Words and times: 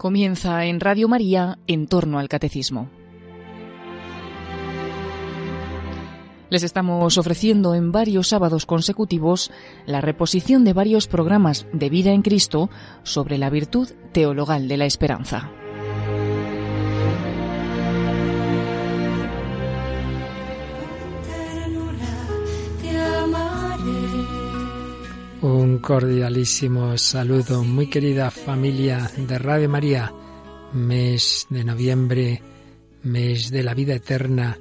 Comienza 0.00 0.64
en 0.64 0.80
Radio 0.80 1.08
María 1.08 1.58
en 1.66 1.86
torno 1.86 2.18
al 2.18 2.30
catecismo. 2.30 2.88
Les 6.48 6.62
estamos 6.62 7.18
ofreciendo 7.18 7.74
en 7.74 7.92
varios 7.92 8.28
sábados 8.28 8.64
consecutivos 8.64 9.50
la 9.84 10.00
reposición 10.00 10.64
de 10.64 10.72
varios 10.72 11.06
programas 11.06 11.66
de 11.74 11.90
vida 11.90 12.12
en 12.12 12.22
Cristo 12.22 12.70
sobre 13.02 13.36
la 13.36 13.50
virtud 13.50 13.90
teologal 14.12 14.68
de 14.68 14.78
la 14.78 14.86
esperanza. 14.86 15.50
Un 25.42 25.78
cordialísimo 25.78 26.98
saludo, 26.98 27.64
muy 27.64 27.86
querida 27.86 28.30
familia 28.30 29.10
de 29.16 29.38
Radio 29.38 29.70
María, 29.70 30.12
mes 30.74 31.46
de 31.48 31.64
noviembre, 31.64 32.42
mes 33.04 33.50
de 33.50 33.62
la 33.62 33.72
vida 33.72 33.94
eterna, 33.94 34.58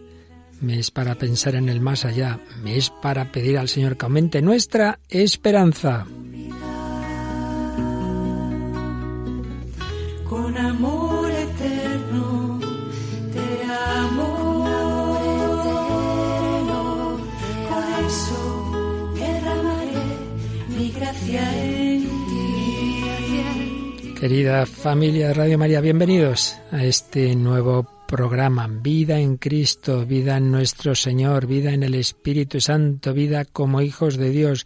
mes 0.62 0.90
para 0.90 1.16
pensar 1.16 1.56
en 1.56 1.68
el 1.68 1.82
más 1.82 2.06
allá, 2.06 2.40
mes 2.64 2.94
para 3.02 3.30
pedir 3.30 3.58
al 3.58 3.68
Señor 3.68 3.98
que 3.98 4.06
aumente 4.06 4.42
nuestra 4.42 5.00
esperanza. 5.10 6.06
Querida 24.20 24.66
familia 24.66 25.30
de 25.30 25.34
Radio 25.34 25.58
María, 25.58 25.80
bienvenidos 25.80 26.58
a 26.72 26.84
este 26.84 27.36
nuevo 27.36 27.88
programa. 28.06 28.68
Vida 28.68 29.18
en 29.18 29.38
Cristo, 29.38 30.06
vida 30.06 30.36
en 30.36 30.52
nuestro 30.52 30.94
Señor, 30.94 31.48
vida 31.48 31.72
en 31.72 31.84
el 31.84 31.96
Espíritu 31.96 32.60
Santo, 32.60 33.14
vida 33.14 33.46
como 33.46 33.82
hijos 33.82 34.18
de 34.18 34.30
Dios, 34.32 34.66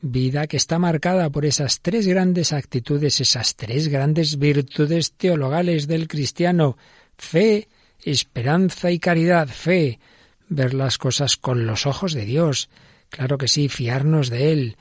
vida 0.00 0.46
que 0.46 0.56
está 0.56 0.78
marcada 0.78 1.28
por 1.28 1.44
esas 1.44 1.80
tres 1.82 2.06
grandes 2.06 2.54
actitudes, 2.54 3.20
esas 3.20 3.54
tres 3.54 3.88
grandes 3.88 4.38
virtudes 4.38 5.12
teologales 5.12 5.86
del 5.86 6.08
cristiano, 6.08 6.78
fe, 7.18 7.68
esperanza 8.02 8.90
y 8.90 8.98
caridad, 8.98 9.46
fe, 9.46 9.98
ver 10.48 10.72
las 10.72 10.96
cosas 10.96 11.36
con 11.36 11.66
los 11.66 11.84
ojos 11.84 12.14
de 12.14 12.24
Dios, 12.24 12.70
claro 13.10 13.36
que 13.36 13.48
sí, 13.48 13.68
fiarnos 13.68 14.30
de 14.30 14.52
Él, 14.52 14.76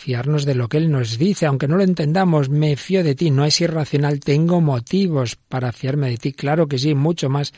fiarnos 0.00 0.46
de 0.46 0.54
lo 0.54 0.68
que 0.68 0.78
Él 0.78 0.90
nos 0.90 1.18
dice, 1.18 1.44
aunque 1.46 1.68
no 1.68 1.76
lo 1.76 1.84
entendamos, 1.84 2.48
me 2.48 2.76
fío 2.76 3.04
de 3.04 3.14
ti, 3.14 3.30
no 3.30 3.44
es 3.44 3.60
irracional, 3.60 4.18
tengo 4.18 4.60
motivos 4.60 5.36
para 5.36 5.72
fiarme 5.72 6.08
de 6.08 6.16
ti, 6.16 6.32
claro 6.32 6.66
que 6.66 6.78
sí, 6.78 6.94
mucho 6.94 7.28
más 7.28 7.52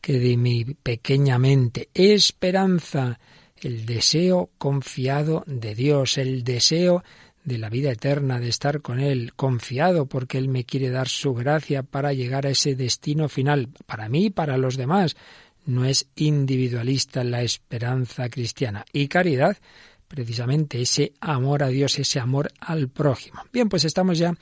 que 0.00 0.18
de 0.18 0.36
mi 0.36 0.64
pequeña 0.64 1.38
mente. 1.38 1.88
Esperanza, 1.94 3.18
el 3.56 3.86
deseo 3.86 4.50
confiado 4.58 5.42
de 5.46 5.74
Dios, 5.74 6.18
el 6.18 6.44
deseo 6.44 7.02
de 7.44 7.58
la 7.58 7.70
vida 7.70 7.92
eterna, 7.92 8.38
de 8.40 8.48
estar 8.48 8.82
con 8.82 9.00
Él, 9.00 9.32
confiado 9.34 10.04
porque 10.06 10.36
Él 10.36 10.48
me 10.48 10.64
quiere 10.64 10.90
dar 10.90 11.08
su 11.08 11.32
gracia 11.32 11.82
para 11.82 12.12
llegar 12.12 12.46
a 12.46 12.50
ese 12.50 12.74
destino 12.74 13.28
final, 13.28 13.68
para 13.86 14.08
mí 14.08 14.26
y 14.26 14.30
para 14.30 14.58
los 14.58 14.76
demás. 14.76 15.16
No 15.64 15.84
es 15.84 16.08
individualista 16.14 17.24
la 17.24 17.42
esperanza 17.42 18.28
cristiana. 18.28 18.84
Y 18.92 19.08
caridad, 19.08 19.56
precisamente 20.08 20.80
ese 20.80 21.12
amor 21.20 21.62
a 21.62 21.68
Dios, 21.68 21.98
ese 21.98 22.20
amor 22.20 22.52
al 22.60 22.88
prójimo. 22.88 23.42
Bien, 23.52 23.68
pues 23.68 23.84
estamos 23.84 24.18
ya 24.18 24.34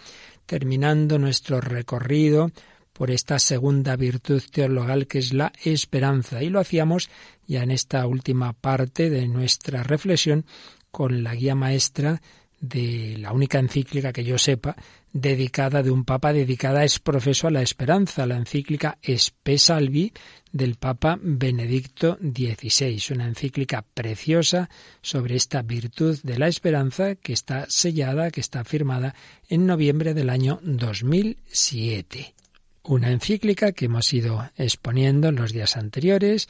terminando 0.47 1.19
nuestro 1.19 1.61
recorrido 1.61 2.51
por 2.93 3.11
esta 3.11 3.39
segunda 3.39 3.97
virtud 3.97 4.43
teologal 4.53 5.07
que 5.07 5.19
es 5.19 5.33
la 5.33 5.53
esperanza. 5.65 6.43
Y 6.43 6.49
lo 6.49 6.61
hacíamos 6.61 7.11
ya 7.47 7.63
en 7.63 7.71
esta 7.71 8.07
última 8.07 8.53
parte 8.53 9.11
de 9.11 9.27
nuestra 9.27 9.83
reflexión 9.83 10.47
con 10.91 11.25
la 11.25 11.35
guía 11.35 11.55
maestra 11.55 12.23
de 12.61 13.17
la 13.19 13.33
única 13.33 13.59
encíclica 13.59 14.13
que 14.13 14.25
yo 14.25 14.39
sepa 14.39 14.77
dedicada 15.15 15.85
de 15.85 15.93
un 15.93 16.05
papa 16.05 16.33
dedicada 16.33 16.83
es 16.83 16.99
profeso 16.99 17.47
a 17.47 17.53
la 17.53 17.63
esperanza, 17.63 18.27
la 18.27 18.37
encíclica 18.37 18.99
Spe 19.01 19.59
Salvi 19.59 20.13
del 20.51 20.75
Papa 20.75 21.19
Benedicto 21.23 22.19
XVI, 22.21 23.01
una 23.15 23.29
encíclica 23.29 23.83
preciosa 23.95 24.69
sobre 25.03 25.37
esta 25.37 25.63
virtud 25.63 26.19
de 26.25 26.37
la 26.37 26.49
esperanza 26.49 27.15
que 27.15 27.33
está 27.33 27.67
sellada, 27.69 28.33
que 28.33 28.41
está 28.41 28.65
firmada 28.65 29.15
en 29.49 29.67
noviembre 29.67 30.15
del 30.15 30.31
año 30.31 30.59
2007. 30.65 32.35
Una 32.83 33.13
encíclica 33.13 33.71
que 33.71 33.85
hemos 33.85 34.13
ido 34.13 34.51
exponiendo 34.57 35.29
en 35.29 35.37
los 35.37 35.53
días 35.53 35.77
anteriores, 35.77 36.49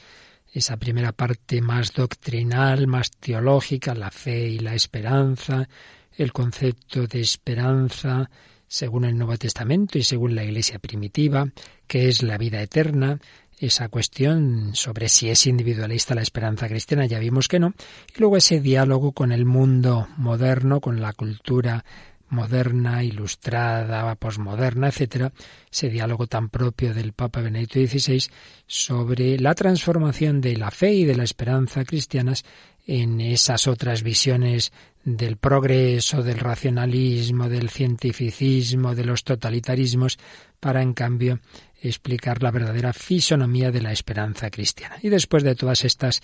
esa 0.51 0.77
primera 0.77 1.11
parte 1.11 1.61
más 1.61 1.93
doctrinal, 1.93 2.87
más 2.87 3.11
teológica, 3.11 3.93
la 3.93 4.09
fe 4.09 4.49
y 4.49 4.59
la 4.59 4.73
esperanza, 4.73 5.69
el 6.17 6.33
concepto 6.33 7.05
de 7.05 7.21
esperanza 7.21 8.27
según 8.75 9.05
el 9.05 9.17
Nuevo 9.17 9.37
Testamento 9.37 9.97
y 9.97 10.03
según 10.03 10.35
la 10.35 10.43
Iglesia 10.43 10.79
primitiva, 10.79 11.47
que 11.87 12.09
es 12.09 12.23
la 12.23 12.37
vida 12.37 12.61
eterna, 12.61 13.19
esa 13.57 13.87
cuestión 13.87 14.71
sobre 14.75 15.07
si 15.07 15.29
es 15.29 15.47
individualista 15.47 16.13
la 16.13 16.21
esperanza 16.21 16.67
cristiana, 16.67 17.05
ya 17.05 17.19
vimos 17.19 17.47
que 17.47 17.57
no, 17.57 17.73
y 18.13 18.19
luego 18.19 18.35
ese 18.35 18.59
diálogo 18.59 19.13
con 19.13 19.31
el 19.31 19.45
mundo 19.45 20.09
moderno, 20.17 20.81
con 20.81 20.99
la 20.99 21.13
cultura 21.13 21.85
moderna, 22.27 23.01
ilustrada, 23.01 24.13
posmoderna, 24.15 24.89
etcétera, 24.89 25.31
ese 25.71 25.89
diálogo 25.89 26.27
tan 26.27 26.49
propio 26.49 26.93
del 26.93 27.13
Papa 27.13 27.39
Benedicto 27.39 27.79
XVI 27.79 28.29
sobre 28.67 29.39
la 29.39 29.55
transformación 29.55 30.41
de 30.41 30.57
la 30.57 30.69
fe 30.69 30.91
y 30.93 31.05
de 31.05 31.15
la 31.15 31.23
esperanza 31.23 31.85
cristianas 31.85 32.43
en 32.87 33.19
esas 33.21 33.67
otras 33.67 34.03
visiones 34.03 34.71
del 35.03 35.37
progreso, 35.37 36.23
del 36.23 36.39
racionalismo, 36.39 37.47
del 37.49 37.69
cientificismo, 37.69 38.95
de 38.95 39.05
los 39.05 39.23
totalitarismos, 39.23 40.17
para 40.59 40.81
en 40.81 40.93
cambio 40.93 41.39
explicar 41.81 42.41
la 42.41 42.51
verdadera 42.51 42.93
fisonomía 42.93 43.71
de 43.71 43.81
la 43.81 43.91
esperanza 43.91 44.49
cristiana. 44.49 44.97
Y 45.01 45.09
después 45.09 45.43
de 45.43 45.55
todas 45.55 45.85
estas 45.85 46.21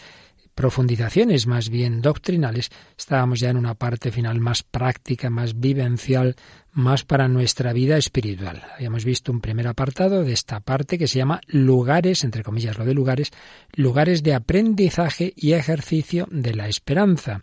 profundizaciones 0.54 1.48
más 1.48 1.70
bien 1.70 2.02
doctrinales, 2.02 2.70
estábamos 2.98 3.40
ya 3.40 3.50
en 3.50 3.58
una 3.58 3.76
parte 3.76 4.12
final 4.12 4.40
más 4.40 4.64
práctica, 4.64 5.30
más 5.30 5.60
vivencial, 5.60 6.36
más 6.74 7.04
para 7.04 7.28
nuestra 7.28 7.74
vida 7.74 7.98
espiritual. 7.98 8.64
Habíamos 8.76 9.06
visto 9.06 9.32
un 9.32 9.42
primer 9.42 9.68
apartado 9.68 10.24
de 10.24 10.34
esta 10.34 10.60
parte 10.60 10.98
que 10.98 11.08
se 11.08 11.20
llama 11.20 11.42
lugares, 11.48 12.24
entre 12.24 12.44
comillas 12.44 12.78
lo 12.78 12.86
de 12.86 12.94
lugares, 12.94 13.32
lugares 13.74 14.24
de 14.24 14.34
aprendizaje 14.34 15.34
y 15.36 15.54
ejercicio 15.54 16.28
de 16.32 16.54
la 16.54 16.68
esperanza. 16.68 17.42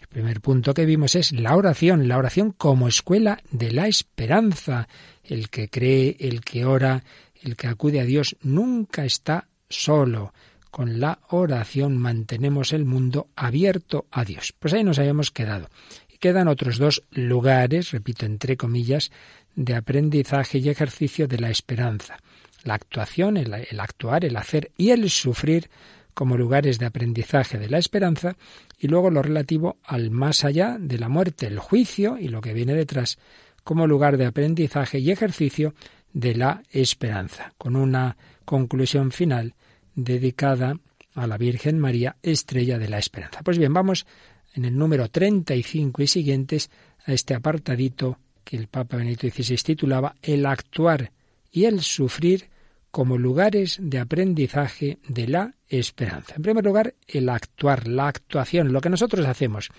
El 0.00 0.08
primer 0.08 0.40
punto 0.40 0.74
que 0.74 0.84
vimos 0.84 1.14
es 1.14 1.32
la 1.32 1.56
oración, 1.56 2.08
la 2.08 2.18
oración 2.18 2.52
como 2.52 2.88
escuela 2.88 3.38
de 3.50 3.72
la 3.72 3.88
esperanza. 3.88 4.88
El 5.22 5.48
que 5.50 5.68
cree, 5.68 6.16
el 6.20 6.42
que 6.42 6.64
ora, 6.64 7.02
el 7.42 7.56
que 7.56 7.68
acude 7.68 8.00
a 8.00 8.04
Dios 8.04 8.36
nunca 8.42 9.04
está 9.04 9.48
solo 9.68 10.32
con 10.74 10.98
la 10.98 11.20
oración 11.28 11.96
mantenemos 11.96 12.72
el 12.72 12.84
mundo 12.84 13.28
abierto 13.36 14.06
a 14.10 14.24
Dios. 14.24 14.52
Pues 14.58 14.74
ahí 14.74 14.82
nos 14.82 14.98
habíamos 14.98 15.30
quedado. 15.30 15.70
Y 16.12 16.18
quedan 16.18 16.48
otros 16.48 16.78
dos 16.78 17.04
lugares, 17.12 17.92
repito, 17.92 18.26
entre 18.26 18.56
comillas, 18.56 19.12
de 19.54 19.76
aprendizaje 19.76 20.58
y 20.58 20.68
ejercicio 20.68 21.28
de 21.28 21.38
la 21.38 21.48
esperanza. 21.48 22.16
La 22.64 22.74
actuación, 22.74 23.36
el, 23.36 23.54
el 23.54 23.78
actuar, 23.78 24.24
el 24.24 24.36
hacer 24.36 24.72
y 24.76 24.90
el 24.90 25.08
sufrir 25.10 25.70
como 26.12 26.36
lugares 26.36 26.80
de 26.80 26.86
aprendizaje 26.86 27.56
de 27.56 27.70
la 27.70 27.78
esperanza, 27.78 28.34
y 28.76 28.88
luego 28.88 29.10
lo 29.10 29.22
relativo 29.22 29.76
al 29.84 30.10
más 30.10 30.44
allá 30.44 30.76
de 30.80 30.98
la 30.98 31.08
muerte, 31.08 31.46
el 31.46 31.60
juicio 31.60 32.18
y 32.18 32.26
lo 32.26 32.40
que 32.40 32.52
viene 32.52 32.74
detrás, 32.74 33.18
como 33.62 33.86
lugar 33.86 34.16
de 34.16 34.26
aprendizaje 34.26 34.98
y 34.98 35.12
ejercicio 35.12 35.72
de 36.12 36.34
la 36.34 36.64
esperanza, 36.72 37.52
con 37.58 37.76
una 37.76 38.16
conclusión 38.44 39.12
final 39.12 39.54
dedicada 39.94 40.78
a 41.14 41.26
la 41.26 41.38
Virgen 41.38 41.78
María, 41.78 42.16
estrella 42.22 42.78
de 42.78 42.88
la 42.88 42.98
esperanza. 42.98 43.42
Pues 43.42 43.58
bien, 43.58 43.72
vamos 43.72 44.06
en 44.54 44.64
el 44.64 44.76
número 44.76 45.08
35 45.08 46.02
y 46.02 46.06
siguientes 46.06 46.70
a 47.06 47.12
este 47.12 47.34
apartadito 47.34 48.18
que 48.44 48.56
el 48.56 48.68
Papa 48.68 48.96
Benito 48.96 49.28
XVI 49.28 49.56
titulaba 49.56 50.16
El 50.22 50.46
actuar 50.46 51.12
y 51.50 51.64
el 51.64 51.80
sufrir 51.80 52.48
como 52.90 53.18
lugares 53.18 53.78
de 53.80 53.98
aprendizaje 53.98 54.98
de 55.08 55.26
la 55.26 55.54
esperanza. 55.68 56.34
En 56.36 56.42
primer 56.42 56.64
lugar, 56.64 56.94
el 57.08 57.28
actuar, 57.28 57.88
la 57.88 58.06
actuación, 58.08 58.72
lo 58.72 58.80
que 58.80 58.90
nosotros 58.90 59.26
hacemos, 59.26 59.70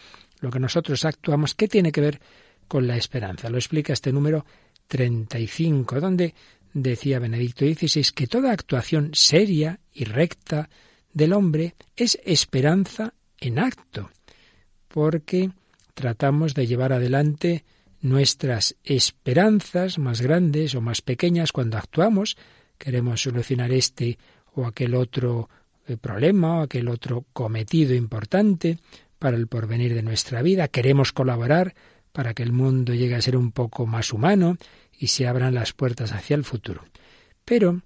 lo 0.41 0.51
que 0.51 0.59
nosotros 0.59 1.05
actuamos, 1.05 1.55
¿qué 1.55 1.67
tiene 1.67 1.91
que 1.91 2.01
ver 2.01 2.19
con 2.67 2.87
la 2.87 2.97
esperanza? 2.97 3.49
Lo 3.49 3.57
explica 3.57 3.93
este 3.93 4.11
número 4.11 4.45
35, 4.87 6.01
donde 6.01 6.33
decía 6.75 7.19
Benedicto 7.19 7.65
XVI 7.65 8.11
que 8.13 8.27
toda 8.27 8.51
actuación 8.51 9.11
seria 9.13 9.79
y 9.93 10.03
recta 10.03 10.69
del 11.13 11.31
hombre 11.31 11.73
es 11.95 12.19
esperanza 12.25 13.13
en 13.39 13.59
acto, 13.59 14.11
porque 14.89 15.51
tratamos 15.93 16.53
de 16.53 16.67
llevar 16.67 16.91
adelante 16.91 17.63
nuestras 18.01 18.75
esperanzas 18.83 19.97
más 19.97 20.21
grandes 20.21 20.75
o 20.75 20.81
más 20.81 21.01
pequeñas 21.01 21.53
cuando 21.53 21.77
actuamos, 21.77 22.37
queremos 22.77 23.21
solucionar 23.21 23.71
este 23.71 24.19
o 24.53 24.65
aquel 24.65 24.95
otro 24.95 25.49
eh, 25.87 25.95
problema 25.95 26.59
o 26.59 26.61
aquel 26.63 26.89
otro 26.89 27.25
cometido 27.31 27.95
importante 27.95 28.79
para 29.17 29.37
el 29.37 29.47
porvenir 29.47 29.95
de 29.95 30.03
nuestra 30.03 30.41
vida, 30.41 30.67
queremos 30.67 31.13
colaborar 31.13 31.73
para 32.11 32.33
que 32.33 32.43
el 32.43 32.51
mundo 32.51 32.93
llegue 32.93 33.15
a 33.15 33.21
ser 33.21 33.37
un 33.37 33.51
poco 33.51 33.85
más 33.85 34.11
humano 34.11 34.57
y 34.97 35.07
se 35.07 35.27
abran 35.27 35.53
las 35.53 35.73
puertas 35.73 36.11
hacia 36.11 36.35
el 36.35 36.43
futuro. 36.43 36.83
Pero, 37.43 37.81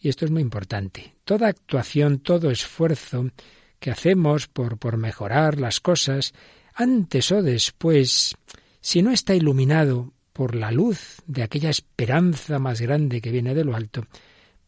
y 0.00 0.08
esto 0.08 0.24
es 0.24 0.30
muy 0.30 0.42
importante, 0.42 1.14
toda 1.24 1.48
actuación, 1.48 2.18
todo 2.20 2.50
esfuerzo 2.50 3.30
que 3.78 3.90
hacemos 3.90 4.46
por, 4.46 4.78
por 4.78 4.96
mejorar 4.96 5.58
las 5.58 5.80
cosas, 5.80 6.34
antes 6.74 7.32
o 7.32 7.42
después, 7.42 8.36
si 8.80 9.02
no 9.02 9.10
está 9.10 9.34
iluminado 9.34 10.12
por 10.32 10.54
la 10.54 10.70
luz 10.70 11.22
de 11.26 11.42
aquella 11.42 11.70
esperanza 11.70 12.58
más 12.58 12.80
grande 12.80 13.20
que 13.20 13.30
viene 13.30 13.54
de 13.54 13.64
lo 13.64 13.74
alto, 13.74 14.06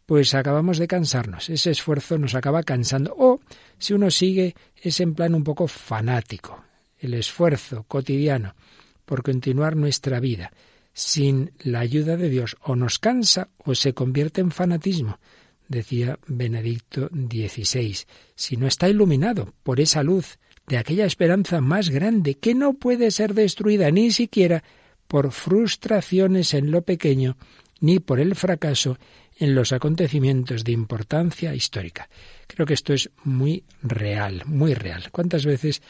pues 0.06 0.34
acabamos 0.34 0.78
de 0.78 0.88
cansarnos, 0.88 1.48
ese 1.48 1.70
esfuerzo 1.70 2.18
nos 2.18 2.34
acaba 2.34 2.62
cansando. 2.62 3.14
O 3.16 3.40
si 3.78 3.94
uno 3.94 4.10
sigue 4.10 4.54
es 4.76 5.00
en 5.00 5.14
plan 5.14 5.34
un 5.34 5.44
poco 5.44 5.68
fanático, 5.68 6.64
el 6.98 7.14
esfuerzo 7.14 7.84
cotidiano 7.84 8.54
por 9.04 9.22
continuar 9.22 9.76
nuestra 9.76 10.20
vida 10.20 10.52
sin 10.92 11.52
la 11.58 11.80
ayuda 11.80 12.16
de 12.16 12.28
Dios 12.28 12.56
o 12.62 12.76
nos 12.76 12.98
cansa 12.98 13.48
o 13.58 13.74
se 13.74 13.94
convierte 13.94 14.40
en 14.40 14.50
fanatismo, 14.50 15.18
decía 15.68 16.18
Benedicto 16.26 17.08
XVI, 17.12 17.98
si 18.34 18.56
no 18.56 18.66
está 18.66 18.88
iluminado 18.88 19.54
por 19.62 19.80
esa 19.80 20.02
luz 20.02 20.38
de 20.66 20.78
aquella 20.78 21.06
esperanza 21.06 21.60
más 21.60 21.90
grande 21.90 22.38
que 22.38 22.54
no 22.54 22.74
puede 22.74 23.10
ser 23.10 23.34
destruida 23.34 23.90
ni 23.90 24.10
siquiera 24.10 24.62
por 25.08 25.32
frustraciones 25.32 26.54
en 26.54 26.70
lo 26.70 26.82
pequeño 26.82 27.36
ni 27.80 27.98
por 27.98 28.20
el 28.20 28.36
fracaso 28.36 28.96
en 29.36 29.54
los 29.54 29.72
acontecimientos 29.72 30.62
de 30.62 30.72
importancia 30.72 31.54
histórica. 31.54 32.08
Creo 32.46 32.64
que 32.64 32.74
esto 32.74 32.92
es 32.92 33.10
muy 33.24 33.64
real, 33.82 34.42
muy 34.46 34.74
real. 34.74 35.10
¿Cuántas 35.10 35.44
veces 35.44 35.82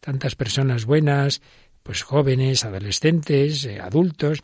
tantas 0.00 0.34
personas 0.34 0.84
buenas, 0.86 1.40
pues 1.86 2.02
jóvenes, 2.02 2.64
adolescentes, 2.64 3.64
eh, 3.64 3.80
adultos, 3.80 4.42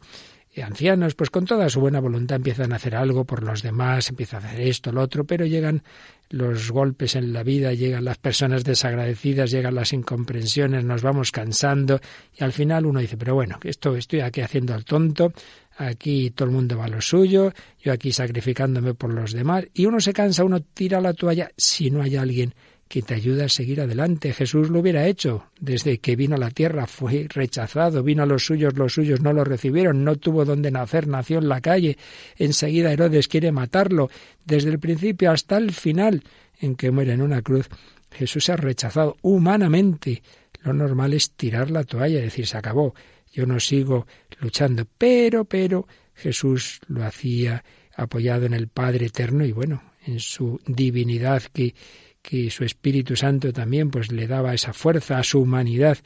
ancianos, 0.61 1.15
pues 1.15 1.31
con 1.31 1.47
toda 1.47 1.71
su 1.71 1.81
buena 1.81 1.99
voluntad 1.99 2.37
empiezan 2.37 2.73
a 2.73 2.77
hacer 2.77 2.95
algo 2.95 3.25
por 3.25 3.43
los 3.43 3.63
demás, 3.63 4.11
empiezan 4.11 4.45
a 4.45 4.49
hacer 4.49 4.61
esto, 4.61 4.93
lo 4.93 5.01
otro, 5.01 5.25
pero 5.25 5.47
llegan 5.47 5.83
los 6.29 6.71
golpes 6.71 7.17
en 7.17 7.33
la 7.33 7.43
vida, 7.43 7.73
llegan 7.73 8.05
las 8.05 8.19
personas 8.19 8.63
desagradecidas, 8.63 9.51
llegan 9.51 9.75
las 9.75 9.95
incomprensiones, 9.95 10.85
nos 10.85 11.03
vamos 11.03 11.31
cansando 11.31 12.01
y 12.39 12.45
al 12.45 12.53
final 12.53 12.85
uno 12.85 13.01
dice, 13.01 13.17
pero 13.17 13.35
bueno, 13.35 13.59
esto 13.65 13.97
estoy 13.97 14.21
aquí 14.21 14.43
haciendo 14.43 14.75
al 14.75 14.85
tonto, 14.85 15.33
aquí 15.79 16.31
todo 16.31 16.49
el 16.49 16.55
mundo 16.55 16.77
va 16.77 16.85
a 16.85 16.89
lo 16.89 17.01
suyo, 17.01 17.53
yo 17.83 17.93
aquí 17.93 18.13
sacrificándome 18.13 18.93
por 18.93 19.13
los 19.13 19.33
demás 19.33 19.65
y 19.73 19.87
uno 19.87 20.01
se 20.01 20.13
cansa, 20.13 20.45
uno 20.45 20.61
tira 20.61 21.01
la 21.01 21.15
toalla 21.15 21.51
si 21.57 21.91
no 21.91 22.03
hay 22.03 22.17
alguien 22.17 22.55
que 22.93 23.01
te 23.01 23.15
ayuda 23.15 23.47
a 23.47 23.49
seguir 23.49 23.81
adelante. 23.81 24.35
Jesús 24.35 24.69
lo 24.69 24.81
hubiera 24.81 25.07
hecho. 25.07 25.47
Desde 25.59 25.97
que 25.97 26.15
vino 26.15 26.35
a 26.35 26.39
la 26.39 26.51
tierra 26.51 26.87
fue 26.87 27.27
rechazado, 27.27 28.03
vino 28.03 28.23
a 28.23 28.27
los 28.27 28.45
suyos, 28.45 28.77
los 28.77 28.93
suyos 28.93 29.23
no 29.23 29.33
lo 29.33 29.45
recibieron, 29.45 30.05
no 30.05 30.17
tuvo 30.17 30.45
donde 30.45 30.71
nacer, 30.71 31.09
nació 31.09 31.39
en 31.39 31.49
la 31.49 31.63
calle. 31.63 31.97
Enseguida 32.37 32.93
Herodes 32.93 33.29
quiere 33.29 33.51
matarlo. 33.51 34.11
Desde 34.45 34.69
el 34.69 34.79
principio 34.79 35.31
hasta 35.31 35.57
el 35.57 35.73
final, 35.73 36.23
en 36.61 36.77
que 36.77 36.91
muere 36.91 37.15
en 37.15 37.23
una 37.23 37.41
cruz, 37.41 37.71
Jesús 38.11 38.51
ha 38.51 38.57
rechazado 38.57 39.17
humanamente. 39.23 40.23
Lo 40.63 40.75
normal 40.75 41.15
es 41.15 41.31
tirar 41.31 41.71
la 41.71 41.85
toalla 41.85 42.21
decir, 42.21 42.47
se 42.47 42.59
acabó, 42.59 42.95
yo 43.33 43.47
no 43.47 43.59
sigo 43.59 44.07
luchando. 44.39 44.87
Pero, 44.99 45.47
pero, 45.47 45.89
Jesús 46.13 46.79
lo 46.89 47.07
hacía 47.07 47.65
apoyado 47.97 48.45
en 48.45 48.53
el 48.53 48.69
Padre 48.69 49.07
Eterno 49.07 49.47
y 49.47 49.53
bueno, 49.53 49.83
en 50.05 50.21
su 50.21 50.61
divinidad 50.67 51.43
que 51.55 51.75
que 52.23 52.51
su 52.51 52.65
Espíritu 52.65 53.17
Santo 53.17 53.53
también 53.53 53.91
pues 53.91 54.13
le 54.13 54.27
daba 54.27 54.55
esa 54.55 54.73
fuerza 54.73 55.19
a 55.19 55.25
su 55.25 55.41
humanidad. 55.41 55.99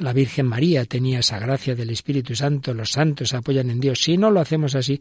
La 0.00 0.12
Virgen 0.12 0.46
María 0.46 0.84
tenía 0.84 1.20
esa 1.20 1.38
gracia 1.38 1.74
del 1.74 1.90
Espíritu 1.90 2.34
Santo, 2.34 2.74
los 2.74 2.90
santos 2.90 3.34
apoyan 3.34 3.70
en 3.70 3.80
Dios. 3.80 4.00
Si 4.02 4.16
no 4.16 4.30
lo 4.30 4.40
hacemos 4.40 4.74
así, 4.74 5.00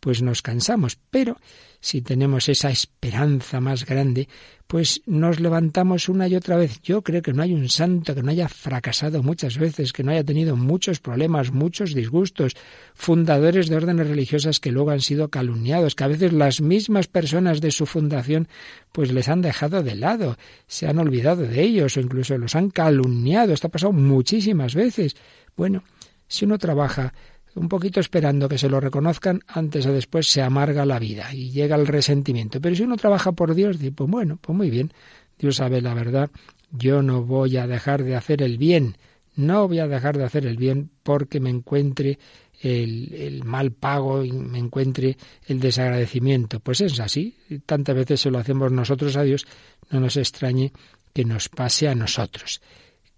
pues 0.00 0.22
nos 0.22 0.42
cansamos. 0.42 0.98
Pero 1.10 1.36
si 1.80 2.02
tenemos 2.02 2.48
esa 2.48 2.70
esperanza 2.70 3.60
más 3.60 3.84
grande, 3.84 4.28
pues 4.66 5.02
nos 5.06 5.38
levantamos 5.38 6.08
una 6.08 6.26
y 6.26 6.34
otra 6.34 6.56
vez. 6.56 6.80
Yo 6.82 7.02
creo 7.02 7.22
que 7.22 7.32
no 7.32 7.42
hay 7.42 7.54
un 7.54 7.68
santo 7.68 8.14
que 8.14 8.22
no 8.22 8.30
haya 8.30 8.48
fracasado 8.48 9.22
muchas 9.22 9.58
veces, 9.58 9.92
que 9.92 10.02
no 10.02 10.10
haya 10.10 10.24
tenido 10.24 10.56
muchos 10.56 10.98
problemas, 10.98 11.52
muchos 11.52 11.94
disgustos, 11.94 12.54
fundadores 12.94 13.68
de 13.68 13.76
órdenes 13.76 14.08
religiosas 14.08 14.58
que 14.58 14.72
luego 14.72 14.90
han 14.90 15.00
sido 15.00 15.28
calumniados, 15.28 15.94
que 15.94 16.04
a 16.04 16.08
veces 16.08 16.32
las 16.32 16.60
mismas 16.60 17.06
personas 17.06 17.60
de 17.60 17.70
su 17.70 17.86
fundación 17.86 18.48
pues 18.90 19.12
les 19.12 19.28
han 19.28 19.42
dejado 19.42 19.82
de 19.82 19.94
lado, 19.94 20.36
se 20.66 20.88
han 20.88 20.98
olvidado 20.98 21.42
de 21.42 21.62
ellos 21.62 21.96
o 21.96 22.00
incluso 22.00 22.36
los 22.36 22.56
han 22.56 22.70
calumniado. 22.70 23.52
Esto 23.52 23.68
ha 23.68 23.70
pasado 23.70 23.92
muchísimas 23.92 24.74
veces. 24.74 25.16
Bueno, 25.56 25.84
si 26.26 26.44
uno 26.44 26.58
trabaja 26.58 27.14
un 27.56 27.68
poquito 27.68 28.00
esperando 28.00 28.48
que 28.48 28.58
se 28.58 28.68
lo 28.68 28.80
reconozcan, 28.80 29.40
antes 29.48 29.86
o 29.86 29.92
después 29.92 30.30
se 30.30 30.42
amarga 30.42 30.84
la 30.84 30.98
vida 30.98 31.34
y 31.34 31.50
llega 31.50 31.76
el 31.76 31.86
resentimiento. 31.86 32.60
Pero 32.60 32.76
si 32.76 32.82
uno 32.82 32.96
trabaja 32.96 33.32
por 33.32 33.54
Dios, 33.54 33.78
dice, 33.78 33.92
pues 33.92 34.10
bueno, 34.10 34.38
pues 34.40 34.56
muy 34.56 34.70
bien, 34.70 34.92
Dios 35.38 35.56
sabe 35.56 35.80
la 35.80 35.94
verdad, 35.94 36.30
yo 36.70 37.02
no 37.02 37.22
voy 37.22 37.56
a 37.56 37.66
dejar 37.66 38.04
de 38.04 38.14
hacer 38.14 38.42
el 38.42 38.58
bien, 38.58 38.98
no 39.34 39.66
voy 39.68 39.78
a 39.78 39.88
dejar 39.88 40.18
de 40.18 40.24
hacer 40.24 40.46
el 40.46 40.56
bien 40.56 40.90
porque 41.02 41.40
me 41.40 41.50
encuentre 41.50 42.18
el, 42.60 43.12
el, 43.14 43.44
mal 43.44 43.72
pago 43.72 44.24
y 44.24 44.32
me 44.32 44.58
encuentre 44.58 45.16
el 45.46 45.60
desagradecimiento. 45.60 46.60
Pues 46.60 46.80
es 46.82 47.00
así, 47.00 47.36
tantas 47.64 47.96
veces 47.96 48.20
se 48.20 48.30
lo 48.30 48.38
hacemos 48.38 48.70
nosotros 48.70 49.16
a 49.16 49.22
Dios, 49.22 49.46
no 49.90 50.00
nos 50.00 50.16
extrañe 50.16 50.72
que 51.12 51.24
nos 51.24 51.48
pase 51.48 51.88
a 51.88 51.94
nosotros 51.94 52.60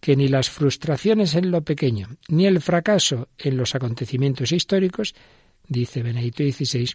que 0.00 0.16
ni 0.16 0.28
las 0.28 0.50
frustraciones 0.50 1.34
en 1.34 1.50
lo 1.50 1.62
pequeño, 1.62 2.08
ni 2.28 2.46
el 2.46 2.60
fracaso 2.60 3.28
en 3.38 3.56
los 3.56 3.74
acontecimientos 3.74 4.52
históricos, 4.52 5.14
dice 5.66 6.02
Benedicto 6.02 6.42
XVI, 6.44 6.90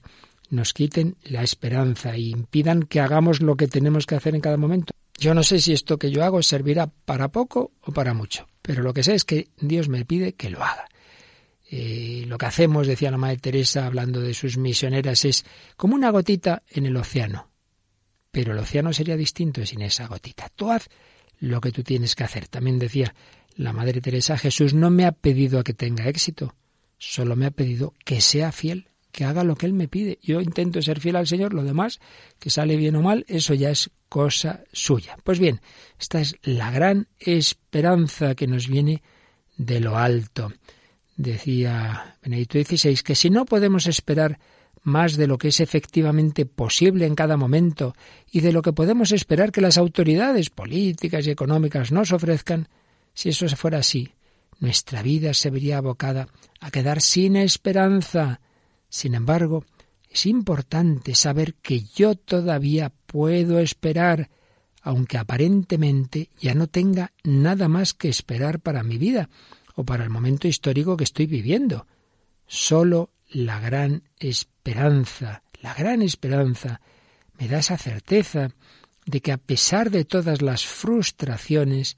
nos 0.49 0.73
quiten 0.73 1.17
la 1.23 1.43
esperanza 1.43 2.15
e 2.15 2.21
impidan 2.21 2.83
que 2.83 2.99
hagamos 2.99 3.41
lo 3.41 3.55
que 3.55 3.67
tenemos 3.67 4.05
que 4.05 4.15
hacer 4.15 4.35
en 4.35 4.41
cada 4.41 4.57
momento. 4.57 4.93
Yo 5.17 5.33
no 5.33 5.43
sé 5.43 5.59
si 5.59 5.73
esto 5.73 5.97
que 5.97 6.11
yo 6.11 6.23
hago 6.23 6.41
servirá 6.41 6.87
para 6.87 7.29
poco 7.29 7.71
o 7.81 7.91
para 7.91 8.13
mucho, 8.13 8.47
pero 8.61 8.83
lo 8.83 8.93
que 8.93 9.03
sé 9.03 9.15
es 9.15 9.25
que 9.25 9.49
Dios 9.59 9.89
me 9.89 10.05
pide 10.05 10.33
que 10.33 10.49
lo 10.49 10.63
haga. 10.63 10.87
Eh, 11.69 12.25
lo 12.27 12.37
que 12.37 12.45
hacemos, 12.45 12.87
decía 12.87 13.09
la 13.09 13.17
Madre 13.17 13.37
Teresa 13.37 13.85
hablando 13.85 14.19
de 14.21 14.33
sus 14.33 14.57
misioneras, 14.57 15.25
es 15.25 15.45
como 15.75 15.95
una 15.95 16.11
gotita 16.11 16.61
en 16.69 16.85
el 16.85 16.95
océano. 16.97 17.49
Pero 18.31 18.53
el 18.53 18.59
océano 18.59 18.93
sería 18.93 19.17
distinto 19.17 19.65
sin 19.65 19.81
esa 19.81 20.07
gotita. 20.07 20.49
Tú 20.55 20.71
haz 20.71 20.87
lo 21.39 21.61
que 21.61 21.71
tú 21.71 21.83
tienes 21.83 22.15
que 22.15 22.23
hacer. 22.23 22.47
También 22.47 22.79
decía 22.79 23.13
la 23.55 23.73
Madre 23.73 24.01
Teresa, 24.01 24.37
Jesús 24.37 24.73
no 24.73 24.89
me 24.89 25.05
ha 25.05 25.11
pedido 25.11 25.59
a 25.59 25.63
que 25.63 25.73
tenga 25.73 26.07
éxito, 26.07 26.55
solo 26.97 27.35
me 27.35 27.45
ha 27.45 27.51
pedido 27.51 27.93
que 28.03 28.21
sea 28.21 28.51
fiel, 28.51 28.87
que 29.11 29.25
haga 29.25 29.43
lo 29.43 29.55
que 29.55 29.67
Él 29.67 29.73
me 29.73 29.87
pide. 29.87 30.19
Yo 30.23 30.41
intento 30.41 30.81
ser 30.81 30.99
fiel 30.99 31.15
al 31.15 31.27
Señor, 31.27 31.53
lo 31.53 31.63
demás, 31.63 31.99
que 32.39 32.49
sale 32.49 32.75
bien 32.77 32.95
o 32.95 33.01
mal, 33.01 33.25
eso 33.27 33.53
ya 33.53 33.69
es 33.69 33.91
cosa 34.09 34.63
suya. 34.71 35.17
Pues 35.23 35.39
bien, 35.39 35.61
esta 35.99 36.19
es 36.19 36.35
la 36.41 36.71
gran 36.71 37.07
esperanza 37.19 38.35
que 38.35 38.47
nos 38.47 38.67
viene 38.67 39.03
de 39.57 39.79
lo 39.79 39.97
alto. 39.97 40.51
Decía 41.15 42.17
Benedicto 42.23 42.57
XVI 42.57 42.95
que 43.03 43.15
si 43.15 43.29
no 43.29 43.45
podemos 43.45 43.85
esperar 43.85 44.39
más 44.83 45.15
de 45.15 45.27
lo 45.27 45.37
que 45.37 45.47
es 45.47 45.59
efectivamente 45.61 46.45
posible 46.45 47.05
en 47.05 47.15
cada 47.15 47.37
momento 47.37 47.95
y 48.31 48.41
de 48.41 48.51
lo 48.51 48.61
que 48.61 48.73
podemos 48.73 49.11
esperar 49.11 49.51
que 49.51 49.61
las 49.61 49.77
autoridades 49.77 50.49
políticas 50.49 51.25
y 51.25 51.31
económicas 51.31 51.91
nos 51.91 52.11
ofrezcan, 52.11 52.67
si 53.13 53.29
eso 53.29 53.47
fuera 53.55 53.79
así, 53.79 54.13
nuestra 54.59 55.01
vida 55.01 55.33
se 55.33 55.49
vería 55.49 55.77
abocada 55.77 56.27
a 56.59 56.69
quedar 56.69 57.01
sin 57.01 57.35
esperanza. 57.35 58.41
Sin 58.89 59.15
embargo, 59.15 59.65
es 60.09 60.25
importante 60.25 61.15
saber 61.15 61.55
que 61.55 61.81
yo 61.95 62.15
todavía 62.15 62.91
puedo 63.07 63.59
esperar, 63.59 64.29
aunque 64.81 65.17
aparentemente 65.17 66.29
ya 66.39 66.53
no 66.53 66.67
tenga 66.67 67.13
nada 67.23 67.67
más 67.67 67.93
que 67.93 68.09
esperar 68.09 68.59
para 68.59 68.83
mi 68.83 68.97
vida 68.97 69.29
o 69.75 69.83
para 69.83 70.03
el 70.03 70.09
momento 70.09 70.47
histórico 70.47 70.97
que 70.97 71.05
estoy 71.05 71.25
viviendo. 71.25 71.87
Solo 72.45 73.09
la 73.33 73.59
gran 73.59 74.03
esperanza, 74.19 75.43
la 75.61 75.73
gran 75.73 76.01
esperanza, 76.01 76.81
me 77.39 77.47
da 77.47 77.59
esa 77.59 77.77
certeza 77.77 78.51
de 79.05 79.21
que 79.21 79.31
a 79.31 79.37
pesar 79.37 79.89
de 79.89 80.05
todas 80.05 80.41
las 80.41 80.65
frustraciones, 80.65 81.97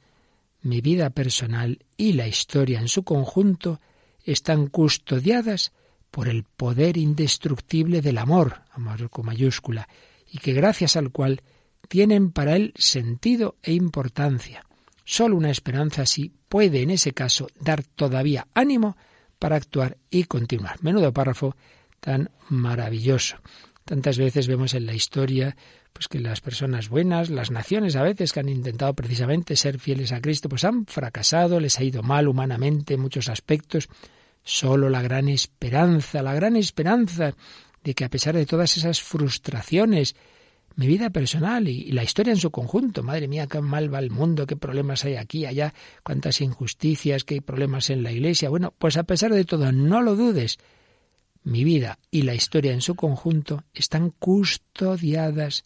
mi 0.62 0.82
vida 0.82 1.10
personal 1.12 1.86
y 1.98 2.14
la 2.14 2.28
historia 2.28 2.80
en 2.80 2.88
su 2.88 3.04
conjunto 3.04 3.80
están 4.24 4.68
custodiadas 4.68 5.72
por 6.10 6.28
el 6.30 6.44
poder 6.44 6.98
indestructible 6.98 8.02
del 8.02 8.18
amor, 8.18 8.64
amor 8.72 9.10
con 9.10 9.26
mayúscula, 9.26 9.88
y 10.32 10.40
que 10.40 10.54
gracias 10.54 10.96
al 10.96 11.12
cual 11.12 11.42
tienen 11.90 12.32
para 12.32 12.56
él 12.56 12.74
sentido 12.76 13.58
e 13.62 13.74
importancia. 13.74 14.66
Solo 15.04 15.36
una 15.36 15.52
esperanza 15.52 16.04
así 16.04 16.32
puede 16.50 16.82
en 16.82 16.90
ese 16.90 17.12
caso 17.12 17.48
dar 17.60 17.84
todavía 17.84 18.48
ánimo 18.56 18.98
para 19.40 19.56
actuar 19.56 19.98
y 20.10 20.26
continuar. 20.26 20.82
Menudo 20.82 21.14
párrafo 21.14 21.56
tan 22.00 22.30
maravilloso. 22.50 23.38
Tantas 23.84 24.18
veces 24.18 24.48
vemos 24.48 24.74
en 24.74 24.86
la 24.86 24.94
historia 24.94 25.56
pues 25.94 26.08
que 26.10 26.20
las 26.20 26.42
personas 26.42 26.90
buenas, 26.90 27.30
las 27.30 27.52
naciones 27.52 27.96
a 27.96 28.04
veces 28.04 28.34
que 28.34 28.42
han 28.42 28.50
intentado 28.50 28.94
precisamente 28.94 29.56
ser 29.56 29.80
fieles 29.80 30.12
a 30.12 30.20
Cristo, 30.20 30.50
pues 30.50 30.66
han 30.66 30.86
fracasado, 30.88 31.60
les 31.60 31.80
ha 31.80 31.84
ido 31.84 32.04
mal 32.04 32.28
humanamente 32.28 32.96
en 32.96 33.00
muchos 33.00 33.30
aspectos. 33.30 33.88
Solo 34.44 34.90
la 34.90 35.02
gran 35.02 35.30
esperanza, 35.30 36.22
la 36.22 36.34
gran 36.34 36.58
esperanza 36.58 37.34
de 37.84 37.94
que 37.94 38.04
a 38.04 38.10
pesar 38.10 38.36
de 38.36 38.46
todas 38.46 38.76
esas 38.76 39.02
frustraciones, 39.02 40.16
mi 40.76 40.88
vida 40.88 41.10
personal 41.10 41.68
y, 41.68 41.92
la 41.92 42.04
historia 42.04 42.32
en 42.32 42.40
su 42.40 42.52
conjunto, 42.52 43.04
madre 43.04 43.28
mía, 43.28 43.48
qué 43.48 43.62
mal 43.62 43.94
va 43.94 44.00
el 44.00 44.12
mundo, 44.12 44.46
qué 44.46 44.56
problemas 44.56 45.06
hay 45.06 45.16
aquí, 45.16 45.46
allá, 45.46 45.74
cuántas 46.04 46.42
injusticias, 46.42 47.24
qué 47.24 47.42
problemas 47.42 47.90
en 47.90 48.04
la 48.04 48.12
iglesia. 48.12 48.50
Bueno, 48.50 48.74
pues 48.78 48.98
a 48.98 49.04
pesar 49.04 49.34
de 49.34 49.46
todo, 49.46 49.72
no 49.72 50.02
lo 50.02 50.16
dudes, 50.16 50.58
mi 51.44 51.64
vida 51.64 52.00
y 52.12 52.24
la 52.24 52.36
historia 52.36 52.74
en 52.74 52.82
su 52.82 52.96
conjunto 52.96 53.64
están 53.74 54.10
custodiadas 54.10 55.64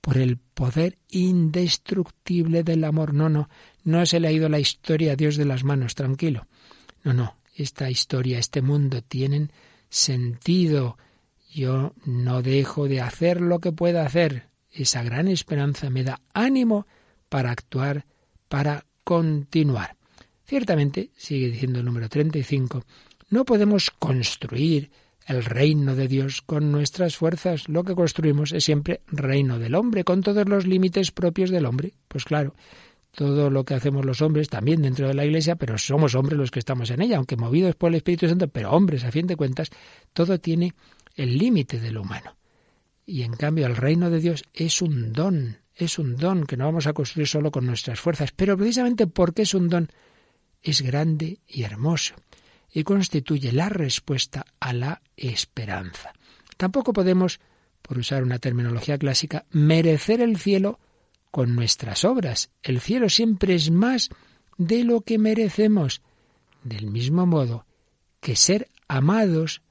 por 0.00 0.18
el 0.18 0.36
poder 0.36 0.98
indestructible 1.08 2.64
del 2.64 2.84
amor. 2.84 3.14
No, 3.14 3.28
no, 3.28 3.48
no 3.84 4.04
se 4.04 4.20
le 4.20 4.28
ha 4.28 4.32
ido 4.32 4.48
la 4.48 4.58
historia 4.58 5.12
a 5.12 5.16
Dios 5.16 5.36
de 5.36 5.44
las 5.44 5.62
manos, 5.64 5.94
tranquilo. 5.94 6.48
No, 7.04 7.14
no, 7.14 7.36
esta 7.54 7.88
historia, 7.88 8.38
este 8.38 8.62
mundo 8.62 9.00
tienen 9.02 9.52
sentido. 9.88 10.98
Yo 11.52 11.92
no 12.06 12.40
dejo 12.40 12.88
de 12.88 13.02
hacer 13.02 13.40
lo 13.40 13.58
que 13.58 13.72
pueda 13.72 14.06
hacer. 14.06 14.46
Esa 14.70 15.02
gran 15.02 15.28
esperanza 15.28 15.90
me 15.90 16.02
da 16.02 16.20
ánimo 16.32 16.86
para 17.28 17.50
actuar, 17.50 18.06
para 18.48 18.86
continuar. 19.04 19.96
Ciertamente, 20.46 21.10
sigue 21.16 21.48
diciendo 21.48 21.80
el 21.80 21.84
número 21.84 22.08
35, 22.08 22.84
no 23.28 23.44
podemos 23.44 23.90
construir 23.90 24.90
el 25.26 25.44
reino 25.44 25.94
de 25.94 26.08
Dios 26.08 26.40
con 26.40 26.72
nuestras 26.72 27.16
fuerzas. 27.16 27.68
Lo 27.68 27.84
que 27.84 27.94
construimos 27.94 28.52
es 28.52 28.64
siempre 28.64 29.02
reino 29.06 29.58
del 29.58 29.74
hombre, 29.74 30.04
con 30.04 30.22
todos 30.22 30.48
los 30.48 30.66
límites 30.66 31.10
propios 31.10 31.50
del 31.50 31.66
hombre. 31.66 31.92
Pues 32.08 32.24
claro, 32.24 32.54
todo 33.10 33.50
lo 33.50 33.64
que 33.64 33.74
hacemos 33.74 34.06
los 34.06 34.22
hombres, 34.22 34.48
también 34.48 34.80
dentro 34.80 35.06
de 35.06 35.14
la 35.14 35.26
Iglesia, 35.26 35.56
pero 35.56 35.76
somos 35.76 36.14
hombres 36.14 36.38
los 36.38 36.50
que 36.50 36.58
estamos 36.58 36.90
en 36.90 37.02
ella, 37.02 37.18
aunque 37.18 37.36
movidos 37.36 37.74
por 37.74 37.90
el 37.90 37.96
Espíritu 37.96 38.26
Santo, 38.26 38.48
pero 38.48 38.72
hombres, 38.72 39.04
a 39.04 39.12
fin 39.12 39.26
de 39.26 39.36
cuentas, 39.36 39.70
todo 40.14 40.38
tiene 40.38 40.74
el 41.16 41.38
límite 41.38 41.78
de 41.78 41.92
lo 41.92 42.02
humano. 42.02 42.36
Y 43.04 43.22
en 43.22 43.32
cambio 43.34 43.66
el 43.66 43.76
reino 43.76 44.10
de 44.10 44.20
Dios 44.20 44.44
es 44.54 44.80
un 44.82 45.12
don, 45.12 45.58
es 45.74 45.98
un 45.98 46.16
don 46.16 46.46
que 46.46 46.56
no 46.56 46.66
vamos 46.66 46.86
a 46.86 46.92
construir 46.92 47.26
solo 47.26 47.50
con 47.50 47.66
nuestras 47.66 48.00
fuerzas, 48.00 48.32
pero 48.32 48.56
precisamente 48.56 49.06
porque 49.06 49.42
es 49.42 49.54
un 49.54 49.68
don, 49.68 49.88
es 50.62 50.82
grande 50.82 51.40
y 51.46 51.62
hermoso 51.64 52.14
y 52.72 52.84
constituye 52.84 53.52
la 53.52 53.68
respuesta 53.68 54.46
a 54.58 54.72
la 54.72 55.02
esperanza. 55.16 56.12
Tampoco 56.56 56.92
podemos, 56.92 57.40
por 57.82 57.98
usar 57.98 58.22
una 58.22 58.38
terminología 58.38 58.96
clásica, 58.98 59.44
merecer 59.50 60.20
el 60.20 60.38
cielo 60.38 60.78
con 61.30 61.54
nuestras 61.54 62.04
obras. 62.04 62.50
El 62.62 62.80
cielo 62.80 63.08
siempre 63.08 63.54
es 63.54 63.70
más 63.70 64.10
de 64.56 64.84
lo 64.84 65.02
que 65.02 65.18
merecemos. 65.18 66.00
Del 66.62 66.86
mismo 66.86 67.26
modo 67.26 67.66
que 68.20 68.36
ser 68.36 68.68
amados 68.88 69.62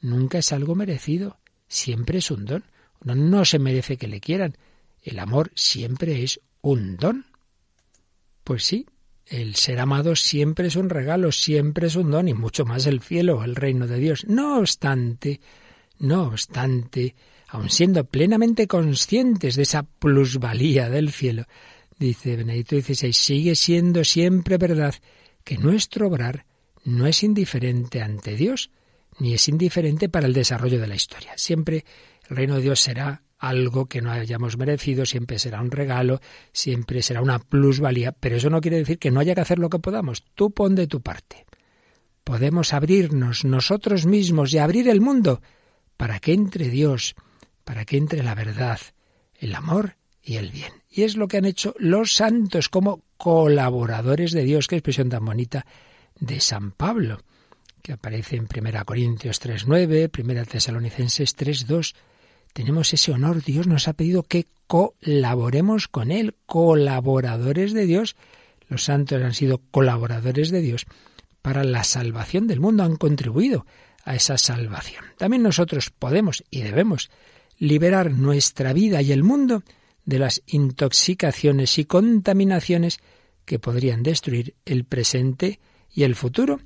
nunca 0.00 0.38
es 0.38 0.52
algo 0.52 0.74
merecido, 0.74 1.38
siempre 1.68 2.18
es 2.18 2.30
un 2.30 2.44
don. 2.44 2.64
Uno 3.04 3.14
no 3.14 3.44
se 3.44 3.58
merece 3.58 3.96
que 3.96 4.08
le 4.08 4.20
quieran. 4.20 4.56
El 5.02 5.18
amor 5.18 5.50
siempre 5.54 6.22
es 6.22 6.40
un 6.60 6.96
don. 6.96 7.26
Pues 8.44 8.64
sí, 8.64 8.86
el 9.26 9.54
ser 9.54 9.78
amado 9.78 10.16
siempre 10.16 10.66
es 10.68 10.76
un 10.76 10.90
regalo, 10.90 11.30
siempre 11.32 11.86
es 11.86 11.96
un 11.96 12.10
don 12.10 12.28
y 12.28 12.34
mucho 12.34 12.64
más 12.64 12.86
el 12.86 13.00
cielo, 13.00 13.44
el 13.44 13.54
reino 13.54 13.86
de 13.86 13.98
Dios. 13.98 14.26
No 14.26 14.58
obstante, 14.58 15.40
no 16.00 16.24
obstante, 16.24 17.14
aun 17.48 17.70
siendo 17.70 18.04
plenamente 18.04 18.66
conscientes 18.66 19.54
de 19.54 19.62
esa 19.62 19.84
plusvalía 19.84 20.90
del 20.90 21.12
cielo, 21.12 21.44
dice 21.98 22.36
Benedicto 22.36 22.80
XVI, 22.80 23.12
sigue 23.12 23.54
siendo 23.54 24.02
siempre 24.04 24.56
verdad 24.56 24.94
que 25.44 25.58
nuestro 25.58 26.08
obrar 26.08 26.44
no 26.84 27.06
es 27.06 27.22
indiferente 27.22 28.02
ante 28.02 28.34
Dios, 28.34 28.70
ni 29.20 29.34
es 29.34 29.48
indiferente 29.48 30.08
para 30.08 30.26
el 30.26 30.32
desarrollo 30.32 30.80
de 30.80 30.88
la 30.88 30.96
historia. 30.96 31.32
Siempre 31.36 31.84
el 32.28 32.36
reino 32.36 32.56
de 32.56 32.62
Dios 32.62 32.80
será 32.80 33.22
algo 33.38 33.86
que 33.86 34.02
no 34.02 34.10
hayamos 34.10 34.58
merecido, 34.58 35.06
siempre 35.06 35.38
será 35.38 35.60
un 35.60 35.70
regalo, 35.70 36.20
siempre 36.52 37.02
será 37.02 37.22
una 37.22 37.38
plusvalía, 37.38 38.12
pero 38.12 38.36
eso 38.36 38.50
no 38.50 38.60
quiere 38.60 38.78
decir 38.78 38.98
que 38.98 39.10
no 39.10 39.20
haya 39.20 39.34
que 39.34 39.40
hacer 39.40 39.58
lo 39.58 39.70
que 39.70 39.78
podamos. 39.78 40.24
Tú 40.34 40.50
pon 40.50 40.74
de 40.74 40.86
tu 40.86 41.00
parte. 41.00 41.46
Podemos 42.24 42.74
abrirnos 42.74 43.44
nosotros 43.44 44.06
mismos 44.06 44.52
y 44.52 44.58
abrir 44.58 44.88
el 44.88 45.00
mundo 45.00 45.40
para 45.96 46.20
que 46.20 46.32
entre 46.32 46.68
Dios, 46.68 47.14
para 47.64 47.84
que 47.84 47.96
entre 47.96 48.22
la 48.22 48.34
verdad, 48.34 48.78
el 49.38 49.54
amor 49.54 49.96
y 50.22 50.36
el 50.36 50.50
bien. 50.50 50.72
Y 50.90 51.02
es 51.02 51.16
lo 51.16 51.28
que 51.28 51.38
han 51.38 51.46
hecho 51.46 51.74
los 51.78 52.14
santos 52.14 52.68
como 52.68 53.02
colaboradores 53.16 54.32
de 54.32 54.44
Dios, 54.44 54.66
qué 54.66 54.76
expresión 54.76 55.08
tan 55.08 55.24
bonita 55.24 55.66
de 56.18 56.40
San 56.40 56.72
Pablo, 56.72 57.20
que 57.82 57.92
aparece 57.92 58.36
en 58.36 58.46
1 58.46 58.84
Corintios 58.84 59.40
3.9, 59.40 60.10
1 60.22 60.44
Tesalonicenses 60.44 61.36
3.2, 61.36 61.94
tenemos 62.52 62.92
ese 62.92 63.12
honor. 63.12 63.42
Dios 63.42 63.66
nos 63.66 63.88
ha 63.88 63.92
pedido 63.92 64.22
que 64.22 64.46
colaboremos 64.66 65.88
con 65.88 66.10
Él, 66.10 66.34
colaboradores 66.46 67.72
de 67.72 67.86
Dios. 67.86 68.16
Los 68.68 68.84
santos 68.84 69.22
han 69.22 69.34
sido 69.34 69.58
colaboradores 69.70 70.50
de 70.50 70.60
Dios 70.60 70.86
para 71.42 71.64
la 71.64 71.84
salvación 71.84 72.46
del 72.46 72.60
mundo, 72.60 72.84
han 72.84 72.96
contribuido 72.96 73.66
a 74.04 74.14
esa 74.14 74.38
salvación. 74.38 75.04
También 75.18 75.42
nosotros 75.42 75.90
podemos 75.90 76.44
y 76.50 76.62
debemos 76.62 77.10
liberar 77.58 78.10
nuestra 78.10 78.72
vida 78.72 79.02
y 79.02 79.12
el 79.12 79.22
mundo 79.22 79.62
de 80.04 80.18
las 80.18 80.42
intoxicaciones 80.46 81.78
y 81.78 81.84
contaminaciones 81.84 82.98
que 83.44 83.58
podrían 83.58 84.02
destruir 84.02 84.54
el 84.64 84.84
presente 84.84 85.60
y 85.92 86.04
el 86.04 86.14
futuro, 86.14 86.60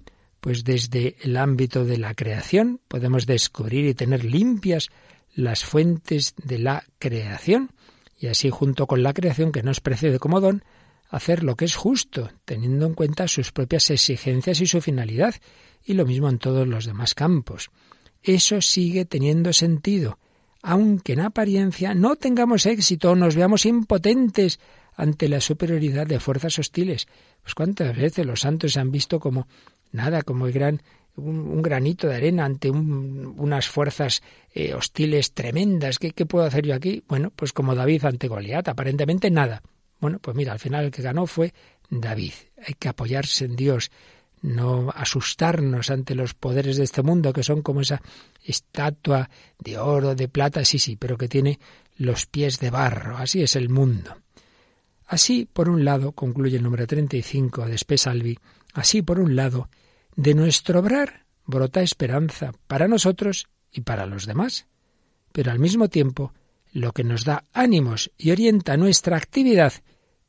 pues 0.45 0.63
desde 0.63 1.17
el 1.23 1.39
ámbito 1.39 1.87
de 1.87 1.97
la 1.97 2.13
creación 2.13 2.79
podemos 2.87 3.25
descubrir 3.25 3.87
y 3.87 3.95
tener 3.95 4.27
limpias 4.27 4.91
las 5.35 5.65
fuentes 5.65 6.35
de 6.37 6.59
la 6.59 6.85
creación 6.99 7.71
y 8.19 8.27
así 8.27 8.51
junto 8.51 8.87
con 8.87 9.03
la 9.03 9.15
creación 9.15 9.53
que 9.53 9.63
nos 9.63 9.81
precede 9.81 10.19
como 10.19 10.43
don, 10.43 10.63
hacer 11.09 11.43
lo 11.45 11.57
que 11.57 11.65
es 11.65 11.77
justo, 11.77 12.31
teniendo 12.45 12.85
en 12.85 12.93
cuenta 12.93 13.27
sus 13.27 13.53
propias 13.53 13.89
exigencias 13.89 14.61
y 14.61 14.67
su 14.67 14.83
finalidad, 14.83 15.35
y 15.83 15.95
lo 15.95 16.05
mismo 16.05 16.29
en 16.29 16.39
todos 16.39 16.69
los 16.69 16.85
demás 16.85 17.15
campos. 17.15 17.71
Eso 18.23 18.61
sigue 18.61 19.07
teniendo 19.07 19.55
sentido, 19.55 20.19
aunque 20.61 21.15
en 21.15 21.21
apariencia 21.21 21.95
no 21.95 22.17
tengamos 22.17 22.67
éxito 22.67 23.13
o 23.13 23.17
nos 23.17 23.35
veamos 23.35 23.65
impotentes 23.65 24.61
ante 24.95 25.29
la 25.29 25.41
superioridad 25.41 26.07
de 26.07 26.21
fuerzas 26.21 26.59
hostiles. 26.59 27.07
Pues 27.43 27.55
cuántas 27.55 27.97
veces 27.97 28.27
los 28.27 28.41
santos 28.41 28.75
se 28.75 28.81
han 28.81 28.91
visto 28.91 29.19
como 29.21 29.49
nada, 29.95 30.23
como 30.23 30.47
el 30.47 30.53
gran 30.53 30.83
un, 31.17 31.63
granito 31.63 32.09
de 32.09 32.17
arena 32.17 32.45
ante 32.45 32.71
unas 32.71 33.69
fuerzas 33.69 34.23
eh, 34.53 34.75
hostiles 34.75 35.33
tremendas. 35.33 35.99
¿Qué, 35.99 36.11
¿Qué, 36.11 36.27
puedo 36.27 36.45
hacer 36.45 36.67
yo 36.67 36.75
aquí? 36.75 37.03
Bueno, 37.09 37.33
pues 37.35 37.53
como 37.53 37.75
David 37.75 38.05
ante 38.05 38.29
Goliat, 38.29 38.69
aparentemente 38.69 39.31
nada. 39.31 39.63
Bueno, 40.01 40.19
pues 40.19 40.37
mira, 40.37 40.53
al 40.53 40.59
final 40.59 40.87
el 40.87 40.91
que 40.91 41.03
ganó 41.03 41.27
fue 41.27 41.55
David. 41.89 42.33
Hay 42.67 42.75
que 42.75 42.89
apoyarse 42.89 43.45
en 43.45 43.57
Dios, 43.57 43.91
no 44.43 44.91
asustarnos 44.95 45.91
ante 45.91 46.15
los 46.15 46.35
poderes 46.35 46.77
de 46.77 46.85
este 46.85 47.03
mundo, 47.03 47.33
que 47.33 47.43
son 47.43 47.63
como 47.63 47.81
esa 47.81 48.03
estatua 48.45 49.31
de 49.59 49.79
oro, 49.79 50.15
de 50.15 50.29
plata, 50.29 50.65
sí, 50.65 50.79
sí, 50.79 50.97
pero 50.97 51.17
que 51.17 51.29
tiene 51.29 51.59
los 51.97 52.27
pies 52.27 52.59
de 52.59 52.71
barro. 52.71 53.17
Así 53.17 53.43
es 53.43 53.57
el 53.57 53.69
mundo. 53.69 54.17
Así, 55.07 55.47
por 55.51 55.69
un 55.69 55.85
lado, 55.85 56.13
concluye 56.13 56.57
el 56.57 56.63
número 56.63 56.87
35 56.87 57.67
de 57.67 57.79
Spesalvi, 57.79 58.39
así, 58.73 59.03
por 59.03 59.21
un 59.21 59.37
lado, 59.37 59.69
de 60.17 60.35
nuestro 60.35 60.81
obrar 60.81 61.25
brota 61.47 61.83
esperanza 61.83 62.53
para 62.67 62.89
nosotros 62.89 63.49
y 63.71 63.83
para 63.83 64.07
los 64.07 64.27
demás. 64.27 64.67
Pero 65.33 65.51
al 65.51 65.59
mismo 65.59 65.89
tiempo, 65.89 66.33
lo 66.73 66.93
que 66.93 67.05
nos 67.05 67.25
da 67.25 67.45
ánimos 67.53 68.11
y 68.17 68.31
orienta 68.31 68.77
nuestra 68.77 69.17
actividad, 69.17 69.73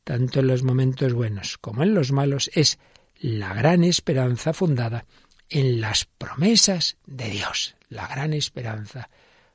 tanto 0.04 0.40
en 0.40 0.48
los 0.48 0.62
momentos 0.62 1.12
buenos 1.12 1.58
como 1.58 1.82
en 1.82 1.94
los 1.94 2.12
malos, 2.12 2.50
es 2.54 2.78
la 3.18 3.54
gran 3.54 3.84
esperanza 3.84 4.52
fundada 4.52 5.06
en 5.48 5.80
las 5.80 6.04
promesas 6.04 6.96
de 7.06 7.30
Dios. 7.30 7.76
La 7.88 8.06
gran 8.08 8.32
esperanza 8.32 9.08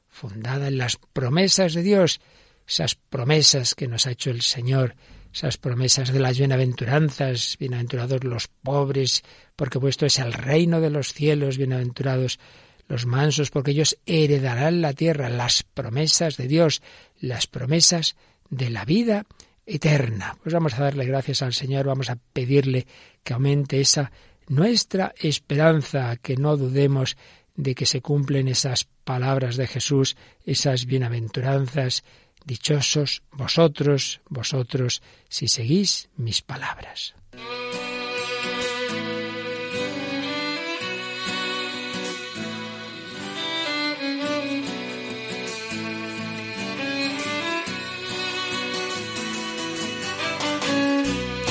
fundada 0.07 0.67
en 0.67 0.77
las 0.77 0.97
promesas 1.13 1.73
de 1.73 1.83
Dios, 1.83 2.21
esas 2.67 2.95
promesas 2.95 3.75
que 3.75 3.87
nos 3.87 4.07
ha 4.07 4.11
hecho 4.11 4.29
el 4.29 4.41
Señor 4.41 4.95
esas 5.33 5.57
promesas 5.57 6.11
de 6.11 6.19
las 6.19 6.37
bienaventuranzas, 6.37 7.57
bienaventurados 7.59 8.23
los 8.23 8.47
pobres, 8.47 9.23
porque 9.55 9.77
vuestro 9.77 10.07
es 10.07 10.19
el 10.19 10.33
reino 10.33 10.81
de 10.81 10.89
los 10.89 11.13
cielos, 11.13 11.57
bienaventurados 11.57 12.39
los 12.87 13.05
mansos, 13.05 13.51
porque 13.51 13.71
ellos 13.71 13.97
heredarán 14.05 14.81
la 14.81 14.93
tierra, 14.93 15.29
las 15.29 15.63
promesas 15.63 16.35
de 16.37 16.47
Dios, 16.47 16.81
las 17.19 17.47
promesas 17.47 18.15
de 18.49 18.69
la 18.69 18.83
vida 18.83 19.25
eterna. 19.65 20.37
Pues 20.43 20.53
vamos 20.53 20.73
a 20.73 20.83
darle 20.83 21.05
gracias 21.05 21.41
al 21.41 21.53
Señor, 21.53 21.85
vamos 21.85 22.09
a 22.09 22.17
pedirle 22.33 22.85
que 23.23 23.33
aumente 23.33 23.79
esa 23.79 24.11
nuestra 24.47 25.13
esperanza, 25.21 26.17
que 26.17 26.35
no 26.35 26.57
dudemos 26.57 27.15
de 27.55 27.75
que 27.75 27.85
se 27.85 28.01
cumplen 28.01 28.47
esas 28.49 28.87
palabras 29.03 29.55
de 29.55 29.67
Jesús, 29.67 30.17
esas 30.45 30.85
bienaventuranzas, 30.85 32.03
dichosos 32.45 33.23
vosotros, 33.31 34.21
vosotros, 34.29 35.01
si 35.29 35.47
seguís 35.47 36.09
mis 36.17 36.41
palabras. 36.41 37.13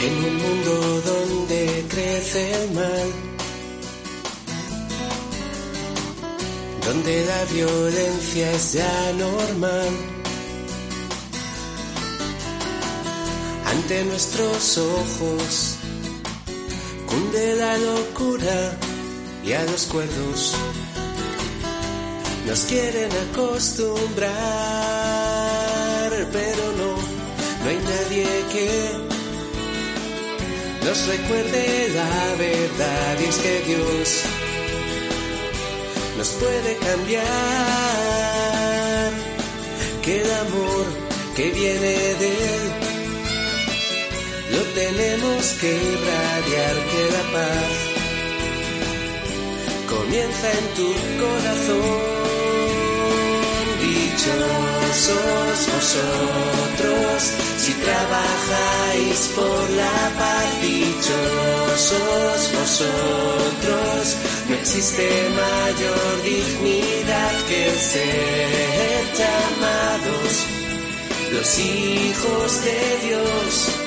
En 0.02 0.24
un 0.24 0.36
mundo 0.36 1.00
donde 1.02 1.84
crece 1.88 2.52
el 2.62 2.70
mal, 2.72 3.08
donde 6.86 7.24
la 7.26 7.44
violencia 7.46 8.52
es 8.52 8.72
ya 8.72 9.12
normal, 9.12 10.19
ante 13.70 14.04
nuestros 14.04 14.78
ojos 14.78 15.76
cunde 17.06 17.56
la 17.56 17.78
locura 17.78 18.76
y 19.44 19.52
a 19.52 19.62
los 19.64 19.86
cuerdos 19.86 20.54
nos 22.46 22.60
quieren 22.60 23.10
acostumbrar, 23.30 24.30
pero 26.32 26.72
no, 26.78 26.96
no 27.62 27.68
hay 27.68 27.78
nadie 27.78 28.26
que 28.52 28.70
nos 30.84 31.06
recuerde 31.06 31.88
la 31.94 32.34
verdad 32.36 33.20
y 33.20 33.24
es 33.24 33.36
que 33.36 33.60
Dios 33.66 34.22
nos 36.18 36.28
puede 36.28 36.76
cambiar, 36.76 37.24
que 40.02 40.22
el 40.22 40.30
amor 40.32 40.86
que 41.36 41.50
viene 41.50 42.14
de 42.14 42.28
Él 42.28 42.89
tenemos 44.74 45.42
que 45.60 45.70
irradiar, 45.74 46.76
que 46.90 47.02
la 47.16 47.24
paz 47.32 47.72
comienza 49.88 50.46
en 50.60 50.66
tu 50.78 50.88
corazón. 51.22 52.20
Dichosos 53.80 55.58
vosotros 55.74 57.18
si 57.58 57.72
trabajáis 57.72 59.18
por 59.34 59.70
la 59.70 59.98
paz. 60.18 60.48
Dichosos 60.62 62.40
vosotros, 62.58 64.16
no 64.48 64.54
existe 64.56 65.06
mayor 65.44 66.22
dignidad 66.22 67.34
que 67.48 67.62
ser 67.78 69.00
llamados 69.18 70.32
los 71.32 71.58
hijos 71.58 72.64
de 72.64 72.80
Dios 73.06 73.79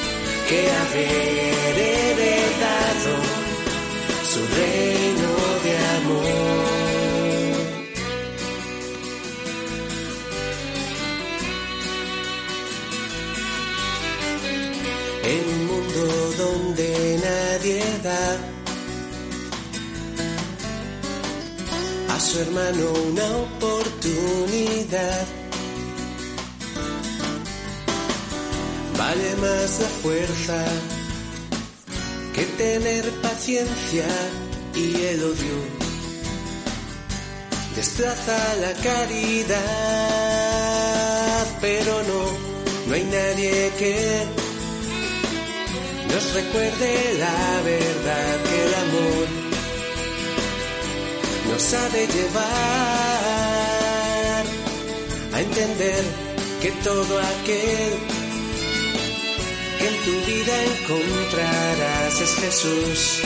que 0.49 0.59
haber 0.81 1.75
heredado 1.77 3.13
su 4.31 4.39
reino 4.59 5.29
de 5.65 5.73
amor. 5.97 6.43
En 15.33 15.43
un 15.55 15.61
mundo 15.71 16.01
donde 16.43 16.87
nadie 17.23 17.81
da 18.03 18.25
a 22.13 22.19
su 22.19 22.39
hermano 22.39 22.85
una 23.09 23.27
oportunidad. 23.47 25.42
Vale 29.15 29.35
más 29.35 29.79
la 29.79 29.89
fuerza 30.01 30.65
que 32.33 32.45
tener 32.57 33.07
paciencia 33.21 34.07
y 34.73 34.95
el 35.05 35.23
odio. 35.23 35.57
Desplaza 37.75 38.55
la 38.55 38.73
caridad, 38.81 39.59
pero 41.61 42.01
no, 42.09 42.23
no 42.87 42.93
hay 42.95 43.03
nadie 43.03 43.71
que 43.77 44.23
nos 46.11 46.33
recuerde 46.33 47.13
la 47.19 47.61
verdad 47.61 48.43
que 48.47 48.63
el 48.65 48.73
amor 48.85 49.27
nos 51.51 51.73
ha 51.75 51.89
de 51.89 52.07
llevar 52.07 52.43
a 55.33 55.39
entender 55.39 56.03
que 56.63 56.71
todo 56.83 57.19
aquel 57.19 58.22
tu 60.05 60.11
vida 60.25 60.53
encontrarás 60.63 62.21
es 62.21 62.35
Jesús, 62.35 63.21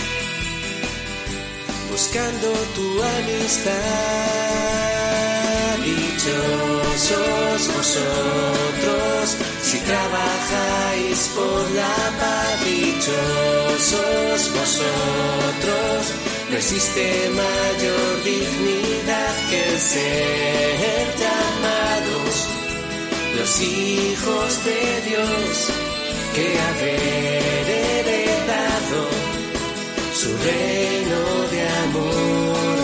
buscando 1.90 2.52
tu 2.76 3.04
amistad. 3.04 3.74
Dichosos 5.84 7.62
vosotros 7.78 9.38
si 9.62 9.78
trabajáis 9.80 11.20
por 11.36 11.72
la 11.72 11.98
paz. 12.20 12.66
Dichosos 12.66 14.42
vosotros, 14.60 16.02
no 16.50 16.58
existe 16.58 17.30
mayor 17.30 18.24
dignidad 18.24 19.36
que 19.50 19.80
ser 19.80 21.08
llamados 21.24 22.34
los 23.38 23.62
hijos 23.62 24.66
de 24.66 25.02
Dios 25.10 25.87
que 26.38 26.48
haber 26.70 27.66
heredado 27.68 29.02
su 30.14 30.30
reino 30.50 31.22
de 31.54 31.62
amor. 31.86 32.78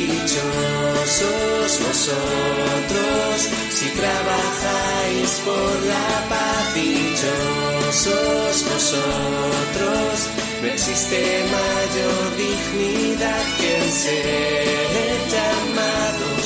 Dichosos 0.00 1.70
vosotros 1.86 3.36
si 3.76 3.86
trabajáis 4.00 5.30
por 5.46 5.72
la 5.92 6.10
paz. 6.32 6.74
Dichosos 6.74 8.54
vosotros, 8.72 10.14
no 10.62 10.68
existe 10.68 11.18
mayor 11.58 12.24
dignidad 12.44 13.44
que 13.58 13.68
el 13.82 13.90
ser 14.02 15.16
llamados 15.34 16.44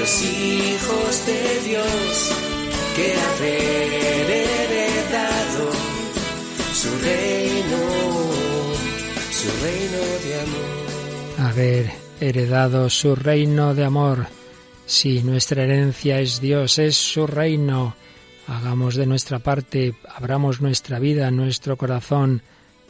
los 0.00 0.12
hijos 0.22 1.26
de 1.26 1.40
Dios 1.68 2.14
que 2.94 3.08
haber 3.28 3.92
heredado 3.92 4.85
su 6.86 6.98
reino, 6.98 7.78
su 9.30 9.48
reino 9.64 10.00
de 10.24 10.40
amor. 10.40 11.50
Haber 11.50 11.90
heredado 12.20 12.90
su 12.90 13.16
reino 13.16 13.74
de 13.74 13.84
amor. 13.84 14.26
Si 14.86 15.22
nuestra 15.22 15.64
herencia 15.64 16.20
es 16.20 16.40
Dios, 16.40 16.78
es 16.78 16.96
su 16.96 17.26
reino. 17.26 17.96
Hagamos 18.46 18.94
de 18.94 19.06
nuestra 19.06 19.40
parte, 19.40 19.94
abramos 20.14 20.60
nuestra 20.60 21.00
vida, 21.00 21.30
nuestro 21.32 21.76
corazón 21.76 22.42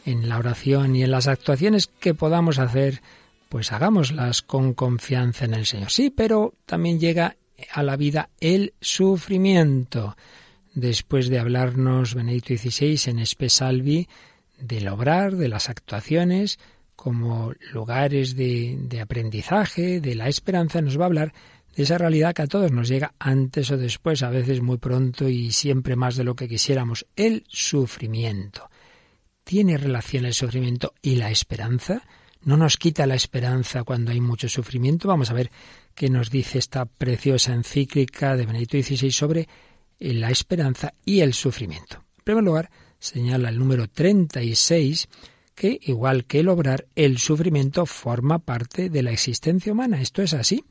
en 0.05 0.29
la 0.29 0.37
oración 0.37 0.95
y 0.95 1.03
en 1.03 1.11
las 1.11 1.27
actuaciones 1.27 1.87
que 1.87 2.13
podamos 2.13 2.59
hacer, 2.59 3.01
pues 3.49 3.71
hagámoslas 3.71 4.43
con 4.43 4.75
confianza 4.75 5.45
en 5.45 5.55
el 5.55 5.65
Señor. 5.65 5.89
Sí, 5.89 6.11
pero 6.11 6.53
también 6.67 6.99
llega 6.99 7.35
a 7.73 7.81
la 7.81 7.97
vida 7.97 8.29
el 8.39 8.73
sufrimiento. 8.79 10.15
Después 10.77 11.27
de 11.29 11.39
hablarnos 11.39 12.13
Benedicto 12.13 12.55
XVI 12.55 13.09
en 13.09 13.17
Espesalvi 13.17 14.07
del 14.59 14.89
obrar, 14.89 15.35
de 15.35 15.47
las 15.47 15.69
actuaciones, 15.69 16.59
como 16.95 17.53
lugares 17.73 18.35
de, 18.35 18.77
de, 18.81 19.01
aprendizaje, 19.01 19.99
de 19.99 20.13
la 20.13 20.29
esperanza, 20.29 20.79
nos 20.83 20.99
va 20.99 21.05
a 21.05 21.07
hablar 21.07 21.33
de 21.75 21.81
esa 21.81 21.97
realidad 21.97 22.35
que 22.35 22.43
a 22.43 22.47
todos 22.47 22.71
nos 22.71 22.89
llega 22.89 23.15
antes 23.17 23.71
o 23.71 23.77
después, 23.77 24.21
a 24.21 24.29
veces 24.29 24.61
muy 24.61 24.77
pronto 24.77 25.27
y 25.27 25.49
siempre 25.49 25.95
más 25.95 26.15
de 26.15 26.25
lo 26.25 26.35
que 26.35 26.47
quisiéramos, 26.47 27.07
el 27.15 27.43
sufrimiento. 27.47 28.69
¿Tiene 29.43 29.77
relación 29.77 30.25
el 30.25 30.35
sufrimiento 30.35 30.93
y 31.01 31.15
la 31.15 31.31
esperanza? 31.31 32.03
¿No 32.43 32.55
nos 32.55 32.77
quita 32.77 33.07
la 33.07 33.15
esperanza 33.15 33.83
cuando 33.83 34.11
hay 34.11 34.21
mucho 34.21 34.47
sufrimiento? 34.47 35.07
Vamos 35.07 35.31
a 35.31 35.33
ver 35.33 35.49
qué 35.95 36.11
nos 36.11 36.29
dice 36.29 36.59
esta 36.59 36.85
preciosa 36.85 37.51
encíclica 37.55 38.35
de 38.35 38.45
Benedicto 38.45 38.77
XVI 38.77 39.09
sobre 39.09 39.47
la 39.99 40.29
esperanza 40.29 40.93
y 41.05 41.21
el 41.21 41.33
sufrimiento. 41.33 42.03
En 42.19 42.23
primer 42.23 42.43
lugar, 42.43 42.69
señala 42.99 43.49
el 43.49 43.59
número 43.59 43.87
36 43.87 45.07
que, 45.55 45.79
igual 45.81 46.25
que 46.25 46.39
el 46.39 46.49
obrar, 46.49 46.85
el 46.95 47.17
sufrimiento 47.17 47.85
forma 47.85 48.39
parte 48.39 48.89
de 48.89 49.01
la 49.01 49.11
existencia 49.11 49.71
humana. 49.71 50.01
Esto 50.01 50.21
es 50.21 50.33
así. 50.33 50.63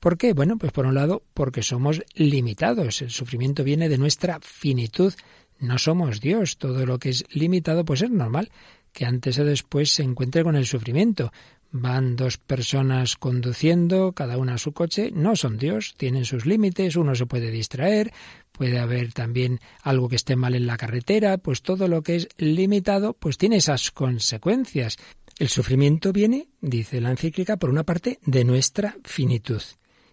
¿Por 0.00 0.18
qué? 0.18 0.34
Bueno, 0.34 0.58
pues 0.58 0.70
por 0.70 0.84
un 0.84 0.94
lado, 0.94 1.22
porque 1.32 1.62
somos 1.62 2.02
limitados. 2.14 3.00
El 3.00 3.10
sufrimiento 3.10 3.64
viene 3.64 3.88
de 3.88 3.96
nuestra 3.96 4.38
finitud. 4.40 5.14
No 5.60 5.78
somos 5.78 6.20
Dios. 6.20 6.58
Todo 6.58 6.84
lo 6.84 6.98
que 6.98 7.08
es 7.08 7.24
limitado, 7.30 7.86
pues 7.86 8.02
es 8.02 8.10
normal 8.10 8.50
que 8.92 9.06
antes 9.06 9.38
o 9.38 9.44
después 9.44 9.90
se 9.90 10.02
encuentre 10.02 10.44
con 10.44 10.56
el 10.56 10.66
sufrimiento. 10.66 11.32
Van 11.76 12.14
dos 12.14 12.38
personas 12.38 13.16
conduciendo, 13.16 14.12
cada 14.12 14.38
una 14.38 14.54
a 14.54 14.58
su 14.58 14.70
coche, 14.70 15.10
no 15.12 15.34
son 15.34 15.58
Dios, 15.58 15.94
tienen 15.96 16.24
sus 16.24 16.46
límites, 16.46 16.94
uno 16.94 17.16
se 17.16 17.26
puede 17.26 17.50
distraer, 17.50 18.12
puede 18.52 18.78
haber 18.78 19.12
también 19.12 19.58
algo 19.82 20.08
que 20.08 20.14
esté 20.14 20.36
mal 20.36 20.54
en 20.54 20.68
la 20.68 20.76
carretera, 20.76 21.36
pues 21.36 21.62
todo 21.62 21.88
lo 21.88 22.02
que 22.02 22.14
es 22.14 22.28
limitado, 22.36 23.14
pues 23.14 23.38
tiene 23.38 23.56
esas 23.56 23.90
consecuencias. 23.90 24.98
El 25.40 25.48
sufrimiento 25.48 26.12
viene, 26.12 26.46
dice 26.60 27.00
la 27.00 27.10
encíclica, 27.10 27.56
por 27.56 27.70
una 27.70 27.82
parte 27.82 28.20
de 28.24 28.44
nuestra 28.44 28.96
finitud 29.02 29.62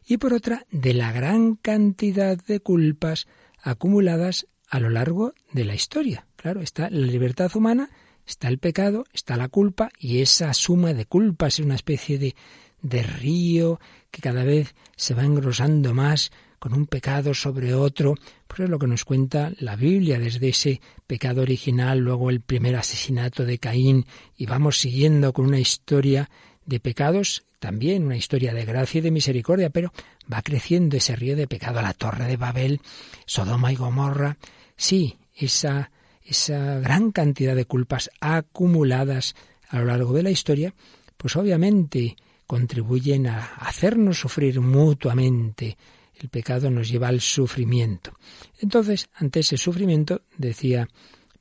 y 0.03 0.17
por 0.17 0.33
otra 0.33 0.65
de 0.71 0.95
la 0.95 1.11
gran 1.11 1.57
cantidad 1.57 2.43
de 2.43 2.59
culpas 2.59 3.27
acumuladas 3.61 4.47
a 4.67 4.79
lo 4.79 4.89
largo 4.89 5.35
de 5.51 5.65
la 5.65 5.75
historia. 5.75 6.25
Claro, 6.37 6.61
está 6.61 6.89
la 6.89 7.05
libertad 7.05 7.51
humana, 7.55 7.91
está 8.31 8.47
el 8.47 8.59
pecado, 8.59 9.05
está 9.13 9.35
la 9.35 9.49
culpa 9.49 9.89
y 9.99 10.21
esa 10.21 10.53
suma 10.53 10.93
de 10.93 11.05
culpas 11.05 11.59
es 11.59 11.65
una 11.65 11.75
especie 11.75 12.17
de, 12.17 12.33
de 12.81 13.03
río 13.03 13.79
que 14.09 14.21
cada 14.21 14.45
vez 14.45 14.73
se 14.95 15.13
va 15.13 15.23
engrosando 15.23 15.93
más 15.93 16.31
con 16.57 16.73
un 16.73 16.85
pecado 16.85 17.33
sobre 17.33 17.73
otro, 17.73 18.15
pues 18.47 18.61
es 18.61 18.69
lo 18.69 18.79
que 18.79 18.87
nos 18.87 19.03
cuenta 19.03 19.51
la 19.59 19.75
Biblia 19.75 20.17
desde 20.17 20.49
ese 20.49 20.79
pecado 21.07 21.41
original, 21.41 21.99
luego 21.99 22.29
el 22.29 22.39
primer 22.39 22.75
asesinato 22.75 23.45
de 23.45 23.57
Caín, 23.57 24.05
y 24.37 24.45
vamos 24.45 24.79
siguiendo 24.79 25.33
con 25.33 25.47
una 25.47 25.59
historia 25.59 26.29
de 26.65 26.79
pecados, 26.79 27.43
también 27.59 28.05
una 28.05 28.15
historia 28.15 28.53
de 28.53 28.63
gracia 28.63 28.99
y 28.99 29.01
de 29.01 29.11
misericordia, 29.11 29.71
pero 29.71 29.91
va 30.31 30.41
creciendo 30.41 30.97
ese 30.97 31.15
río 31.15 31.35
de 31.35 31.47
pecado, 31.47 31.81
la 31.81 31.93
torre 31.93 32.27
de 32.27 32.37
Babel, 32.37 32.79
Sodoma 33.25 33.73
y 33.73 33.75
Gomorra, 33.75 34.37
sí, 34.77 35.17
esa, 35.35 35.91
esa 36.25 36.79
gran 36.79 37.11
cantidad 37.11 37.55
de 37.55 37.65
culpas 37.65 38.09
acumuladas 38.19 39.35
a 39.69 39.79
lo 39.79 39.85
largo 39.85 40.13
de 40.13 40.23
la 40.23 40.31
historia, 40.31 40.73
pues 41.17 41.35
obviamente 41.35 42.15
contribuyen 42.45 43.27
a 43.27 43.55
hacernos 43.55 44.19
sufrir 44.19 44.59
mutuamente, 44.59 45.77
el 46.21 46.29
pecado 46.29 46.69
nos 46.69 46.89
lleva 46.89 47.07
al 47.07 47.21
sufrimiento. 47.21 48.13
Entonces, 48.59 49.09
ante 49.13 49.39
ese 49.39 49.57
sufrimiento, 49.57 50.21
decía 50.37 50.87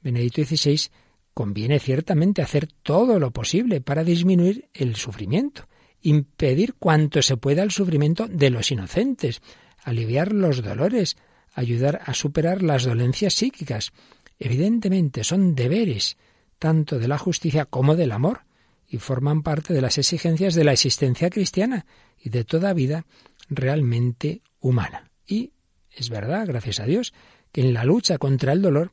Benedicto 0.02 0.44
XVI, 0.44 0.88
conviene 1.34 1.78
ciertamente 1.78 2.42
hacer 2.42 2.68
todo 2.82 3.18
lo 3.18 3.30
posible 3.30 3.80
para 3.80 4.04
disminuir 4.04 4.68
el 4.72 4.96
sufrimiento, 4.96 5.68
impedir 6.02 6.74
cuanto 6.74 7.22
se 7.22 7.36
pueda 7.36 7.62
el 7.62 7.70
sufrimiento 7.70 8.26
de 8.26 8.50
los 8.50 8.70
inocentes, 8.70 9.42
aliviar 9.82 10.32
los 10.32 10.62
dolores, 10.62 11.16
ayudar 11.54 12.02
a 12.06 12.14
superar 12.14 12.62
las 12.62 12.84
dolencias 12.84 13.34
psíquicas. 13.34 13.92
Evidentemente 14.40 15.22
son 15.22 15.54
deberes 15.54 16.16
tanto 16.58 16.98
de 16.98 17.06
la 17.06 17.18
justicia 17.18 17.66
como 17.66 17.94
del 17.94 18.10
amor 18.10 18.40
y 18.88 18.96
forman 18.96 19.42
parte 19.42 19.72
de 19.74 19.82
las 19.82 19.98
exigencias 19.98 20.54
de 20.54 20.64
la 20.64 20.72
existencia 20.72 21.30
cristiana 21.30 21.86
y 22.18 22.30
de 22.30 22.44
toda 22.44 22.72
vida 22.72 23.04
realmente 23.50 24.40
humana. 24.58 25.10
Y 25.26 25.52
es 25.94 26.08
verdad, 26.08 26.46
gracias 26.46 26.80
a 26.80 26.86
Dios, 26.86 27.12
que 27.52 27.60
en 27.60 27.74
la 27.74 27.84
lucha 27.84 28.16
contra 28.18 28.52
el 28.52 28.62
dolor, 28.62 28.92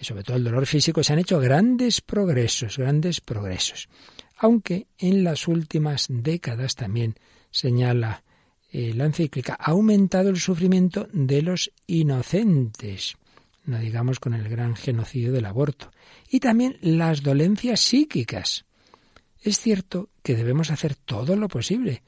sobre 0.00 0.22
todo 0.22 0.36
el 0.36 0.44
dolor 0.44 0.66
físico, 0.66 1.02
se 1.02 1.12
han 1.12 1.18
hecho 1.18 1.40
grandes 1.40 2.00
progresos, 2.00 2.78
grandes 2.78 3.20
progresos. 3.20 3.88
Aunque 4.38 4.86
en 4.98 5.24
las 5.24 5.48
últimas 5.48 6.06
décadas 6.08 6.76
también 6.76 7.16
señala 7.50 8.22
eh, 8.70 8.92
la 8.94 9.06
encíclica, 9.06 9.56
ha 9.58 9.72
aumentado 9.72 10.28
el 10.28 10.38
sufrimiento 10.38 11.08
de 11.12 11.42
los 11.42 11.72
inocentes, 11.86 13.16
no 13.66 13.78
digamos 13.78 14.20
con 14.20 14.34
el 14.34 14.48
gran 14.48 14.76
genocidio 14.76 15.32
del 15.32 15.46
aborto, 15.46 15.90
y 16.30 16.40
también 16.40 16.78
las 16.80 17.22
dolencias 17.22 17.80
psíquicas. 17.80 18.64
Es 19.42 19.60
cierto 19.60 20.10
que 20.22 20.34
debemos 20.34 20.70
hacer 20.70 20.94
todo 20.94 21.36
lo 21.36 21.48
posible 21.48 22.02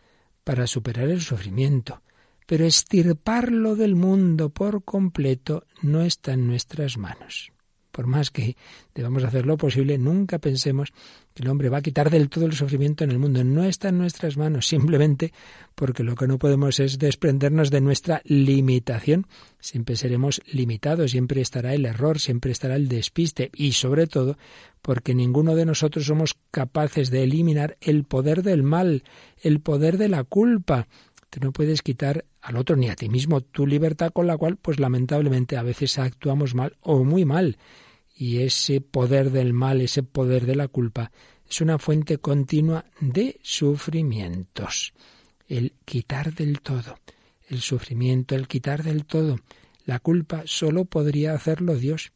para 0.44 0.66
superar 0.66 1.09
el 1.09 1.21
sufrimiento, 1.21 2.03
pero 2.47 2.64
estirparlo 2.64 3.77
del 3.77 3.94
mundo 3.94 4.49
por 4.49 4.85
completo 4.85 5.66
no 5.83 6.03
está 6.03 6.33
en 6.33 6.47
nuestras 6.47 6.97
manos. 6.97 7.53
Por 7.90 8.07
más 8.07 8.31
que 8.31 8.57
debamos 8.94 9.24
hacer 9.24 9.46
lo 9.46 9.57
posible, 9.57 9.98
nunca 9.98 10.38
pensemos 10.38 10.92
que 11.35 11.42
el 11.42 11.48
hombre 11.48 11.68
va 11.68 11.79
a 11.79 11.83
quitar 11.83 12.11
del 12.11 12.29
todo 12.29 12.46
el 12.46 12.53
sufrimiento 12.53 13.05
en 13.05 13.11
el 13.11 13.18
mundo. 13.18 13.42
No 13.44 13.64
está 13.64 13.88
en 13.88 13.98
nuestras 13.98 14.37
manos, 14.37 14.66
simplemente 14.66 15.33
porque 15.74 16.03
lo 16.03 16.14
que 16.14 16.27
no 16.27 16.38
podemos 16.38 16.81
es 16.81 16.98
desprendernos 16.98 17.70
de 17.70 17.81
nuestra 17.81 18.20
limitación. 18.24 19.27
Siempre 19.61 19.96
seremos 19.96 20.40
limitados, 20.53 21.12
siempre 21.12 21.40
estará 21.40 21.74
el 21.74 21.87
error, 21.87 22.20
siempre 22.20 22.53
estará 22.53 22.77
el 22.77 22.88
despiste 22.88 23.51
y 23.55 23.72
sobre 23.72 24.07
todo 24.07 24.37
porque 24.83 25.14
ninguno 25.14 25.55
de 25.55 25.66
nosotros 25.66 26.07
somos 26.07 26.37
capaces 26.51 27.11
de 27.11 27.24
eliminar 27.24 27.77
el 27.81 28.05
poder 28.05 28.42
del 28.42 28.62
mal, 28.62 29.05
el 29.42 29.61
poder 29.61 29.98
de 29.98 30.09
la 30.09 30.24
culpa, 30.24 30.88
Tú 31.31 31.41
no 31.43 31.53
puedes 31.53 31.83
quitar 31.83 32.25
al 32.41 32.57
otro 32.57 32.77
ni 32.77 32.88
a 32.88 32.97
ti 32.97 33.09
mismo 33.09 33.43
tu 33.43 33.67
libertad 33.67 34.12
con 34.12 34.27
la 34.27 34.37
cual, 34.37 34.57
pues 34.57 34.81
lamentablemente 34.81 35.57
a 35.57 35.62
veces 35.62 35.99
actuamos 35.99 36.55
mal 36.55 36.77
o 36.81 37.05
muy 37.05 37.25
mal. 37.25 37.59
Y 38.17 38.38
ese 38.38 38.81
poder 38.81 39.31
del 39.31 39.53
mal, 39.53 39.81
ese 39.81 40.03
poder 40.03 40.47
de 40.47 40.57
la 40.57 40.69
culpa, 40.69 41.12
es 41.49 41.61
una 41.61 41.79
fuente 41.79 42.19
continua 42.19 42.85
de 43.01 43.38
sufrimientos. 43.43 44.95
El 45.47 45.75
quitar 45.85 46.35
del 46.35 46.61
todo, 46.61 46.99
el 47.49 47.61
sufrimiento, 47.61 48.35
el 48.35 48.49
quitar 48.49 48.83
del 48.83 49.05
todo, 49.05 49.38
la 49.85 49.99
culpa 49.99 50.43
solo 50.47 50.85
podría 50.85 51.35
hacerlo 51.35 51.77
Dios. 51.77 52.12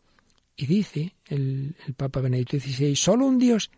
Y 0.56 0.66
dice 0.66 1.14
el, 1.26 1.76
el 1.86 1.94
Papa 1.94 2.20
Benedicto 2.20 2.58
XVI, 2.58 2.96
solo 2.96 3.26
un 3.26 3.38
Dios 3.38 3.70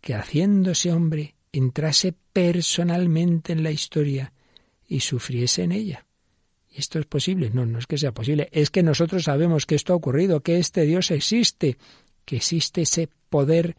que 0.00 0.14
haciéndose 0.14 0.92
hombre 0.92 1.34
entrase 1.52 2.14
personalmente 2.32 3.52
en 3.52 3.62
la 3.62 3.70
historia 3.70 4.32
y 4.90 5.00
sufriese 5.00 5.62
en 5.62 5.72
ella. 5.72 6.04
¿Y 6.68 6.80
esto 6.80 6.98
es 6.98 7.06
posible? 7.06 7.50
No, 7.54 7.64
no 7.64 7.78
es 7.78 7.86
que 7.86 7.96
sea 7.96 8.12
posible, 8.12 8.48
es 8.52 8.70
que 8.70 8.82
nosotros 8.82 9.24
sabemos 9.24 9.64
que 9.64 9.76
esto 9.76 9.92
ha 9.92 9.96
ocurrido, 9.96 10.40
que 10.40 10.58
este 10.58 10.82
Dios 10.82 11.12
existe, 11.12 11.78
que 12.24 12.36
existe 12.36 12.82
ese 12.82 13.08
poder 13.30 13.76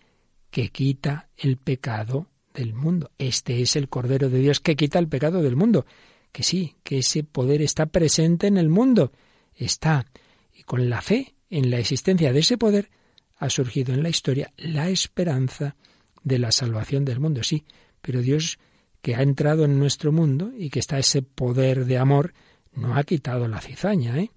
que 0.49 0.69
quita 0.69 1.29
el 1.37 1.57
pecado 1.57 2.27
del 2.53 2.73
mundo. 2.73 3.11
Este 3.17 3.61
es 3.61 3.75
el 3.75 3.89
Cordero 3.89 4.29
de 4.29 4.39
Dios 4.39 4.61
que 4.61 4.75
quita 4.75 4.99
el 4.99 5.09
pecado 5.09 5.43
del 5.43 5.55
mundo. 5.55 5.85
Que 6.31 6.43
sí, 6.43 6.77
que 6.83 6.99
ese 6.99 7.23
poder 7.23 7.61
está 7.61 7.87
presente 7.87 8.47
en 8.47 8.57
el 8.57 8.69
mundo. 8.69 9.11
Está. 9.53 10.05
Y 10.53 10.63
con 10.63 10.89
la 10.89 11.01
fe 11.01 11.35
en 11.49 11.69
la 11.69 11.77
existencia 11.79 12.31
de 12.31 12.39
ese 12.39 12.57
poder 12.57 12.89
ha 13.35 13.49
surgido 13.49 13.93
en 13.93 14.03
la 14.03 14.09
historia 14.09 14.53
la 14.55 14.89
esperanza 14.89 15.75
de 16.23 16.39
la 16.39 16.53
salvación 16.53 17.03
del 17.03 17.19
mundo. 17.19 17.43
Sí, 17.43 17.65
pero 18.01 18.21
Dios 18.21 18.59
que 19.01 19.15
ha 19.15 19.21
entrado 19.21 19.65
en 19.65 19.79
nuestro 19.79 20.11
mundo 20.11 20.51
y 20.55 20.69
que 20.69 20.79
está 20.79 20.99
ese 20.99 21.21
poder 21.21 21.85
de 21.85 21.97
amor, 21.97 22.33
no 22.73 22.95
ha 22.95 23.03
quitado 23.03 23.47
la 23.47 23.61
cizaña, 23.61 24.17
¿eh? 24.19 24.31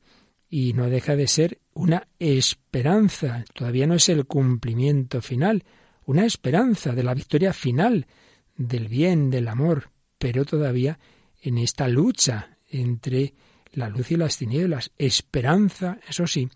Y 0.49 0.73
no 0.73 0.89
deja 0.89 1.17
de 1.17 1.27
ser 1.27 1.61
una 1.75 2.09
esperanza, 2.19 3.45
todavía 3.55 3.87
no 3.87 3.95
es 3.95 4.09
el 4.09 4.27
cumplimiento 4.27 5.21
final, 5.21 5.65
una 6.07 6.25
esperanza 6.25 6.93
de 6.93 7.03
la 7.03 7.15
victoria 7.15 7.53
final, 7.53 8.07
del 8.57 8.89
bien, 8.89 9.31
del 9.31 9.49
amor, 9.49 9.91
pero 10.19 10.45
todavía 10.45 10.99
en 11.43 11.59
esta 11.59 11.89
lucha 11.89 12.57
entre 12.69 13.35
la 13.73 13.89
luz 13.89 14.13
y 14.13 14.17
las 14.17 14.39
tinieblas, 14.39 14.93
esperanza, 14.97 15.99
eso 16.09 16.27
sí, 16.27 16.49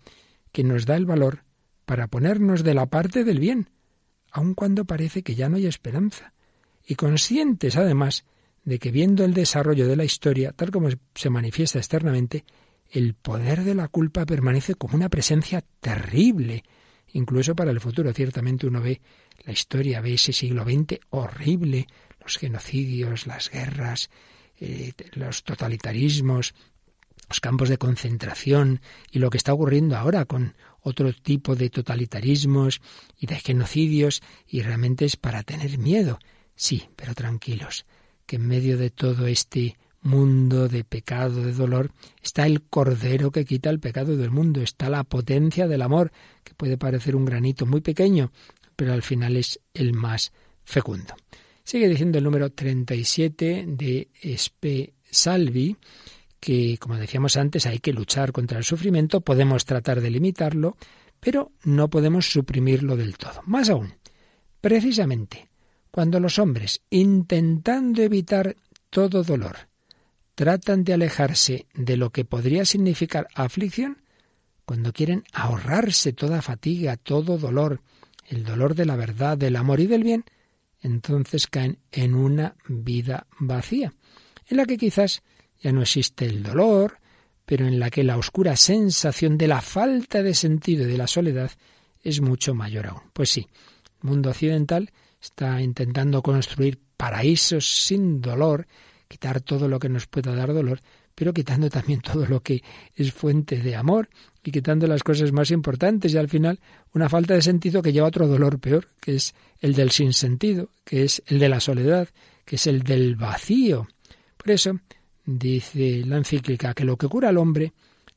que 0.51 0.63
nos 0.63 0.85
da 0.85 0.95
el 0.95 1.05
valor 1.05 1.43
para 1.85 2.07
ponernos 2.07 2.63
de 2.63 2.73
la 2.73 2.85
parte 2.85 3.23
del 3.23 3.39
bien, 3.39 3.69
aun 4.31 4.53
cuando 4.53 4.85
parece 4.85 5.23
que 5.23 5.35
ya 5.35 5.49
no 5.49 5.57
hay 5.57 5.65
esperanza 5.65 6.33
y 6.89 6.95
conscientes 6.95 7.77
además 7.77 8.25
de 8.65 8.79
que 8.79 8.89
viendo 8.89 9.23
el 9.23 9.35
desarrollo 9.35 9.87
de 9.87 9.95
la 9.95 10.05
historia, 10.05 10.53
tal 10.53 10.71
como 10.71 10.89
se 11.13 11.29
manifiesta 11.29 11.77
externamente, 11.77 12.45
el 12.89 13.13
poder 13.13 13.63
de 13.63 13.75
la 13.75 13.89
culpa 13.89 14.25
permanece 14.25 14.73
como 14.73 14.95
una 14.95 15.07
presencia 15.07 15.63
terrible, 15.79 16.63
incluso 17.13 17.55
para 17.55 17.69
el 17.69 17.79
futuro. 17.79 18.11
Ciertamente 18.11 18.65
uno 18.65 18.81
ve 18.81 19.01
la 19.45 19.53
historia, 19.53 20.01
ve 20.01 20.15
ese 20.15 20.33
siglo 20.33 20.63
XX 20.63 20.99
horrible, 21.11 21.85
los 22.23 22.37
genocidios, 22.37 23.27
las 23.27 23.51
guerras, 23.51 24.09
eh, 24.59 24.93
los 25.13 25.43
totalitarismos, 25.43 26.55
los 27.29 27.39
campos 27.39 27.69
de 27.69 27.77
concentración 27.77 28.81
y 29.11 29.19
lo 29.19 29.29
que 29.29 29.37
está 29.37 29.53
ocurriendo 29.53 29.95
ahora 29.95 30.25
con 30.25 30.55
otro 30.81 31.13
tipo 31.13 31.55
de 31.55 31.69
totalitarismos 31.69 32.81
y 33.19 33.27
de 33.27 33.35
genocidios, 33.35 34.23
y 34.47 34.63
realmente 34.63 35.05
es 35.05 35.17
para 35.17 35.43
tener 35.43 35.77
miedo. 35.77 36.17
Sí, 36.59 36.89
pero 36.97 37.15
tranquilos, 37.15 37.85
que 38.25 38.35
en 38.35 38.45
medio 38.45 38.77
de 38.77 38.89
todo 38.89 39.27
este 39.27 39.77
mundo 40.01 40.67
de 40.67 40.83
pecado, 40.83 41.41
de 41.41 41.53
dolor, 41.53 41.93
está 42.21 42.45
el 42.45 42.63
Cordero 42.63 43.31
que 43.31 43.45
quita 43.45 43.69
el 43.69 43.79
pecado 43.79 44.17
del 44.17 44.29
mundo, 44.29 44.61
está 44.61 44.89
la 44.89 45.05
potencia 45.05 45.69
del 45.69 45.81
amor, 45.81 46.11
que 46.43 46.53
puede 46.53 46.77
parecer 46.77 47.15
un 47.15 47.23
granito 47.23 47.65
muy 47.65 47.79
pequeño, 47.79 48.33
pero 48.75 48.91
al 48.91 49.03
final 49.03 49.37
es 49.37 49.61
el 49.73 49.93
más 49.93 50.33
fecundo. 50.65 51.15
Sigue 51.63 51.87
diciendo 51.87 52.17
el 52.17 52.25
número 52.25 52.51
37 52.51 53.63
de 53.65 54.09
Espe 54.21 54.95
Salvi, 55.09 55.77
que, 56.41 56.77
como 56.77 56.97
decíamos 56.97 57.37
antes, 57.37 57.67
hay 57.67 57.79
que 57.79 57.93
luchar 57.93 58.33
contra 58.33 58.57
el 58.57 58.65
sufrimiento, 58.65 59.21
podemos 59.21 59.63
tratar 59.63 60.01
de 60.01 60.09
limitarlo, 60.09 60.75
pero 61.21 61.53
no 61.63 61.89
podemos 61.89 62.29
suprimirlo 62.29 62.97
del 62.97 63.17
todo. 63.17 63.43
Más 63.45 63.69
aún, 63.69 63.93
Precisamente, 64.61 65.47
cuando 65.91 66.19
los 66.19 66.39
hombres, 66.39 66.81
intentando 66.89 68.01
evitar 68.01 68.55
todo 68.89 69.23
dolor, 69.23 69.69
tratan 70.35 70.83
de 70.83 70.93
alejarse 70.93 71.67
de 71.73 71.97
lo 71.97 72.11
que 72.11 72.25
podría 72.25 72.65
significar 72.65 73.27
aflicción, 73.35 74.01
cuando 74.65 74.93
quieren 74.93 75.23
ahorrarse 75.33 76.13
toda 76.13 76.41
fatiga, 76.41 76.95
todo 76.95 77.37
dolor, 77.37 77.81
el 78.27 78.43
dolor 78.43 78.75
de 78.75 78.85
la 78.85 78.95
verdad, 78.95 79.37
del 79.37 79.55
amor 79.55 79.79
y 79.79 79.87
del 79.87 80.03
bien, 80.03 80.25
entonces 80.81 81.47
caen 81.47 81.79
en 81.91 82.13
una 82.15 82.55
vida 82.67 83.25
vacía, 83.39 83.93
en 84.47 84.57
la 84.57 84.65
que 84.65 84.77
quizás 84.77 85.23
ya 85.59 85.71
no 85.71 85.81
existe 85.81 86.25
el 86.25 86.43
dolor, 86.43 86.99
pero 87.45 87.65
en 87.65 87.79
la 87.79 87.89
que 87.89 88.03
la 88.03 88.17
oscura 88.17 88.55
sensación 88.55 89.37
de 89.37 89.47
la 89.47 89.61
falta 89.61 90.21
de 90.21 90.35
sentido 90.35 90.83
y 90.83 90.91
de 90.91 90.97
la 90.97 91.07
soledad 91.07 91.51
es 92.01 92.21
mucho 92.21 92.53
mayor 92.53 92.87
aún. 92.87 93.01
Pues 93.11 93.31
sí, 93.31 93.47
el 94.03 94.09
mundo 94.09 94.29
occidental 94.29 94.91
está 95.21 95.61
intentando 95.61 96.21
construir 96.21 96.79
paraísos 96.97 97.65
sin 97.85 98.21
dolor, 98.21 98.67
quitar 99.07 99.41
todo 99.41 99.67
lo 99.67 99.79
que 99.79 99.89
nos 99.89 100.07
pueda 100.07 100.35
dar 100.35 100.53
dolor, 100.53 100.81
pero 101.15 101.33
quitando 101.33 101.69
también 101.69 101.99
todo 102.01 102.25
lo 102.25 102.41
que 102.41 102.63
es 102.95 103.11
fuente 103.11 103.57
de 103.57 103.75
amor 103.75 104.09
y 104.43 104.51
quitando 104.51 104.87
las 104.87 105.03
cosas 105.03 105.31
más 105.33 105.51
importantes 105.51 106.13
y 106.13 106.17
al 106.17 106.29
final 106.29 106.59
una 106.93 107.09
falta 107.09 107.33
de 107.33 107.41
sentido 107.41 107.81
que 107.81 107.91
lleva 107.91 108.05
a 108.05 108.09
otro 108.09 108.27
dolor 108.27 108.59
peor, 108.59 108.87
que 109.01 109.15
es 109.15 109.35
el 109.59 109.73
del 109.73 109.91
sinsentido, 109.91 110.69
que 110.85 111.03
es 111.03 111.21
el 111.27 111.39
de 111.39 111.49
la 111.49 111.59
soledad, 111.59 112.07
que 112.45 112.55
es 112.55 112.67
el 112.67 112.83
del 112.83 113.15
vacío. 113.15 113.87
Por 114.37 114.51
eso 114.51 114.79
dice 115.25 116.03
la 116.05 116.17
encíclica 116.17 116.73
que 116.73 116.85
lo 116.85 116.97
que 116.97 117.09
cura 117.09 117.29
al 117.29 117.37
hombre 117.37 117.73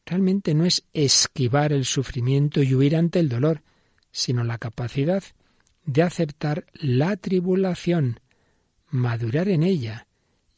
realmente 0.07 0.55
no 0.55 0.65
es 0.65 0.85
esquivar 0.93 1.73
el 1.73 1.85
sufrimiento 1.85 2.63
y 2.63 2.75
huir 2.75 2.97
ante 2.97 3.19
el 3.19 3.29
dolor, 3.29 3.63
sino 4.13 4.45
la 4.45 4.59
capacidad 4.59 5.25
de 5.85 6.03
aceptar 6.03 6.67
la 6.75 7.17
tribulación, 7.17 8.21
madurar 8.91 9.49
en 9.49 9.63
ella 9.63 10.07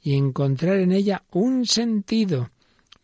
y 0.01 0.15
encontrar 0.15 0.79
en 0.79 0.93
ella 0.93 1.25
un 1.31 1.67
sentido 1.67 2.51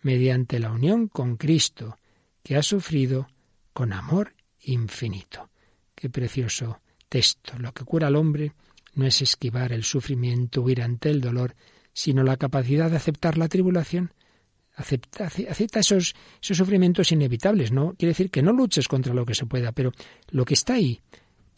mediante 0.02 0.59
la 0.59 0.70
unión 0.70 1.09
con 1.09 1.37
Cristo, 1.37 1.98
que 2.42 2.56
ha 2.56 2.62
sufrido 2.62 3.28
con 3.72 3.92
amor 3.92 4.35
infinito. 4.62 5.50
Qué 5.94 6.11
precioso 6.11 6.80
texto. 7.09 7.59
Lo 7.59 7.72
que 7.72 7.85
cura 7.85 8.09
al 8.09 8.16
hombre 8.16 8.52
no 8.94 9.06
es 9.06 9.22
esquivar 9.22 9.72
el 9.72 9.85
sufrimiento, 9.85 10.62
huir 10.62 10.83
ante 10.83 11.11
el 11.11 11.20
dolor, 11.20 11.54
sino 11.92 12.22
la 12.22 12.37
capacidad 12.37 12.90
de 12.90 12.96
aceptar 12.96 13.37
la 13.37 13.48
tribulación. 13.48 14.12
Acepta, 14.74 15.26
acepta 15.26 15.80
esos, 15.80 16.14
esos 16.40 16.56
sufrimientos 16.56 17.12
inevitables, 17.12 17.72
¿no? 17.72 17.94
Quiere 17.98 18.11
decir 18.11 18.30
que 18.30 18.42
no 18.42 18.52
luches 18.52 18.88
contra 18.88 19.12
lo 19.12 19.26
que 19.26 19.35
se 19.35 19.44
pueda, 19.44 19.72
pero 19.72 19.92
lo 20.30 20.44
que 20.44 20.54
está 20.54 20.74
ahí, 20.74 21.00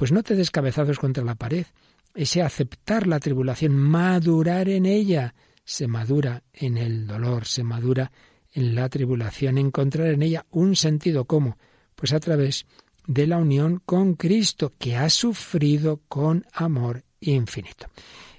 pues 0.02 0.10
no 0.10 0.24
te 0.24 0.34
des 0.34 0.50
cabezazos 0.50 0.98
contra 0.98 1.22
la 1.22 1.36
pared. 1.36 1.64
Ese 2.12 2.42
aceptar 2.42 3.06
la 3.06 3.20
tribulación, 3.20 3.76
madurar 3.76 4.68
en 4.68 4.84
ella, 4.84 5.32
se 5.64 5.86
madura 5.86 6.42
en 6.52 6.76
el 6.76 7.06
dolor, 7.06 7.46
se 7.46 7.62
madura 7.62 8.10
en 8.52 8.74
la 8.74 8.88
tribulación, 8.88 9.58
encontrar 9.58 10.08
en 10.08 10.22
ella 10.22 10.44
un 10.50 10.74
sentido 10.74 11.24
¿cómo? 11.26 11.56
Pues 11.94 12.12
a 12.12 12.18
través 12.18 12.66
de 13.06 13.28
la 13.28 13.38
unión 13.38 13.80
con 13.86 14.14
Cristo, 14.14 14.72
que 14.76 14.96
ha 14.96 15.08
sufrido 15.08 16.00
con 16.08 16.46
amor 16.52 17.04
infinito. 17.20 17.86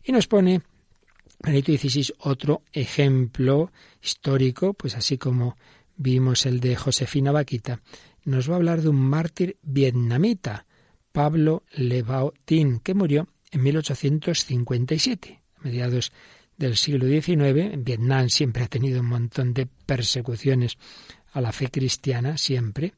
Y 0.04 0.12
nos 0.12 0.28
pone 0.28 0.63
Benito 1.39 1.71
XVI 1.71 2.13
otro 2.19 2.63
ejemplo 2.73 3.71
histórico, 4.02 4.73
pues 4.73 4.97
así 4.97 5.17
como 5.17 5.56
vimos 5.95 6.45
el 6.45 6.60
de 6.60 6.76
Josefina 6.76 7.32
Vaquita, 7.32 7.80
nos 8.26 8.49
va 8.49 8.56
a 8.56 8.58
hablar 8.58 8.82
de 8.82 8.89
un 8.89 8.99
mártir 8.99 9.56
vietnamita, 9.62 10.65
Pablo 11.13 11.63
Tin, 12.43 12.80
que 12.80 12.95
murió 12.95 13.28
en 13.52 13.63
1857, 13.63 15.41
a 15.56 15.62
mediados 15.62 16.12
del 16.58 16.76
siglo 16.76 17.08
XIX. 17.08 17.78
Vietnam 17.78 18.30
siempre 18.30 18.63
ha 18.63 18.67
tenido 18.67 18.99
un 18.99 19.06
montón 19.06 19.54
de 19.54 19.67
persecuciones 19.67 20.78
a 21.32 21.39
la 21.39 21.52
fe 21.52 21.69
cristiana, 21.69 22.38
siempre. 22.38 22.93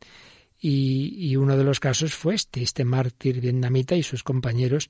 Y, 0.59 1.35
uno 1.35 1.57
de 1.57 1.65
los 1.65 1.81
casos 1.81 2.15
fue 2.15 2.35
este, 2.35 2.63
este 2.63 2.85
mártir 2.85 3.41
vietnamita 3.41 3.95
y 3.95 4.01
sus 4.01 4.23
compañeros, 4.23 4.89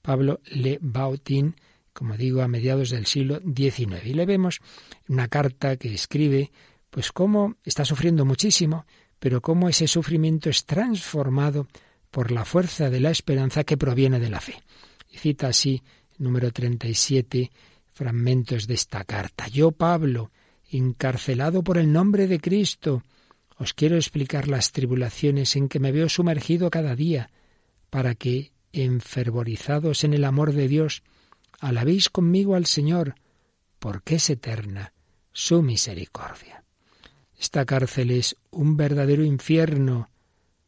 Pablo 0.00 0.40
Le 0.46 0.78
Bautin, 0.80 1.54
como 1.92 2.16
digo, 2.16 2.40
a 2.40 2.48
mediados 2.48 2.88
del 2.88 3.04
siglo 3.04 3.40
XIX. 3.40 4.04
Y 4.04 4.14
le 4.14 4.24
vemos 4.24 4.60
una 5.08 5.28
carta 5.28 5.76
que 5.76 5.92
escribe, 5.92 6.50
pues 6.88 7.12
cómo 7.12 7.56
está 7.64 7.84
sufriendo 7.84 8.24
muchísimo, 8.24 8.86
pero 9.18 9.42
cómo 9.42 9.68
ese 9.68 9.86
sufrimiento 9.86 10.48
es 10.48 10.64
transformado 10.64 11.68
por 12.12 12.30
la 12.30 12.44
fuerza 12.44 12.90
de 12.90 13.00
la 13.00 13.10
esperanza 13.10 13.64
que 13.64 13.78
proviene 13.78 14.20
de 14.20 14.30
la 14.30 14.40
fe. 14.40 14.62
Y 15.10 15.16
cita 15.16 15.48
así, 15.48 15.82
número 16.18 16.52
37, 16.52 17.50
fragmentos 17.92 18.66
de 18.68 18.74
esta 18.74 19.02
carta. 19.02 19.48
Yo, 19.48 19.72
Pablo, 19.72 20.30
encarcelado 20.70 21.64
por 21.64 21.78
el 21.78 21.90
nombre 21.90 22.28
de 22.28 22.38
Cristo, 22.38 23.02
os 23.56 23.72
quiero 23.72 23.96
explicar 23.96 24.46
las 24.46 24.72
tribulaciones 24.72 25.56
en 25.56 25.68
que 25.68 25.80
me 25.80 25.90
veo 25.90 26.08
sumergido 26.08 26.70
cada 26.70 26.94
día, 26.94 27.30
para 27.88 28.14
que, 28.14 28.52
enfervorizados 28.72 30.04
en 30.04 30.12
el 30.12 30.24
amor 30.24 30.52
de 30.52 30.68
Dios, 30.68 31.02
alabéis 31.60 32.10
conmigo 32.10 32.54
al 32.54 32.66
Señor, 32.66 33.14
porque 33.78 34.16
es 34.16 34.28
eterna 34.28 34.92
su 35.32 35.62
misericordia. 35.62 36.62
Esta 37.38 37.64
cárcel 37.64 38.10
es 38.10 38.36
un 38.50 38.76
verdadero 38.76 39.24
infierno, 39.24 40.10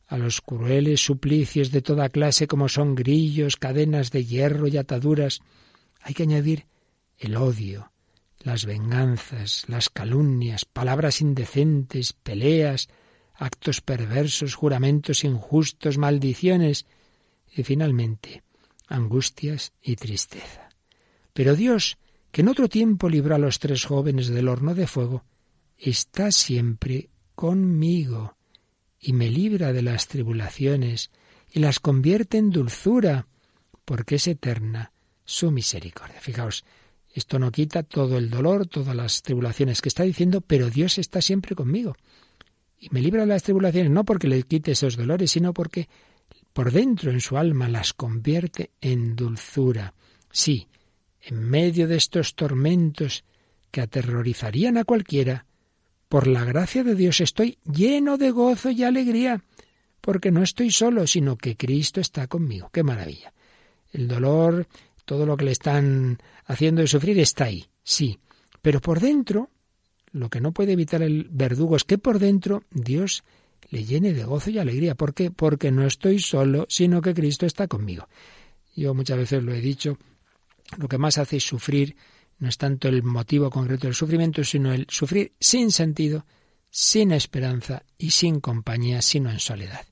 a 0.06 0.18
los 0.18 0.40
crueles 0.40 1.00
suplicios 1.00 1.70
de 1.70 1.82
toda 1.82 2.08
clase 2.08 2.46
como 2.46 2.68
son 2.68 2.94
grillos, 2.94 3.56
cadenas 3.56 4.10
de 4.10 4.24
hierro 4.24 4.68
y 4.68 4.76
ataduras, 4.76 5.40
hay 6.00 6.14
que 6.14 6.24
añadir 6.24 6.66
el 7.18 7.36
odio, 7.36 7.92
las 8.40 8.66
venganzas, 8.66 9.64
las 9.68 9.88
calumnias, 9.88 10.64
palabras 10.64 11.20
indecentes, 11.20 12.12
peleas, 12.12 12.88
actos 13.34 13.80
perversos, 13.80 14.54
juramentos 14.54 15.24
injustos, 15.24 15.98
maldiciones 15.98 16.86
y 17.50 17.62
finalmente 17.62 18.42
angustias 18.86 19.72
y 19.82 19.96
tristeza. 19.96 20.68
Pero 21.32 21.56
Dios, 21.56 21.98
que 22.30 22.42
en 22.42 22.48
otro 22.48 22.68
tiempo 22.68 23.08
libró 23.08 23.34
a 23.34 23.38
los 23.38 23.58
tres 23.58 23.84
jóvenes 23.84 24.28
del 24.28 24.48
horno 24.48 24.74
de 24.74 24.86
fuego, 24.86 25.24
está 25.78 26.30
siempre 26.30 27.08
conmigo 27.34 28.36
y 29.06 29.12
me 29.12 29.30
libra 29.30 29.74
de 29.74 29.82
las 29.82 30.08
tribulaciones 30.08 31.10
y 31.52 31.60
las 31.60 31.78
convierte 31.78 32.38
en 32.38 32.48
dulzura, 32.48 33.26
porque 33.84 34.14
es 34.14 34.26
eterna 34.26 34.92
su 35.26 35.50
misericordia. 35.50 36.20
Fijaos, 36.20 36.64
esto 37.12 37.38
no 37.38 37.52
quita 37.52 37.82
todo 37.82 38.16
el 38.16 38.30
dolor, 38.30 38.66
todas 38.66 38.96
las 38.96 39.20
tribulaciones 39.20 39.82
que 39.82 39.90
está 39.90 40.04
diciendo, 40.04 40.40
pero 40.40 40.70
Dios 40.70 40.96
está 40.96 41.20
siempre 41.20 41.54
conmigo. 41.54 41.96
Y 42.78 42.88
me 42.92 43.02
libra 43.02 43.20
de 43.22 43.28
las 43.28 43.42
tribulaciones 43.42 43.90
no 43.90 44.06
porque 44.06 44.26
le 44.26 44.42
quite 44.42 44.72
esos 44.72 44.96
dolores, 44.96 45.30
sino 45.30 45.52
porque 45.52 45.86
por 46.54 46.72
dentro 46.72 47.10
en 47.10 47.20
su 47.20 47.36
alma 47.36 47.68
las 47.68 47.92
convierte 47.92 48.70
en 48.80 49.16
dulzura. 49.16 49.92
Sí, 50.32 50.68
en 51.20 51.40
medio 51.40 51.86
de 51.88 51.96
estos 51.96 52.34
tormentos 52.34 53.22
que 53.70 53.82
aterrorizarían 53.82 54.78
a 54.78 54.84
cualquiera, 54.84 55.44
por 56.08 56.26
la 56.26 56.44
gracia 56.44 56.84
de 56.84 56.94
Dios 56.94 57.20
estoy 57.20 57.58
lleno 57.64 58.18
de 58.18 58.30
gozo 58.30 58.70
y 58.70 58.84
alegría, 58.84 59.42
porque 60.00 60.30
no 60.30 60.42
estoy 60.42 60.70
solo, 60.70 61.06
sino 61.06 61.36
que 61.36 61.56
Cristo 61.56 62.00
está 62.00 62.26
conmigo. 62.26 62.70
¡Qué 62.72 62.82
maravilla! 62.82 63.32
El 63.92 64.08
dolor, 64.08 64.66
todo 65.04 65.26
lo 65.26 65.36
que 65.36 65.46
le 65.46 65.52
están 65.52 66.18
haciendo 66.46 66.82
de 66.82 66.88
sufrir 66.88 67.18
está 67.18 67.44
ahí, 67.44 67.66
sí. 67.82 68.18
Pero 68.62 68.80
por 68.80 69.00
dentro, 69.00 69.50
lo 70.12 70.28
que 70.30 70.40
no 70.40 70.52
puede 70.52 70.72
evitar 70.72 71.02
el 71.02 71.28
verdugo 71.30 71.76
es 71.76 71.84
que 71.84 71.98
por 71.98 72.18
dentro 72.18 72.62
Dios 72.70 73.24
le 73.70 73.84
llene 73.84 74.12
de 74.12 74.24
gozo 74.24 74.50
y 74.50 74.58
alegría. 74.58 74.94
¿Por 74.94 75.14
qué? 75.14 75.30
Porque 75.30 75.70
no 75.70 75.86
estoy 75.86 76.18
solo, 76.18 76.66
sino 76.68 77.02
que 77.02 77.14
Cristo 77.14 77.46
está 77.46 77.66
conmigo. 77.66 78.08
Yo 78.76 78.94
muchas 78.94 79.18
veces 79.18 79.42
lo 79.42 79.52
he 79.52 79.60
dicho, 79.60 79.98
lo 80.78 80.88
que 80.88 80.98
más 80.98 81.18
hace 81.18 81.40
sufrir 81.40 81.96
no 82.44 82.50
es 82.50 82.59
tanto 82.59 82.88
el 82.88 83.02
motivo 83.02 83.48
concreto 83.48 83.87
del 83.87 83.94
sufrimiento, 83.94 84.44
sino 84.44 84.70
el 84.70 84.87
sufrir 84.90 85.33
sin 85.40 85.72
sentido, 85.72 86.26
sin 86.68 87.11
esperanza 87.11 87.85
y 87.96 88.11
sin 88.11 88.38
compañía, 88.38 89.00
sino 89.00 89.30
en 89.30 89.40
soledad. 89.40 89.87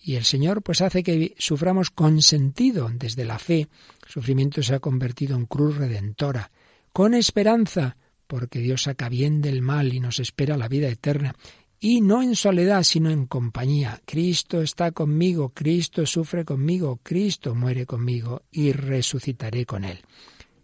Y 0.00 0.14
el 0.14 0.24
Señor 0.24 0.62
pues 0.62 0.80
hace 0.80 1.02
que 1.02 1.34
suframos 1.38 1.90
con 1.90 2.22
sentido 2.22 2.90
desde 2.90 3.26
la 3.26 3.38
fe. 3.38 3.68
Sufrimiento 4.08 4.62
se 4.62 4.74
ha 4.74 4.80
convertido 4.80 5.36
en 5.36 5.44
cruz 5.44 5.76
redentora, 5.76 6.50
con 6.90 7.12
esperanza, 7.12 7.98
porque 8.26 8.60
Dios 8.60 8.84
saca 8.84 9.10
bien 9.10 9.42
del 9.42 9.60
mal 9.60 9.92
y 9.92 10.00
nos 10.00 10.20
espera 10.20 10.56
la 10.56 10.68
vida 10.68 10.88
eterna. 10.88 11.34
Y 11.80 12.00
no 12.00 12.22
en 12.22 12.34
soledad, 12.34 12.82
sino 12.82 13.10
en 13.10 13.26
compañía. 13.26 14.00
Cristo 14.06 14.62
está 14.62 14.92
conmigo, 14.92 15.50
Cristo 15.50 16.06
sufre 16.06 16.46
conmigo, 16.46 16.98
Cristo 17.02 17.54
muere 17.54 17.84
conmigo 17.84 18.40
y 18.50 18.72
resucitaré 18.72 19.66
con 19.66 19.84
él. 19.84 20.00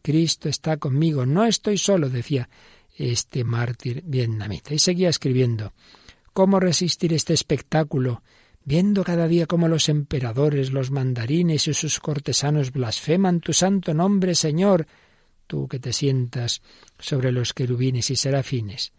Cristo 0.02 0.48
está 0.48 0.76
conmigo, 0.76 1.26
no 1.26 1.44
estoy 1.44 1.78
solo, 1.78 2.08
decía 2.08 2.48
este 2.96 3.44
mártir 3.44 4.02
vietnamita. 4.04 4.74
Y 4.74 4.78
seguía 4.78 5.08
escribiendo. 5.08 5.72
¿Cómo 6.32 6.60
resistir 6.60 7.12
este 7.12 7.32
espectáculo 7.32 8.22
viendo 8.64 9.04
cada 9.04 9.26
día 9.26 9.46
cómo 9.46 9.68
los 9.68 9.88
emperadores, 9.88 10.70
los 10.70 10.90
mandarines 10.90 11.66
y 11.66 11.74
sus 11.74 11.98
cortesanos 11.98 12.72
blasfeman 12.72 13.40
tu 13.40 13.52
santo 13.52 13.94
nombre, 13.94 14.34
Señor, 14.34 14.86
tú 15.46 15.66
que 15.66 15.78
te 15.78 15.92
sientas 15.92 16.62
sobre 16.98 17.32
los 17.32 17.52
querubines 17.52 18.10
y 18.10 18.16
serafines. 18.16 18.92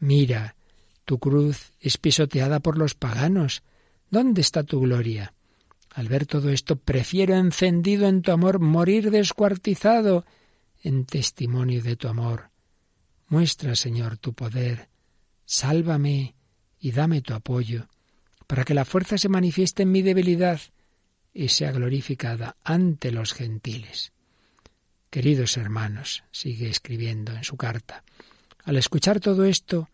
Mira, 0.00 0.56
tu 1.04 1.18
cruz 1.18 1.72
es 1.80 1.96
pisoteada 1.96 2.60
por 2.60 2.76
los 2.76 2.94
paganos. 2.94 3.62
¿Dónde 4.10 4.40
está 4.40 4.64
tu 4.64 4.80
gloria? 4.80 5.32
Al 5.96 6.08
ver 6.08 6.26
todo 6.26 6.50
esto, 6.50 6.76
prefiero 6.76 7.36
encendido 7.36 8.06
en 8.06 8.20
tu 8.20 8.30
amor 8.30 8.58
morir 8.58 9.10
descuartizado 9.10 10.26
en 10.82 11.06
testimonio 11.06 11.82
de 11.82 11.96
tu 11.96 12.08
amor. 12.08 12.50
Muestra, 13.28 13.74
Señor, 13.74 14.18
tu 14.18 14.34
poder. 14.34 14.90
Sálvame 15.46 16.34
y 16.78 16.92
dame 16.92 17.22
tu 17.22 17.32
apoyo, 17.32 17.88
para 18.46 18.64
que 18.64 18.74
la 18.74 18.84
fuerza 18.84 19.16
se 19.16 19.30
manifieste 19.30 19.84
en 19.84 19.92
mi 19.92 20.02
debilidad 20.02 20.60
y 21.32 21.48
sea 21.48 21.72
glorificada 21.72 22.58
ante 22.62 23.10
los 23.10 23.32
gentiles. 23.32 24.12
Queridos 25.08 25.56
hermanos, 25.56 26.24
sigue 26.30 26.68
escribiendo 26.68 27.32
en 27.32 27.42
su 27.42 27.56
carta, 27.56 28.04
al 28.64 28.76
escuchar 28.76 29.18
todo 29.18 29.46
esto, 29.46 29.88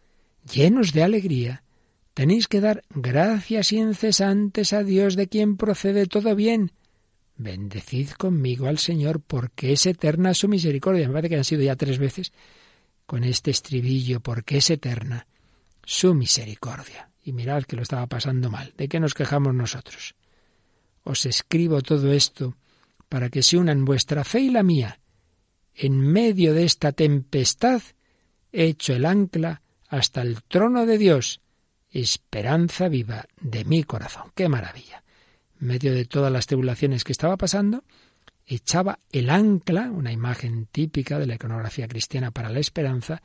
llenos 0.52 0.92
de 0.92 1.04
alegría, 1.04 1.61
Tenéis 2.14 2.46
que 2.46 2.60
dar 2.60 2.84
gracias 2.90 3.72
incesantes 3.72 4.72
a 4.72 4.82
Dios 4.82 5.16
de 5.16 5.28
quien 5.28 5.56
procede 5.56 6.06
todo 6.06 6.34
bien. 6.36 6.72
Bendecid 7.36 8.10
conmigo 8.10 8.66
al 8.66 8.78
Señor 8.78 9.20
porque 9.20 9.72
es 9.72 9.86
eterna 9.86 10.34
su 10.34 10.48
misericordia. 10.48 11.08
Me 11.08 11.14
parece 11.14 11.30
que 11.30 11.36
han 11.36 11.44
sido 11.44 11.62
ya 11.62 11.76
tres 11.76 11.98
veces 11.98 12.32
con 13.06 13.24
este 13.24 13.50
estribillo, 13.50 14.20
porque 14.20 14.58
es 14.58 14.70
eterna 14.70 15.26
su 15.84 16.14
misericordia. 16.14 17.10
Y 17.24 17.32
mirad 17.32 17.64
que 17.64 17.76
lo 17.76 17.82
estaba 17.82 18.06
pasando 18.06 18.50
mal. 18.50 18.72
¿De 18.76 18.88
qué 18.88 19.00
nos 19.00 19.14
quejamos 19.14 19.54
nosotros? 19.54 20.14
Os 21.04 21.26
escribo 21.26 21.82
todo 21.82 22.12
esto 22.12 22.56
para 23.08 23.28
que 23.28 23.42
se 23.42 23.56
unan 23.58 23.84
vuestra 23.84 24.24
fe 24.24 24.40
y 24.40 24.50
la 24.50 24.62
mía. 24.62 25.00
En 25.74 25.98
medio 25.98 26.54
de 26.54 26.64
esta 26.64 26.92
tempestad 26.92 27.82
he 28.52 28.64
hecho 28.64 28.94
el 28.94 29.06
ancla 29.06 29.62
hasta 29.88 30.22
el 30.22 30.42
trono 30.42 30.86
de 30.86 30.98
Dios 30.98 31.41
esperanza 31.92 32.88
viva 32.88 33.26
de 33.40 33.64
mi 33.64 33.84
corazón. 33.84 34.32
¡Qué 34.34 34.48
maravilla! 34.48 35.04
En 35.60 35.66
medio 35.68 35.94
de 35.94 36.06
todas 36.06 36.32
las 36.32 36.46
tribulaciones 36.46 37.04
que 37.04 37.12
estaba 37.12 37.36
pasando, 37.36 37.84
echaba 38.46 38.98
el 39.10 39.30
ancla, 39.30 39.90
una 39.90 40.12
imagen 40.12 40.66
típica 40.66 41.18
de 41.18 41.26
la 41.26 41.34
iconografía 41.34 41.86
cristiana 41.86 42.30
para 42.30 42.50
la 42.50 42.58
esperanza, 42.58 43.22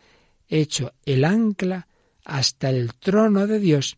hecho 0.47 0.93
el 1.06 1.25
ancla 1.25 1.88
hasta 2.23 2.69
el 2.69 2.93
trono 2.95 3.47
de 3.47 3.60
Dios, 3.60 3.97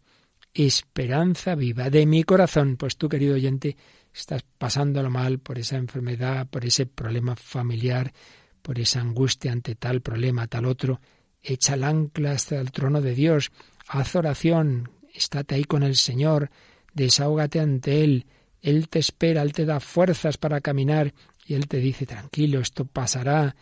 esperanza 0.53 1.55
viva 1.55 1.89
de 1.89 2.05
mi 2.05 2.23
corazón. 2.23 2.77
Pues 2.77 2.97
tú, 2.97 3.09
querido 3.09 3.35
oyente, 3.35 3.75
estás 4.13 4.43
pasándolo 4.57 5.09
mal 5.09 5.39
por 5.39 5.59
esa 5.59 5.77
enfermedad, 5.77 6.47
por 6.47 6.65
ese 6.65 6.85
problema 6.85 7.35
familiar, 7.35 8.13
por 8.61 8.79
esa 8.79 9.01
angustia 9.01 9.51
ante 9.51 9.75
tal 9.75 10.01
problema, 10.01 10.47
tal 10.47 10.65
otro. 10.65 11.01
Echa 11.41 11.75
el 11.75 11.83
ancla 11.83 12.31
hasta 12.31 12.59
el 12.59 12.71
trono 12.71 13.01
de 13.01 13.15
Dios, 13.15 13.51
haz 13.89 14.15
oración, 14.15 14.91
estate 15.13 15.55
ahí 15.55 15.63
con 15.63 15.81
el 15.81 15.95
Señor, 15.95 16.51
desahógate 16.93 17.59
ante 17.59 18.03
Él, 18.03 18.27
Él 18.61 18.87
te 18.87 18.99
espera, 18.99 19.41
Él 19.41 19.51
te 19.51 19.65
da 19.65 19.79
fuerzas 19.79 20.37
para 20.37 20.61
caminar 20.61 21.13
y 21.45 21.55
Él 21.55 21.67
te 21.67 21.77
dice, 21.77 22.05
tranquilo, 22.05 22.59
esto 22.59 22.85
pasará. 22.85 23.55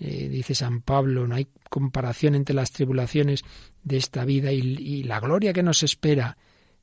Eh, 0.00 0.28
dice 0.28 0.54
San 0.54 0.80
Pablo, 0.80 1.26
no 1.26 1.34
hay 1.34 1.48
comparación 1.68 2.34
entre 2.34 2.54
las 2.54 2.70
tribulaciones 2.70 3.44
de 3.82 3.96
esta 3.96 4.24
vida 4.24 4.52
y, 4.52 4.58
y 4.58 5.02
la 5.02 5.18
gloria 5.18 5.52
que 5.52 5.62
nos 5.62 5.82
espera. 5.82 6.36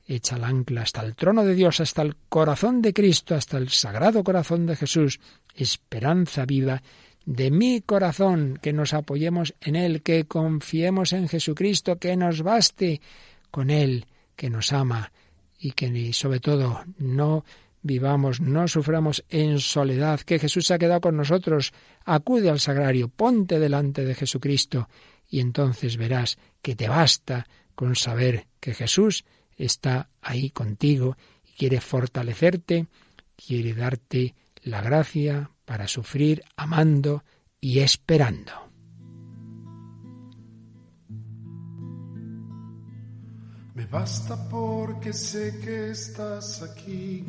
Echa 0.06 0.36
el 0.36 0.44
ancla 0.44 0.82
hasta 0.82 1.02
el 1.02 1.16
trono 1.16 1.46
de 1.46 1.56
Dios, 1.56 1.80
hasta 1.80 2.02
el 2.02 2.18
corazón 2.28 2.82
de 2.82 2.94
Cristo, 2.94 3.36
hasta 3.36 3.58
el 3.58 3.70
sagrado 3.70 4.24
corazón 4.24 4.66
de 4.66 4.76
Jesús, 4.76 5.22
esperanza 5.56 6.46
viva 6.46 6.82
de 7.26 7.52
mi 7.52 7.82
corazón, 7.82 8.60
que 8.62 8.74
nos 8.74 8.94
apoyemos 8.94 9.54
en 9.62 9.76
Él, 9.76 10.02
que 10.02 10.26
confiemos 10.26 11.14
en 11.14 11.28
Jesucristo, 11.28 11.98
que 11.98 12.16
nos 12.16 12.42
baste 12.42 13.02
con 13.52 13.70
Él, 13.70 14.06
que 14.36 14.50
nos 14.50 14.74
ama 14.74 15.12
y 15.60 15.72
que 15.72 16.14
sobre 16.14 16.40
todo 16.40 16.84
no 16.98 17.46
vivamos, 17.84 18.42
no 18.42 18.68
suframos 18.68 19.24
en 19.30 19.60
soledad, 19.60 20.20
que 20.22 20.40
Jesús 20.40 20.68
se 20.68 20.74
ha 20.74 20.80
quedado 20.80 21.02
con 21.02 21.18
nosotros. 21.18 21.74
Acude 22.06 22.50
al 22.50 22.60
sagrario, 22.60 23.08
ponte 23.10 23.60
delante 23.60 24.06
de 24.06 24.16
Jesucristo 24.16 24.90
y 25.30 25.40
entonces 25.40 25.98
verás 25.98 26.38
que 26.62 26.76
te 26.76 26.88
basta 26.88 27.48
con 27.76 27.96
saber 27.96 28.48
que 28.60 28.74
Jesús 28.74 29.26
está 29.58 30.10
ahí 30.22 30.50
contigo 30.50 31.18
y 31.46 31.54
quiere 31.54 31.82
fortalecerte, 31.82 32.88
quiere 33.36 33.74
darte 33.74 34.36
la 34.64 34.82
gracia 34.82 35.52
para 35.66 35.88
sufrir 35.88 36.44
amando 36.56 37.24
y 37.60 37.80
esperando. 37.80 38.52
Me 43.74 43.86
basta 43.86 44.50
porque 44.50 45.14
sé 45.14 45.60
que 45.60 45.92
estás 45.92 46.62
aquí, 46.62 47.24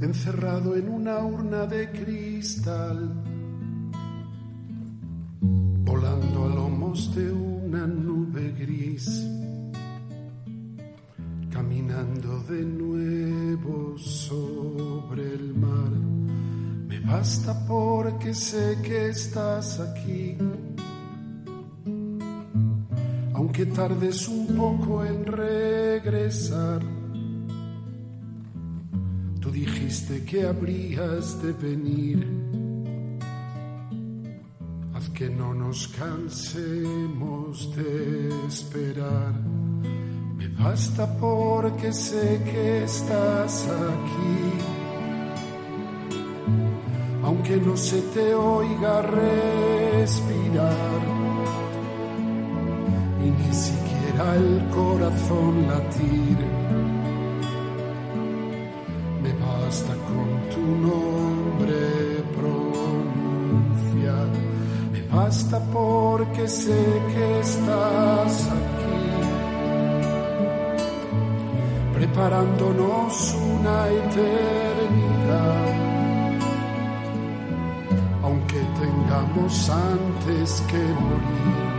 encerrado 0.00 0.76
en 0.76 0.88
una 0.88 1.18
urna 1.18 1.66
de 1.66 1.90
cristal, 1.92 3.12
volando 5.40 6.44
a 6.44 6.48
lomos 6.48 7.14
de 7.14 7.30
una 7.30 7.86
nube 7.86 8.52
gris 8.52 9.26
caminando 11.70 12.42
de 12.48 12.64
nuevo 12.64 13.96
sobre 13.96 15.22
el 15.22 15.54
mar. 15.54 15.92
Me 16.88 16.98
basta 16.98 17.54
porque 17.64 18.34
sé 18.34 18.76
que 18.82 19.10
estás 19.10 19.78
aquí. 19.78 20.36
Aunque 23.34 23.66
tardes 23.66 24.26
un 24.26 24.48
poco 24.56 25.04
en 25.04 25.24
regresar, 25.24 26.80
tú 29.40 29.52
dijiste 29.52 30.24
que 30.24 30.48
habrías 30.48 31.40
de 31.40 31.52
venir. 31.52 32.26
Haz 34.92 35.08
que 35.10 35.30
no 35.30 35.54
nos 35.54 35.86
cansemos 35.86 37.76
de 37.76 38.28
esperar 38.48 39.49
Basta 40.62 41.06
porque 41.18 41.90
sé 41.90 42.38
que 42.44 42.84
estás 42.84 43.66
aquí. 43.66 44.52
Aunque 47.24 47.56
no 47.56 47.74
se 47.78 48.02
te 48.14 48.34
oiga 48.34 49.00
respirar 49.00 51.00
y 53.24 53.30
ni 53.30 53.54
siquiera 53.54 54.36
el 54.36 54.62
corazón 54.68 55.66
latir. 55.66 56.38
Me 59.22 59.32
basta 59.46 59.94
con 60.08 60.28
tu 60.52 60.62
nombre 60.88 61.80
pronunciar. 62.36 64.28
Me 64.92 65.00
basta 65.16 65.58
porque 65.72 66.46
sé 66.46 66.82
que 67.14 67.40
estás 67.40 68.50
aquí 68.50 68.79
preparándonos 72.10 73.34
una 73.34 73.88
eternidad. 73.88 75.70
Aunque 78.22 78.60
tengamos 78.80 79.70
antes 79.70 80.60
que 80.68 80.78
morir, 80.78 81.69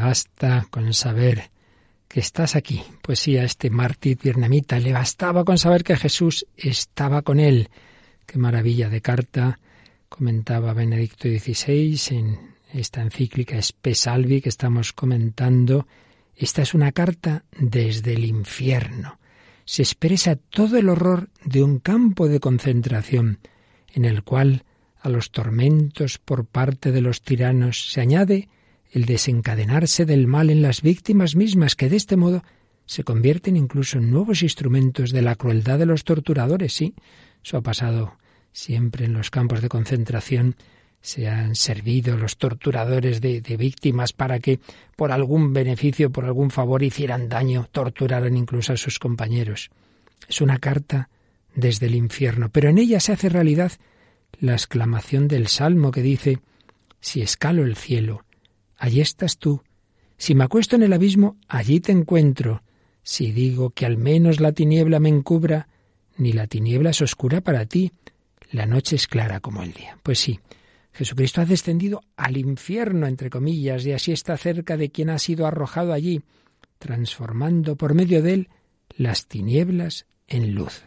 basta 0.00 0.66
con 0.70 0.92
saber 0.94 1.50
que 2.08 2.20
estás 2.20 2.56
aquí. 2.56 2.82
Pues 3.02 3.20
sí, 3.20 3.36
a 3.36 3.44
este 3.44 3.70
mártir 3.70 4.18
vietnamita 4.20 4.78
le 4.80 4.92
bastaba 4.92 5.44
con 5.44 5.58
saber 5.58 5.84
que 5.84 5.96
Jesús 5.96 6.46
estaba 6.56 7.22
con 7.22 7.38
él. 7.38 7.68
Qué 8.26 8.38
maravilla 8.38 8.88
de 8.88 9.00
carta 9.00 9.60
comentaba 10.08 10.74
Benedicto 10.74 11.28
XVI 11.28 11.98
en 12.10 12.38
esta 12.72 13.00
encíclica 13.02 13.56
Spe 13.58 13.94
Salvi 13.94 14.40
que 14.40 14.48
estamos 14.48 14.92
comentando. 14.92 15.86
Esta 16.34 16.62
es 16.62 16.74
una 16.74 16.90
carta 16.90 17.44
desde 17.56 18.14
el 18.14 18.24
infierno. 18.24 19.18
Se 19.64 19.82
expresa 19.82 20.34
todo 20.34 20.78
el 20.78 20.88
horror 20.88 21.28
de 21.44 21.62
un 21.62 21.78
campo 21.78 22.28
de 22.28 22.40
concentración 22.40 23.38
en 23.94 24.04
el 24.04 24.24
cual 24.24 24.64
a 25.00 25.08
los 25.08 25.30
tormentos 25.30 26.18
por 26.18 26.44
parte 26.44 26.90
de 26.90 27.00
los 27.00 27.22
tiranos 27.22 27.92
se 27.92 28.00
añade 28.00 28.48
el 28.90 29.04
desencadenarse 29.04 30.04
del 30.04 30.26
mal 30.26 30.50
en 30.50 30.62
las 30.62 30.82
víctimas 30.82 31.36
mismas, 31.36 31.76
que 31.76 31.88
de 31.88 31.96
este 31.96 32.16
modo 32.16 32.42
se 32.86 33.04
convierten 33.04 33.56
incluso 33.56 33.98
en 33.98 34.10
nuevos 34.10 34.42
instrumentos 34.42 35.12
de 35.12 35.22
la 35.22 35.36
crueldad 35.36 35.78
de 35.78 35.86
los 35.86 36.02
torturadores. 36.02 36.72
Sí, 36.72 36.94
eso 37.44 37.56
ha 37.56 37.60
pasado 37.60 38.16
siempre 38.52 39.04
en 39.04 39.12
los 39.12 39.30
campos 39.30 39.62
de 39.62 39.68
concentración. 39.68 40.56
Se 41.00 41.28
han 41.28 41.54
servido 41.54 42.16
los 42.16 42.36
torturadores 42.36 43.20
de, 43.20 43.40
víctimas 43.56 44.12
para 44.12 44.40
que, 44.40 44.58
por 44.96 45.12
algún 45.12 45.52
beneficio, 45.52 46.10
por 46.10 46.24
algún 46.24 46.50
favor, 46.50 46.82
hicieran 46.82 47.28
daño, 47.28 47.68
torturaran 47.70 48.36
incluso 48.36 48.72
a 48.72 48.76
sus 48.76 48.98
compañeros. 48.98 49.70
Es 50.28 50.40
una 50.40 50.58
carta 50.58 51.08
desde 51.54 51.86
el 51.86 51.94
infierno, 51.94 52.50
pero 52.50 52.68
en 52.68 52.78
ella 52.78 52.98
se 53.00 53.12
hace 53.12 53.28
realidad 53.28 53.72
la 54.40 54.52
exclamación 54.52 55.28
del 55.28 55.46
Salmo 55.46 55.90
que 55.90 56.02
dice, 56.02 56.40
Si 57.00 57.22
escalo 57.22 57.64
el 57.64 57.76
cielo, 57.76 58.24
allí 58.80 59.00
estás 59.00 59.38
tú. 59.38 59.62
Si 60.16 60.34
me 60.34 60.44
acuesto 60.44 60.74
en 60.74 60.82
el 60.82 60.92
abismo, 60.92 61.36
allí 61.46 61.80
te 61.80 61.92
encuentro. 61.92 62.62
Si 63.02 63.30
digo 63.30 63.70
que 63.70 63.86
al 63.86 63.98
menos 63.98 64.40
la 64.40 64.52
tiniebla 64.52 64.98
me 64.98 65.10
encubra, 65.10 65.68
ni 66.16 66.32
la 66.32 66.46
tiniebla 66.46 66.90
es 66.90 67.02
oscura 67.02 67.40
para 67.42 67.66
ti, 67.66 67.92
la 68.50 68.66
noche 68.66 68.96
es 68.96 69.06
clara 69.06 69.40
como 69.40 69.62
el 69.62 69.72
día. 69.72 69.98
Pues 70.02 70.18
sí, 70.18 70.40
Jesucristo 70.92 71.42
ha 71.42 71.46
descendido 71.46 72.02
al 72.16 72.36
infierno, 72.36 73.06
entre 73.06 73.30
comillas, 73.30 73.84
y 73.86 73.92
así 73.92 74.12
está 74.12 74.36
cerca 74.36 74.76
de 74.76 74.90
quien 74.90 75.10
ha 75.10 75.18
sido 75.18 75.46
arrojado 75.46 75.92
allí, 75.92 76.22
transformando 76.78 77.76
por 77.76 77.94
medio 77.94 78.22
de 78.22 78.32
él 78.32 78.48
las 78.96 79.26
tinieblas 79.26 80.06
en 80.26 80.54
luz. 80.54 80.84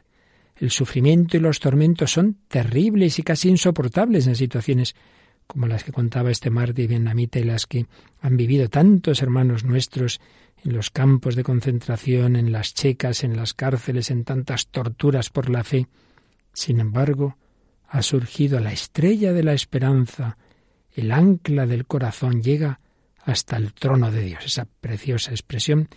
El 0.56 0.72
sufrimiento 0.72 1.38
y 1.38 1.40
los 1.40 1.60
tormentos 1.60 2.12
son 2.12 2.38
terribles 2.48 3.20
y 3.20 3.24
casi 3.24 3.50
insoportables 3.50 4.28
en 4.28 4.36
situaciones 4.36 4.96
como 5.54 5.68
las 5.68 5.84
que 5.84 5.92
contaba 5.92 6.32
este 6.32 6.50
mártir 6.50 6.90
vietnamita 6.90 7.38
y 7.38 7.44
las 7.44 7.68
que 7.68 7.86
han 8.22 8.38
vivido 8.38 8.70
tantos 8.70 9.22
hermanos 9.22 9.64
nuestros 9.64 10.20
en 10.64 10.74
los 10.74 10.90
campos 10.90 11.36
de 11.36 11.44
concentración, 11.44 12.36
en 12.36 12.52
las 12.52 12.74
checas, 12.74 13.24
en 13.24 13.38
las 13.38 13.54
cárceles, 13.54 14.10
en 14.10 14.24
tantas 14.24 14.68
torturas 14.70 15.30
por 15.30 15.52
la 15.52 15.64
fe. 15.64 15.88
Sin 16.54 16.80
embargo, 16.80 17.38
ha 17.88 18.02
surgido 18.02 18.60
la 18.60 18.74
estrella 18.74 19.32
de 19.32 19.44
la 19.44 19.54
esperanza, 19.54 20.40
el 20.92 21.12
ancla 21.12 21.68
del 21.68 21.86
corazón 21.86 22.42
llega 22.42 22.80
hasta 23.24 23.56
el 23.56 23.74
trono 23.74 24.10
de 24.10 24.24
Dios, 24.24 24.46
esa 24.46 24.66
preciosa 24.66 25.32
expresión 25.32 25.88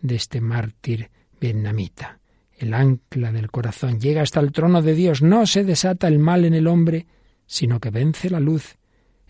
de 0.00 0.16
este 0.16 0.40
mártir 0.40 1.10
vietnamita. 1.40 2.18
El 2.58 2.74
ancla 2.74 3.30
del 3.30 3.48
corazón 3.48 4.00
llega 4.00 4.22
hasta 4.22 4.40
el 4.40 4.50
trono 4.50 4.82
de 4.82 4.94
Dios, 4.94 5.22
no 5.22 5.46
se 5.46 5.62
desata 5.62 6.08
el 6.08 6.18
mal 6.18 6.44
en 6.44 6.54
el 6.54 6.66
hombre, 6.66 7.06
sino 7.46 7.78
que 7.78 7.90
vence 7.90 8.28
la 8.28 8.40
luz. 8.40 8.76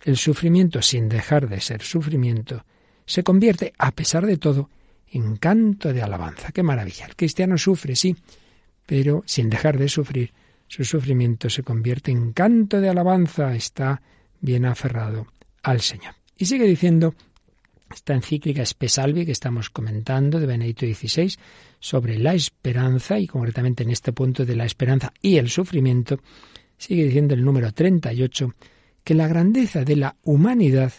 El 0.03 0.17
sufrimiento, 0.17 0.81
sin 0.81 1.09
dejar 1.09 1.49
de 1.49 1.61
ser 1.61 1.81
sufrimiento, 1.81 2.65
se 3.05 3.23
convierte, 3.23 3.73
a 3.77 3.91
pesar 3.91 4.25
de 4.25 4.37
todo, 4.37 4.69
en 5.07 5.37
canto 5.37 5.93
de 5.93 6.01
alabanza. 6.01 6.51
¡Qué 6.51 6.63
maravilla! 6.63 7.05
El 7.05 7.15
cristiano 7.15 7.57
sufre, 7.57 7.95
sí, 7.95 8.15
pero 8.85 9.23
sin 9.25 9.49
dejar 9.49 9.77
de 9.77 9.87
sufrir, 9.87 10.33
su 10.67 10.83
sufrimiento 10.83 11.49
se 11.49 11.63
convierte 11.63 12.11
en 12.11 12.33
canto 12.33 12.81
de 12.81 12.89
alabanza, 12.89 13.55
está 13.55 14.01
bien 14.41 14.65
aferrado 14.65 15.27
al 15.63 15.81
Señor. 15.81 16.15
Y 16.37 16.45
sigue 16.45 16.65
diciendo 16.65 17.15
esta 17.93 18.13
encíclica 18.13 18.61
Espesalvi 18.61 19.25
que 19.25 19.31
estamos 19.31 19.69
comentando 19.69 20.39
de 20.39 20.47
Benedicto 20.47 20.85
XVI 20.85 21.35
sobre 21.79 22.17
la 22.17 22.33
esperanza 22.33 23.19
y 23.19 23.27
concretamente 23.27 23.83
en 23.83 23.91
este 23.91 24.11
punto 24.11 24.45
de 24.45 24.55
la 24.55 24.65
esperanza 24.65 25.13
y 25.21 25.37
el 25.37 25.49
sufrimiento, 25.49 26.19
sigue 26.77 27.05
diciendo 27.05 27.35
el 27.35 27.43
número 27.43 27.71
38 27.71 28.53
que 29.05 29.13
la 29.13 29.27
grandeza 29.27 29.85
de 29.85 29.95
la 29.95 30.17
humanidad 30.23 30.91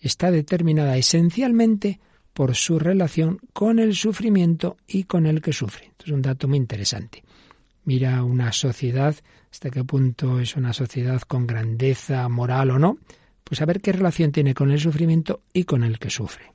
está 0.00 0.30
determinada 0.30 0.96
esencialmente 0.96 2.00
por 2.32 2.54
su 2.54 2.78
relación 2.78 3.40
con 3.52 3.80
el 3.80 3.96
sufrimiento 3.96 4.76
y 4.86 5.04
con 5.04 5.26
el 5.26 5.42
que 5.42 5.52
sufre. 5.52 5.86
Esto 5.88 6.04
es 6.06 6.12
un 6.12 6.22
dato 6.22 6.46
muy 6.46 6.56
interesante. 6.56 7.24
Mira 7.84 8.22
una 8.22 8.52
sociedad, 8.52 9.16
hasta 9.50 9.70
qué 9.70 9.82
punto 9.82 10.38
es 10.38 10.54
una 10.54 10.72
sociedad 10.72 11.20
con 11.22 11.48
grandeza 11.48 12.28
moral 12.28 12.70
o 12.70 12.78
no, 12.78 12.98
pues 13.42 13.60
a 13.60 13.66
ver 13.66 13.80
qué 13.80 13.92
relación 13.92 14.30
tiene 14.30 14.54
con 14.54 14.70
el 14.70 14.78
sufrimiento 14.78 15.42
y 15.52 15.64
con 15.64 15.82
el 15.82 15.98
que 15.98 16.10
sufre. 16.10 16.52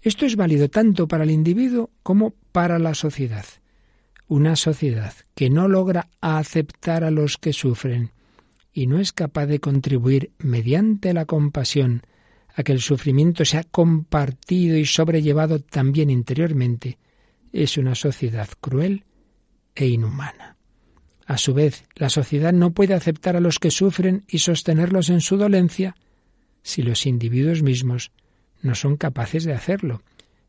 Esto 0.00 0.24
es 0.24 0.34
válido 0.34 0.70
tanto 0.70 1.06
para 1.06 1.24
el 1.24 1.30
individuo 1.30 1.90
como 2.02 2.34
para 2.52 2.78
la 2.78 2.94
sociedad. 2.94 3.44
Una 4.28 4.56
sociedad 4.56 5.12
que 5.34 5.50
no 5.50 5.68
logra 5.68 6.08
aceptar 6.22 7.04
a 7.04 7.10
los 7.10 7.36
que 7.36 7.52
sufren 7.52 8.12
y 8.72 8.86
no 8.86 8.98
es 8.98 9.12
capaz 9.12 9.46
de 9.46 9.60
contribuir 9.60 10.32
mediante 10.38 11.12
la 11.12 11.26
compasión 11.26 12.02
a 12.54 12.62
que 12.62 12.72
el 12.72 12.80
sufrimiento 12.80 13.44
sea 13.44 13.64
compartido 13.64 14.76
y 14.76 14.84
sobrellevado 14.84 15.60
también 15.60 16.10
interiormente, 16.10 16.98
es 17.52 17.76
una 17.76 17.94
sociedad 17.94 18.48
cruel 18.60 19.04
e 19.74 19.86
inhumana. 19.86 20.56
A 21.26 21.38
su 21.38 21.54
vez, 21.54 21.84
la 21.94 22.10
sociedad 22.10 22.52
no 22.52 22.72
puede 22.72 22.94
aceptar 22.94 23.36
a 23.36 23.40
los 23.40 23.58
que 23.58 23.70
sufren 23.70 24.24
y 24.28 24.38
sostenerlos 24.38 25.08
en 25.08 25.20
su 25.20 25.36
dolencia 25.36 25.94
si 26.62 26.82
los 26.82 27.06
individuos 27.06 27.62
mismos 27.62 28.12
no 28.60 28.74
son 28.74 28.96
capaces 28.96 29.44
de 29.44 29.52
hacerlo. 29.52 30.02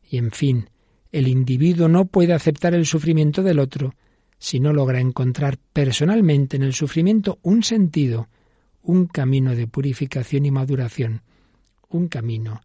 Y 0.08 0.18
en 0.18 0.30
fin, 0.30 0.70
el 1.12 1.28
individuo 1.28 1.88
no 1.88 2.06
puede 2.06 2.32
aceptar 2.32 2.74
el 2.74 2.86
sufrimiento 2.86 3.42
del 3.42 3.58
otro 3.58 3.94
si 4.44 4.60
no 4.60 4.74
logra 4.74 5.00
encontrar 5.00 5.56
personalmente 5.72 6.58
en 6.58 6.64
el 6.64 6.74
sufrimiento 6.74 7.38
un 7.40 7.62
sentido, 7.62 8.28
un 8.82 9.06
camino 9.06 9.56
de 9.56 9.66
purificación 9.66 10.44
y 10.44 10.50
maduración, 10.50 11.22
un 11.88 12.08
camino 12.08 12.60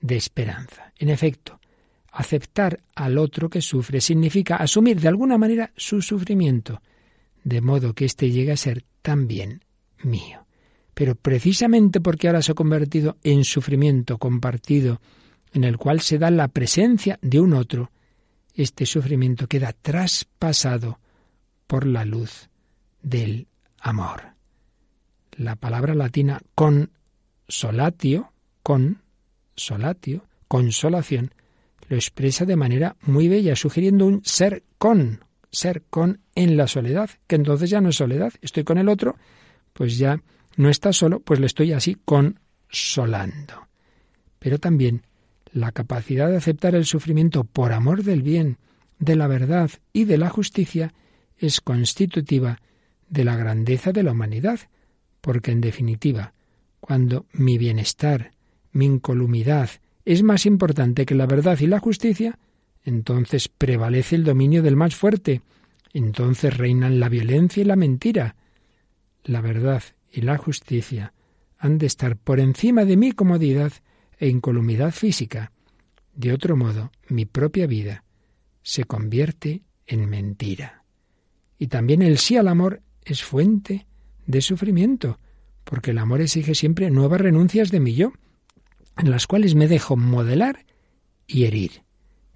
de 0.00 0.16
esperanza. 0.16 0.92
En 0.98 1.08
efecto, 1.08 1.60
aceptar 2.10 2.80
al 2.96 3.16
otro 3.16 3.48
que 3.48 3.62
sufre 3.62 4.00
significa 4.00 4.56
asumir 4.56 4.98
de 4.98 5.06
alguna 5.06 5.38
manera 5.38 5.70
su 5.76 6.02
sufrimiento, 6.02 6.82
de 7.44 7.60
modo 7.60 7.94
que 7.94 8.06
éste 8.06 8.32
llegue 8.32 8.50
a 8.50 8.56
ser 8.56 8.82
también 9.00 9.60
mío. 10.02 10.44
Pero 10.94 11.14
precisamente 11.14 12.00
porque 12.00 12.26
ahora 12.26 12.42
se 12.42 12.50
ha 12.50 12.56
convertido 12.56 13.18
en 13.22 13.44
sufrimiento 13.44 14.18
compartido, 14.18 15.00
en 15.52 15.62
el 15.62 15.76
cual 15.78 16.00
se 16.00 16.18
da 16.18 16.32
la 16.32 16.48
presencia 16.48 17.20
de 17.22 17.38
un 17.38 17.52
otro, 17.52 17.92
este 18.52 18.84
sufrimiento 18.84 19.46
queda 19.46 19.72
traspasado 19.72 20.98
por 21.70 21.86
la 21.86 22.04
luz 22.04 22.50
del 23.00 23.46
amor. 23.78 24.34
La 25.36 25.54
palabra 25.54 25.94
latina 25.94 26.42
consolatio, 26.56 28.32
con 28.64 29.02
solatio, 29.54 30.24
consolación, 30.48 31.32
lo 31.88 31.94
expresa 31.94 32.44
de 32.44 32.56
manera 32.56 32.96
muy 33.02 33.28
bella, 33.28 33.54
sugiriendo 33.54 34.04
un 34.04 34.20
ser 34.24 34.64
con, 34.78 35.24
ser 35.52 35.84
con 35.88 36.18
en 36.34 36.56
la 36.56 36.66
soledad, 36.66 37.08
que 37.28 37.36
entonces 37.36 37.70
ya 37.70 37.80
no 37.80 37.90
es 37.90 37.96
soledad, 37.96 38.32
estoy 38.42 38.64
con 38.64 38.76
el 38.76 38.88
otro, 38.88 39.14
pues 39.72 39.96
ya 39.96 40.20
no 40.56 40.70
está 40.70 40.92
solo, 40.92 41.20
pues 41.20 41.38
le 41.38 41.46
estoy 41.46 41.72
así 41.72 41.96
consolando. 42.04 43.68
Pero 44.40 44.58
también 44.58 45.06
la 45.52 45.70
capacidad 45.70 46.28
de 46.28 46.38
aceptar 46.38 46.74
el 46.74 46.84
sufrimiento 46.84 47.44
por 47.44 47.72
amor 47.72 48.02
del 48.02 48.22
bien, 48.22 48.58
de 48.98 49.14
la 49.14 49.28
verdad 49.28 49.70
y 49.92 50.04
de 50.06 50.18
la 50.18 50.30
justicia 50.30 50.92
es 51.40 51.60
constitutiva 51.60 52.60
de 53.08 53.24
la 53.24 53.36
grandeza 53.36 53.92
de 53.92 54.02
la 54.02 54.12
humanidad, 54.12 54.60
porque 55.20 55.50
en 55.50 55.60
definitiva, 55.60 56.34
cuando 56.78 57.26
mi 57.32 57.58
bienestar, 57.58 58.32
mi 58.72 58.86
incolumidad 58.86 59.70
es 60.04 60.22
más 60.22 60.46
importante 60.46 61.06
que 61.06 61.14
la 61.14 61.26
verdad 61.26 61.58
y 61.58 61.66
la 61.66 61.80
justicia, 61.80 62.38
entonces 62.84 63.48
prevalece 63.48 64.16
el 64.16 64.24
dominio 64.24 64.62
del 64.62 64.76
más 64.76 64.94
fuerte, 64.94 65.42
entonces 65.92 66.56
reinan 66.56 67.00
la 67.00 67.08
violencia 67.08 67.62
y 67.62 67.64
la 67.64 67.76
mentira. 67.76 68.36
La 69.24 69.40
verdad 69.40 69.82
y 70.12 70.22
la 70.22 70.36
justicia 70.36 71.12
han 71.58 71.78
de 71.78 71.86
estar 71.86 72.16
por 72.16 72.40
encima 72.40 72.84
de 72.84 72.96
mi 72.96 73.12
comodidad 73.12 73.72
e 74.18 74.28
incolumidad 74.28 74.92
física. 74.92 75.52
De 76.14 76.32
otro 76.32 76.56
modo, 76.56 76.90
mi 77.08 77.26
propia 77.26 77.66
vida 77.66 78.04
se 78.62 78.84
convierte 78.84 79.62
en 79.86 80.08
mentira. 80.08 80.79
Y 81.60 81.66
también 81.66 82.00
el 82.00 82.16
sí 82.16 82.38
al 82.38 82.48
amor 82.48 82.80
es 83.04 83.22
fuente 83.22 83.86
de 84.26 84.40
sufrimiento, 84.40 85.18
porque 85.62 85.90
el 85.90 85.98
amor 85.98 86.22
exige 86.22 86.54
siempre 86.54 86.90
nuevas 86.90 87.20
renuncias 87.20 87.70
de 87.70 87.80
mi 87.80 87.94
yo, 87.94 88.14
en 88.96 89.10
las 89.10 89.26
cuales 89.26 89.54
me 89.54 89.68
dejo 89.68 89.94
modelar 89.94 90.64
y 91.26 91.44
herir. 91.44 91.82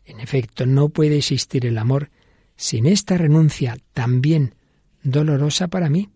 En 0.05 0.21
efecto, 0.21 0.67
no 0.67 0.91
puede 0.91 1.17
existir 1.17 1.65
el 1.65 1.79
amor 1.79 2.11
sin 2.57 2.87
esta 2.87 3.17
renuncia 3.17 3.79
también 3.95 4.57
dolorosa 5.03 5.69
para 5.69 5.89
mí. 5.89 6.11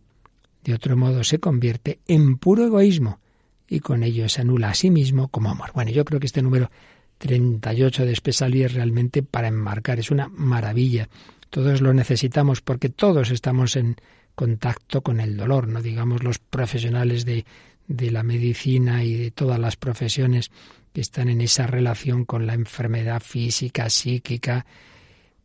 De 0.63 0.75
otro 0.75 0.95
modo 0.95 1.25
se 1.25 1.41
convierte 1.41 2.01
en 2.09 2.37
puro 2.37 2.67
egoísmo 2.67 3.21
y 3.67 3.81
con 3.81 4.03
ello 4.03 4.29
se 4.29 4.43
anula 4.43 4.69
a 4.69 4.75
sí 4.75 4.91
mismo 4.91 5.29
como 5.29 5.51
amor. 5.51 5.71
Bueno, 5.75 5.93
yo 5.93 6.05
creo 6.05 6.21
que 6.21 6.27
este 6.27 6.43
número 6.43 6.71
38 7.17 8.05
de 8.05 8.13
Espesalí 8.13 8.65
es 8.65 8.75
realmente 8.75 9.23
para 9.23 9.49
enmarcar, 9.49 9.99
es 9.99 10.11
una 10.11 10.29
maravilla. 10.29 11.09
Todos 11.51 11.81
lo 11.81 11.93
necesitamos 11.95 12.61
porque 12.61 12.89
todos 12.89 13.31
estamos 13.31 13.77
en 13.77 13.97
contacto 14.35 15.03
con 15.03 15.21
el 15.21 15.37
dolor, 15.37 15.69
no 15.69 15.83
digamos 15.83 16.23
los 16.23 16.39
profesionales 16.39 17.25
de, 17.25 17.45
de 17.89 18.11
la 18.11 18.23
medicina 18.23 19.03
y 19.03 19.15
de 19.15 19.31
todas 19.31 19.59
las 19.59 19.77
profesiones 19.77 20.51
que 20.93 21.01
están 21.01 21.29
en 21.29 21.41
esa 21.41 21.67
relación 21.67 22.25
con 22.25 22.47
la 22.47 22.55
enfermedad 22.55 23.21
física, 23.21 23.91
psíquica. 23.91 24.67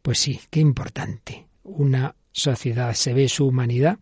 Pues 0.02 0.20
sí, 0.20 0.40
qué 0.50 0.60
importante. 0.60 1.48
Una 1.64 2.16
sociedad 2.32 2.94
se 2.94 3.14
ve 3.14 3.30
su 3.30 3.48
humanidad 3.48 3.98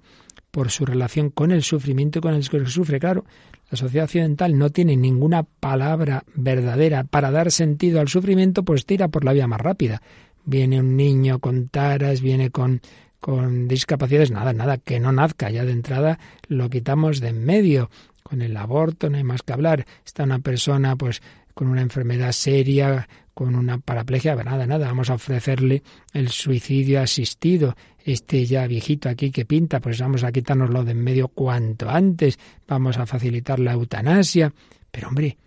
por 0.50 0.72
su 0.72 0.86
relación 0.86 1.30
con 1.30 1.52
el 1.52 1.64
sufrimiento 1.64 2.20
y 2.20 2.22
con 2.22 2.34
el 2.34 2.50
que 2.50 2.66
sufre. 2.66 3.00
Claro, 3.00 3.26
la 3.70 3.78
sociedad 3.78 4.06
occidental 4.06 4.58
no 4.58 4.70
tiene 4.70 4.98
ninguna 4.98 5.44
palabra 5.44 6.24
verdadera 6.36 7.06
para 7.06 7.32
dar 7.32 7.52
sentido 7.52 8.02
al 8.02 8.10
sufrimiento, 8.10 8.64
pues 8.64 8.86
tira 8.86 9.08
por 9.08 9.24
la 9.24 9.34
vía 9.34 9.48
más 9.48 9.62
rápida. 9.62 10.02
Viene 10.46 10.80
un 10.80 10.96
niño 10.96 11.40
con 11.40 11.70
taras, 11.70 12.22
viene 12.22 12.50
con 12.50 12.82
con 13.22 13.68
discapacidades, 13.68 14.32
nada, 14.32 14.52
nada, 14.52 14.78
que 14.78 15.00
no 15.00 15.12
nazca, 15.12 15.52
ya 15.52 15.64
de 15.64 15.72
entrada 15.72 16.20
lo 16.48 16.70
quitamos 16.70 17.20
de 17.20 17.30
en 17.30 17.46
medio. 17.46 17.90
Con 18.24 18.42
el 18.42 18.58
aborto 18.58 19.10
no 19.10 19.18
hay 19.18 19.24
más 19.24 19.44
que 19.44 19.54
hablar. 19.54 19.86
Está 20.04 20.24
una 20.24 20.40
persona 20.40 20.96
pues 20.96 21.22
con 21.54 21.68
una 21.68 21.82
enfermedad 21.82 22.32
seria, 22.32 23.08
con 23.34 23.56
una 23.56 23.78
paraplegia, 23.78 24.36
nada, 24.36 24.66
nada, 24.66 24.88
vamos 24.88 25.10
a 25.10 25.16
ofrecerle 25.16 25.84
el 26.14 26.30
suicidio 26.30 27.02
asistido. 27.02 27.76
Este 28.04 28.46
ya 28.46 28.66
viejito 28.66 29.08
aquí 29.08 29.30
que 29.30 29.46
pinta, 29.46 29.80
pues 29.80 30.00
vamos 30.00 30.24
a 30.24 30.32
quitárnoslo 30.32 30.84
de 30.84 30.92
en 30.92 31.04
medio 31.04 31.28
cuanto 31.28 31.90
antes, 31.90 32.40
vamos 32.68 32.98
a 32.98 33.06
facilitar 33.06 33.60
la 33.60 33.74
eutanasia. 33.74 34.52
Pero 34.90 35.10
hombre, 35.10 35.38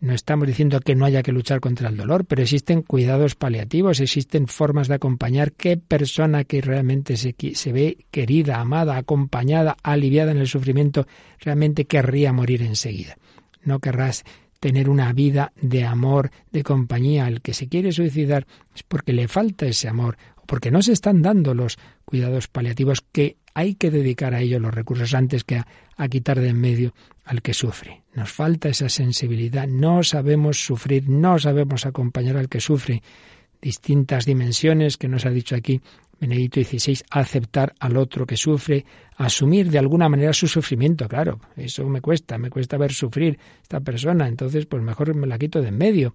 no 0.00 0.12
estamos 0.12 0.46
diciendo 0.46 0.80
que 0.80 0.94
no 0.94 1.04
haya 1.04 1.22
que 1.22 1.32
luchar 1.32 1.60
contra 1.60 1.88
el 1.88 1.96
dolor, 1.96 2.24
pero 2.24 2.42
existen 2.42 2.82
cuidados 2.82 3.34
paliativos, 3.34 4.00
existen 4.00 4.46
formas 4.46 4.88
de 4.88 4.94
acompañar. 4.94 5.52
¿Qué 5.52 5.76
persona 5.76 6.44
que 6.44 6.60
realmente 6.60 7.16
se, 7.16 7.34
se, 7.54 7.72
ve 7.72 8.06
querida, 8.10 8.60
amada, 8.60 8.96
acompañada, 8.96 9.76
aliviada 9.82 10.32
en 10.32 10.38
el 10.38 10.48
sufrimiento, 10.48 11.06
realmente 11.40 11.86
querría 11.86 12.32
morir 12.32 12.62
enseguida? 12.62 13.16
No 13.62 13.80
querrás 13.80 14.24
tener 14.60 14.88
una 14.88 15.12
vida 15.12 15.52
de 15.60 15.84
amor, 15.84 16.30
de 16.52 16.62
compañía. 16.62 17.28
El 17.28 17.40
que 17.40 17.54
se 17.54 17.68
quiere 17.68 17.92
suicidar 17.92 18.46
es 18.74 18.82
porque 18.82 19.12
le 19.12 19.28
falta 19.28 19.66
ese 19.66 19.88
amor 19.88 20.16
porque 20.48 20.70
no 20.70 20.80
se 20.80 20.92
están 20.92 21.20
dando 21.20 21.52
los 21.52 21.76
cuidados 22.06 22.48
paliativos 22.48 23.02
que 23.12 23.36
hay 23.52 23.74
que 23.74 23.90
dedicar 23.90 24.32
a 24.32 24.40
ellos 24.40 24.62
los 24.62 24.72
recursos 24.72 25.12
antes 25.12 25.44
que 25.44 25.56
a, 25.56 25.66
a 25.98 26.08
quitar 26.08 26.40
de 26.40 26.48
en 26.48 26.58
medio 26.58 26.94
al 27.26 27.42
que 27.42 27.52
sufre. 27.52 28.04
Nos 28.14 28.32
falta 28.32 28.70
esa 28.70 28.88
sensibilidad, 28.88 29.68
no 29.68 30.02
sabemos 30.02 30.64
sufrir, 30.64 31.06
no 31.06 31.38
sabemos 31.38 31.84
acompañar 31.84 32.38
al 32.38 32.48
que 32.48 32.60
sufre. 32.60 33.02
Distintas 33.60 34.24
dimensiones 34.24 34.96
que 34.96 35.08
nos 35.08 35.26
ha 35.26 35.30
dicho 35.30 35.54
aquí 35.54 35.82
Benedicto 36.18 36.62
XVI, 36.62 37.02
aceptar 37.10 37.74
al 37.78 37.98
otro 37.98 38.24
que 38.24 38.38
sufre, 38.38 38.86
asumir 39.16 39.70
de 39.70 39.78
alguna 39.78 40.08
manera 40.08 40.32
su 40.32 40.48
sufrimiento, 40.48 41.06
claro, 41.08 41.40
eso 41.56 41.86
me 41.88 42.00
cuesta, 42.00 42.38
me 42.38 42.48
cuesta 42.48 42.78
ver 42.78 42.92
sufrir 42.92 43.38
esta 43.62 43.80
persona, 43.80 44.26
entonces 44.26 44.64
pues 44.64 44.82
mejor 44.82 45.14
me 45.14 45.26
la 45.26 45.38
quito 45.38 45.60
de 45.60 45.68
en 45.68 45.76
medio. 45.76 46.14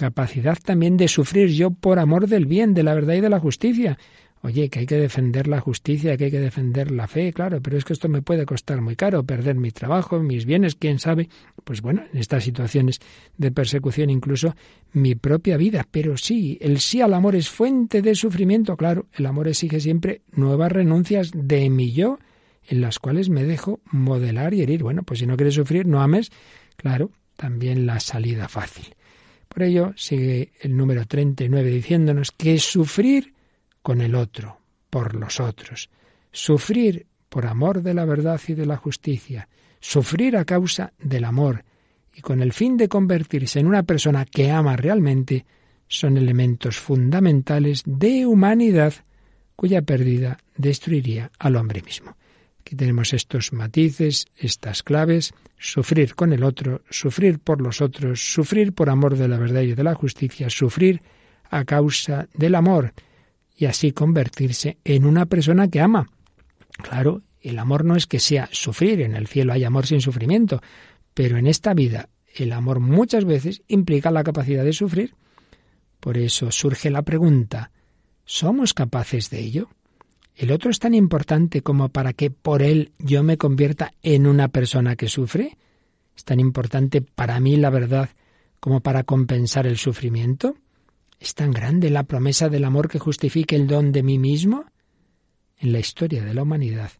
Capacidad 0.00 0.56
también 0.64 0.96
de 0.96 1.08
sufrir 1.08 1.50
yo 1.50 1.72
por 1.72 1.98
amor 1.98 2.26
del 2.26 2.46
bien, 2.46 2.72
de 2.72 2.82
la 2.82 2.94
verdad 2.94 3.16
y 3.16 3.20
de 3.20 3.28
la 3.28 3.38
justicia. 3.38 3.98
Oye, 4.40 4.70
que 4.70 4.78
hay 4.78 4.86
que 4.86 4.96
defender 4.96 5.46
la 5.46 5.60
justicia, 5.60 6.16
que 6.16 6.24
hay 6.24 6.30
que 6.30 6.40
defender 6.40 6.90
la 6.90 7.06
fe, 7.06 7.34
claro, 7.34 7.60
pero 7.60 7.76
es 7.76 7.84
que 7.84 7.92
esto 7.92 8.08
me 8.08 8.22
puede 8.22 8.46
costar 8.46 8.80
muy 8.80 8.96
caro, 8.96 9.22
perder 9.24 9.56
mi 9.56 9.72
trabajo, 9.72 10.18
mis 10.20 10.46
bienes, 10.46 10.74
quién 10.74 11.00
sabe. 11.00 11.28
Pues 11.64 11.82
bueno, 11.82 12.02
en 12.10 12.18
estas 12.18 12.44
situaciones 12.44 13.00
de 13.36 13.52
persecución 13.52 14.08
incluso 14.08 14.56
mi 14.94 15.16
propia 15.16 15.58
vida. 15.58 15.86
Pero 15.90 16.16
sí, 16.16 16.56
el 16.62 16.80
sí 16.80 17.02
al 17.02 17.12
amor 17.12 17.36
es 17.36 17.50
fuente 17.50 18.00
de 18.00 18.14
sufrimiento, 18.14 18.78
claro, 18.78 19.04
el 19.12 19.26
amor 19.26 19.48
exige 19.48 19.80
siempre 19.80 20.22
nuevas 20.32 20.72
renuncias 20.72 21.30
de 21.34 21.68
mi 21.68 21.92
yo, 21.92 22.18
en 22.66 22.80
las 22.80 23.00
cuales 23.00 23.28
me 23.28 23.44
dejo 23.44 23.80
modelar 23.92 24.54
y 24.54 24.62
herir. 24.62 24.82
Bueno, 24.82 25.02
pues 25.02 25.20
si 25.20 25.26
no 25.26 25.36
quieres 25.36 25.56
sufrir, 25.56 25.86
no 25.86 26.00
ames, 26.00 26.32
claro, 26.76 27.10
también 27.36 27.84
la 27.84 28.00
salida 28.00 28.48
fácil. 28.48 28.94
Por 29.52 29.64
ello, 29.64 29.92
sigue 29.96 30.52
el 30.60 30.76
número 30.76 31.04
39 31.06 31.70
diciéndonos 31.70 32.30
que 32.30 32.58
sufrir 32.60 33.34
con 33.82 34.00
el 34.00 34.14
otro, 34.14 34.60
por 34.90 35.16
los 35.16 35.40
otros. 35.40 35.90
Sufrir 36.30 37.06
por 37.28 37.46
amor 37.46 37.82
de 37.82 37.92
la 37.92 38.04
verdad 38.04 38.40
y 38.46 38.54
de 38.54 38.64
la 38.64 38.76
justicia. 38.76 39.48
Sufrir 39.80 40.36
a 40.36 40.44
causa 40.44 40.92
del 40.98 41.24
amor. 41.24 41.64
y 42.12 42.22
con 42.22 42.42
el 42.42 42.52
fin 42.52 42.76
de 42.76 42.88
convertirse 42.88 43.60
en 43.60 43.68
una 43.68 43.84
persona 43.84 44.24
que 44.24 44.50
ama 44.50 44.76
realmente, 44.76 45.46
son 45.86 46.16
elementos 46.16 46.76
fundamentales 46.78 47.82
de 47.86 48.26
humanidad 48.26 48.94
cuya 49.54 49.82
pérdida 49.82 50.38
destruiría 50.56 51.30
al 51.38 51.54
hombre 51.56 51.82
mismo. 51.82 52.16
Aquí 52.60 52.76
tenemos 52.76 53.12
estos 53.12 53.52
matices, 53.52 54.26
estas 54.36 54.82
claves, 54.82 55.32
sufrir 55.58 56.14
con 56.14 56.32
el 56.32 56.44
otro, 56.44 56.82
sufrir 56.90 57.38
por 57.38 57.60
los 57.60 57.80
otros, 57.80 58.20
sufrir 58.20 58.74
por 58.74 58.90
amor 58.90 59.16
de 59.16 59.28
la 59.28 59.38
verdad 59.38 59.62
y 59.62 59.74
de 59.74 59.82
la 59.82 59.94
justicia, 59.94 60.50
sufrir 60.50 61.02
a 61.48 61.64
causa 61.64 62.28
del 62.34 62.54
amor 62.54 62.92
y 63.56 63.64
así 63.64 63.92
convertirse 63.92 64.78
en 64.84 65.04
una 65.04 65.26
persona 65.26 65.68
que 65.68 65.80
ama. 65.80 66.08
Claro, 66.82 67.22
el 67.40 67.58
amor 67.58 67.84
no 67.84 67.96
es 67.96 68.06
que 68.06 68.20
sea 68.20 68.48
sufrir, 68.52 69.00
en 69.00 69.14
el 69.14 69.26
cielo 69.26 69.52
hay 69.52 69.64
amor 69.64 69.86
sin 69.86 70.00
sufrimiento, 70.00 70.60
pero 71.14 71.38
en 71.38 71.46
esta 71.46 71.74
vida 71.74 72.08
el 72.36 72.52
amor 72.52 72.80
muchas 72.80 73.24
veces 73.24 73.62
implica 73.68 74.10
la 74.10 74.22
capacidad 74.22 74.64
de 74.64 74.72
sufrir. 74.72 75.14
Por 75.98 76.16
eso 76.16 76.52
surge 76.52 76.90
la 76.90 77.02
pregunta, 77.02 77.72
¿somos 78.24 78.74
capaces 78.74 79.30
de 79.30 79.40
ello? 79.40 79.68
¿El 80.40 80.52
otro 80.52 80.70
es 80.70 80.78
tan 80.78 80.94
importante 80.94 81.60
como 81.60 81.90
para 81.90 82.14
que 82.14 82.30
por 82.30 82.62
él 82.62 82.92
yo 82.98 83.22
me 83.22 83.36
convierta 83.36 83.92
en 84.02 84.26
una 84.26 84.48
persona 84.48 84.96
que 84.96 85.06
sufre? 85.06 85.58
¿Es 86.16 86.24
tan 86.24 86.40
importante 86.40 87.02
para 87.02 87.38
mí 87.40 87.58
la 87.58 87.68
verdad 87.68 88.08
como 88.58 88.80
para 88.80 89.02
compensar 89.02 89.66
el 89.66 89.76
sufrimiento? 89.76 90.56
¿Es 91.18 91.34
tan 91.34 91.50
grande 91.50 91.90
la 91.90 92.04
promesa 92.04 92.48
del 92.48 92.64
amor 92.64 92.88
que 92.88 92.98
justifique 92.98 93.54
el 93.54 93.66
don 93.66 93.92
de 93.92 94.02
mí 94.02 94.18
mismo? 94.18 94.64
En 95.58 95.72
la 95.72 95.78
historia 95.78 96.24
de 96.24 96.32
la 96.32 96.44
humanidad, 96.44 96.90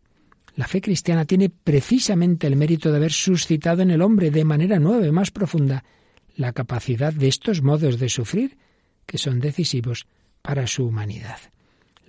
la 0.55 0.68
fe 0.68 0.82
cristiana 0.82 1.24
tiene 1.24 1.49
precisamente 1.49 2.47
el 2.47 2.57
mérito 2.57 2.91
de 2.91 2.99
haber 2.99 3.12
suscitado 3.12 3.80
en 3.80 3.91
el 3.91 4.03
hombre 4.03 4.30
de 4.30 4.45
manera 4.45 4.78
nueva 4.78 5.07
y 5.07 5.12
más 5.12 5.30
profunda 5.30 5.82
la 6.36 6.53
capacidad 6.53 7.14
de 7.14 7.28
estos 7.28 7.62
modos 7.62 7.99
de 7.99 8.11
sufrir 8.11 8.59
que 9.07 9.16
son 9.16 9.41
decisivos 9.41 10.07
para 10.43 10.66
su 10.66 10.84
humanidad. 10.84 11.38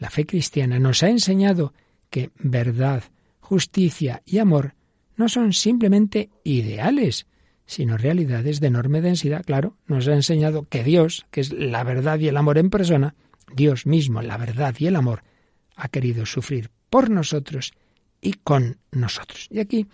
La 0.02 0.10
fe 0.10 0.26
cristiana 0.26 0.80
nos 0.80 1.04
ha 1.04 1.10
enseñado 1.10 1.76
que 2.10 2.32
verdad, 2.40 3.04
justicia 3.40 4.24
y 4.26 4.40
amor 4.40 4.74
no 5.16 5.30
son 5.30 5.54
simplemente 5.54 6.32
ideales, 6.44 7.28
sino 7.68 7.98
realidades 7.98 8.60
de 8.60 8.66
enorme 8.66 9.02
densidad. 9.02 9.46
Claro, 9.46 9.78
nos 9.86 10.08
ha 10.08 10.16
enseñado 10.16 10.68
que 10.68 10.84
Dios, 10.84 11.28
que 11.30 11.42
es 11.42 11.54
la 11.54 11.84
verdad 11.84 12.18
y 12.18 12.30
el 12.30 12.38
amor 12.38 12.58
en 12.58 12.72
persona, 12.72 13.14
Dios 13.54 13.86
mismo, 13.86 14.24
la 14.24 14.38
verdad 14.38 14.74
y 14.80 14.88
el 14.88 14.96
amor, 14.96 15.22
ha 15.76 15.88
querido 15.90 16.26
sufrir 16.26 16.72
por 16.90 17.12
nosotros 17.12 17.72
y 18.20 18.34
con 18.34 18.80
nosotros. 18.92 19.50
Y 19.52 19.60
aquí 19.60 19.86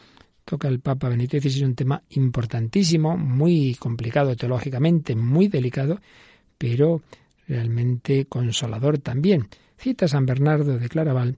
toca 0.46 0.70
el 0.70 0.80
Papa 0.80 1.10
Benito 1.10 1.38
XVI 1.38 1.66
un 1.66 1.76
tema 1.76 2.02
importantísimo, 2.12 3.18
muy 3.18 3.76
complicado 3.76 4.38
teológicamente, 4.38 5.18
muy 5.18 5.50
delicado, 5.50 6.00
pero 6.58 7.02
realmente 7.46 8.24
consolador 8.24 9.00
también. 9.00 9.50
Cita 9.78 10.08
San 10.08 10.26
Bernardo 10.26 10.78
de 10.78 10.90
Claraval, 10.90 11.38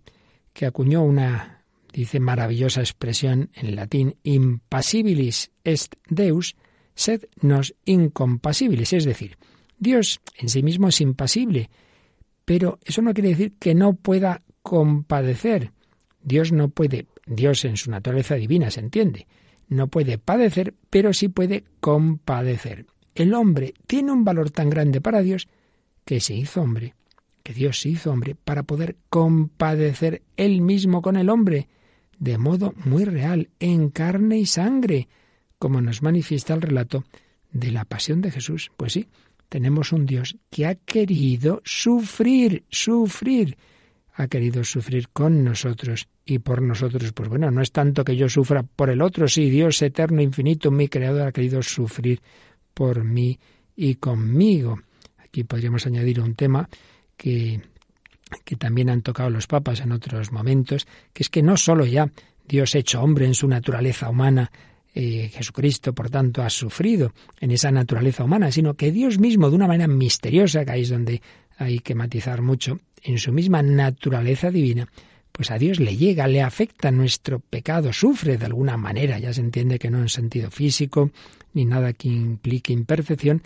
que 0.54 0.66
acuñó 0.66 1.04
una, 1.04 1.64
dice, 1.92 2.20
maravillosa 2.20 2.82
expresión 2.82 3.50
en 3.54 3.76
latín, 3.76 4.16
impasibilis 4.24 5.52
est 5.64 5.96
Deus, 6.08 6.56
sed 6.96 7.26
nos 7.42 7.76
incompasibilis, 7.86 8.94
es 8.94 9.06
decir, 9.06 9.38
Dios 9.78 10.20
en 10.38 10.50
sí 10.50 10.64
mismo 10.64 10.90
es 10.90 11.00
impasible, 11.02 11.70
pero 12.46 12.80
eso 12.84 13.02
no 13.02 13.14
quiere 13.14 13.30
decir 13.30 13.54
que 13.60 13.76
no 13.76 13.94
pueda 13.94 14.42
compadecer. 14.62 15.72
Dios 16.22 16.52
no 16.52 16.70
puede, 16.70 17.08
Dios 17.26 17.64
en 17.64 17.78
su 17.78 17.90
naturaleza 17.92 18.36
divina 18.36 18.72
se 18.72 18.82
entiende, 18.82 19.28
no 19.68 19.88
puede 19.88 20.18
padecer, 20.18 20.74
pero 20.90 21.14
sí 21.14 21.30
puede 21.30 21.64
compadecer. 21.80 22.86
El 23.16 23.34
hombre 23.34 23.74
tiene 23.88 24.12
un 24.12 24.24
valor 24.24 24.52
tan 24.52 24.70
grande 24.70 25.00
para 25.00 25.22
Dios 25.22 25.48
que 26.06 26.20
se 26.20 26.34
hizo 26.34 26.62
hombre, 26.62 26.96
que 27.44 27.54
Dios 27.54 27.86
hizo 27.86 28.12
hombre 28.12 28.36
para 28.36 28.64
poder 28.64 28.98
compadecer 29.10 30.22
él 30.38 30.62
mismo 30.62 31.02
con 31.02 31.16
el 31.16 31.30
hombre, 31.30 31.68
de 32.18 32.38
modo 32.38 32.74
muy 32.86 33.06
real, 33.06 33.50
en 33.60 33.90
carne 33.90 34.38
y 34.40 34.46
sangre, 34.46 35.08
como 35.58 35.82
nos 35.82 36.02
manifiesta 36.02 36.54
el 36.54 36.62
relato 36.62 37.06
de 37.52 37.72
la 37.72 37.86
pasión 37.86 38.22
de 38.22 38.32
Jesús. 38.32 38.72
Pues 38.78 38.94
sí, 38.94 39.08
tenemos 39.50 39.92
un 39.92 40.06
Dios 40.06 40.38
que 40.50 40.66
ha 40.68 40.76
querido 40.76 41.62
sufrir, 41.66 42.64
sufrir, 42.70 43.58
ha 44.14 44.28
querido 44.28 44.64
sufrir 44.64 45.10
con 45.10 45.44
nosotros 45.44 46.08
y 46.26 46.40
por 46.40 46.62
nosotros. 46.62 47.12
Pues 47.14 47.30
bueno, 47.30 47.50
no 47.52 47.62
es 47.62 47.72
tanto 47.72 48.04
que 48.04 48.16
yo 48.16 48.30
sufra 48.30 48.64
por 48.64 48.90
el 48.90 49.02
otro, 49.02 49.28
sí, 49.28 49.50
Dios 49.50 49.82
eterno, 49.82 50.22
infinito, 50.22 50.72
mi 50.72 50.88
creador 50.88 51.24
ha 51.24 51.32
querido 51.32 51.62
sufrir 51.62 52.22
por 52.74 53.04
mí 53.04 53.40
y 53.76 53.96
conmigo. 53.96 54.80
Aquí 55.18 55.44
podríamos 55.44 55.86
añadir 55.86 56.20
un 56.20 56.36
tema 56.36 56.70
que, 57.20 57.62
que 58.46 58.56
también 58.56 58.90
han 58.90 59.02
tocado 59.02 59.30
los 59.30 59.46
papas 59.46 59.82
en 59.82 59.92
otros 59.92 60.32
momentos, 60.32 60.88
que 61.14 61.24
es 61.24 61.30
que 61.30 61.44
no 61.44 61.58
solo 61.58 61.86
ya 61.86 62.10
Dios 62.48 62.74
hecho 62.76 63.02
hombre 63.02 63.26
en 63.26 63.36
su 63.36 63.48
naturaleza 63.48 64.10
humana, 64.10 64.50
eh, 64.96 65.30
Jesucristo, 65.34 65.94
por 65.94 66.10
tanto, 66.10 66.42
ha 66.42 66.50
sufrido 66.50 67.14
en 67.42 67.52
esa 67.52 67.72
naturaleza 67.72 68.24
humana, 68.24 68.52
sino 68.52 68.74
que 68.74 68.92
Dios 68.92 69.20
mismo, 69.20 69.50
de 69.50 69.58
una 69.58 69.68
manera 69.68 69.88
misteriosa, 69.88 70.64
que 70.64 70.72
ahí 70.72 70.82
es 70.82 70.90
donde 70.90 71.22
hay 71.58 71.80
que 71.80 71.94
matizar 71.94 72.42
mucho, 72.42 72.80
en 73.04 73.18
su 73.20 73.34
misma 73.34 73.62
naturaleza 73.62 74.50
divina, 74.50 74.88
pues 75.34 75.52
a 75.52 75.58
Dios 75.58 75.80
le 75.80 75.98
llega, 75.98 76.26
le 76.28 76.42
afecta 76.42 76.90
nuestro 76.90 77.40
pecado, 77.40 77.92
sufre 77.92 78.38
de 78.38 78.46
alguna 78.46 78.78
manera, 78.78 79.20
ya 79.20 79.34
se 79.34 79.42
entiende 79.42 79.78
que 79.78 79.92
no 79.92 80.00
en 80.00 80.10
sentido 80.10 80.50
físico, 80.50 81.12
ni 81.54 81.66
nada 81.66 81.94
que 81.94 82.08
implique 82.08 82.74
imperfección, 82.74 83.44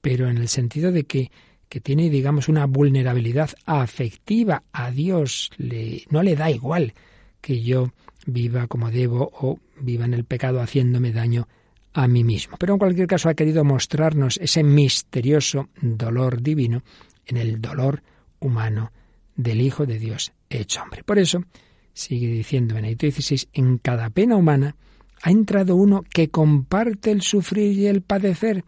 pero 0.00 0.28
en 0.28 0.38
el 0.38 0.48
sentido 0.48 0.90
de 0.90 1.04
que, 1.04 1.30
que 1.70 1.80
tiene, 1.80 2.10
digamos, 2.10 2.48
una 2.48 2.66
vulnerabilidad 2.66 3.50
afectiva 3.64 4.64
a 4.72 4.90
Dios, 4.90 5.50
le, 5.56 6.02
no 6.10 6.22
le 6.22 6.34
da 6.34 6.50
igual 6.50 6.94
que 7.40 7.62
yo 7.62 7.92
viva 8.26 8.66
como 8.66 8.90
debo 8.90 9.30
o 9.32 9.60
viva 9.80 10.04
en 10.04 10.12
el 10.12 10.24
pecado 10.24 10.60
haciéndome 10.60 11.12
daño 11.12 11.46
a 11.92 12.08
mí 12.08 12.24
mismo. 12.24 12.56
Pero 12.58 12.74
en 12.74 12.80
cualquier 12.80 13.06
caso 13.06 13.28
ha 13.28 13.34
querido 13.34 13.64
mostrarnos 13.64 14.36
ese 14.38 14.64
misterioso 14.64 15.68
dolor 15.80 16.42
divino 16.42 16.82
en 17.24 17.36
el 17.36 17.60
dolor 17.60 18.02
humano 18.40 18.90
del 19.36 19.60
Hijo 19.60 19.86
de 19.86 20.00
Dios 20.00 20.32
hecho 20.48 20.82
hombre. 20.82 21.04
Por 21.04 21.20
eso, 21.20 21.44
sigue 21.92 22.26
diciendo 22.26 22.74
Benedicto 22.74 23.08
XVI, 23.08 23.48
en 23.52 23.78
cada 23.78 24.10
pena 24.10 24.34
humana 24.34 24.74
ha 25.22 25.30
entrado 25.30 25.76
uno 25.76 26.02
que 26.02 26.30
comparte 26.30 27.12
el 27.12 27.22
sufrir 27.22 27.78
y 27.78 27.86
el 27.86 28.02
padecer, 28.02 28.64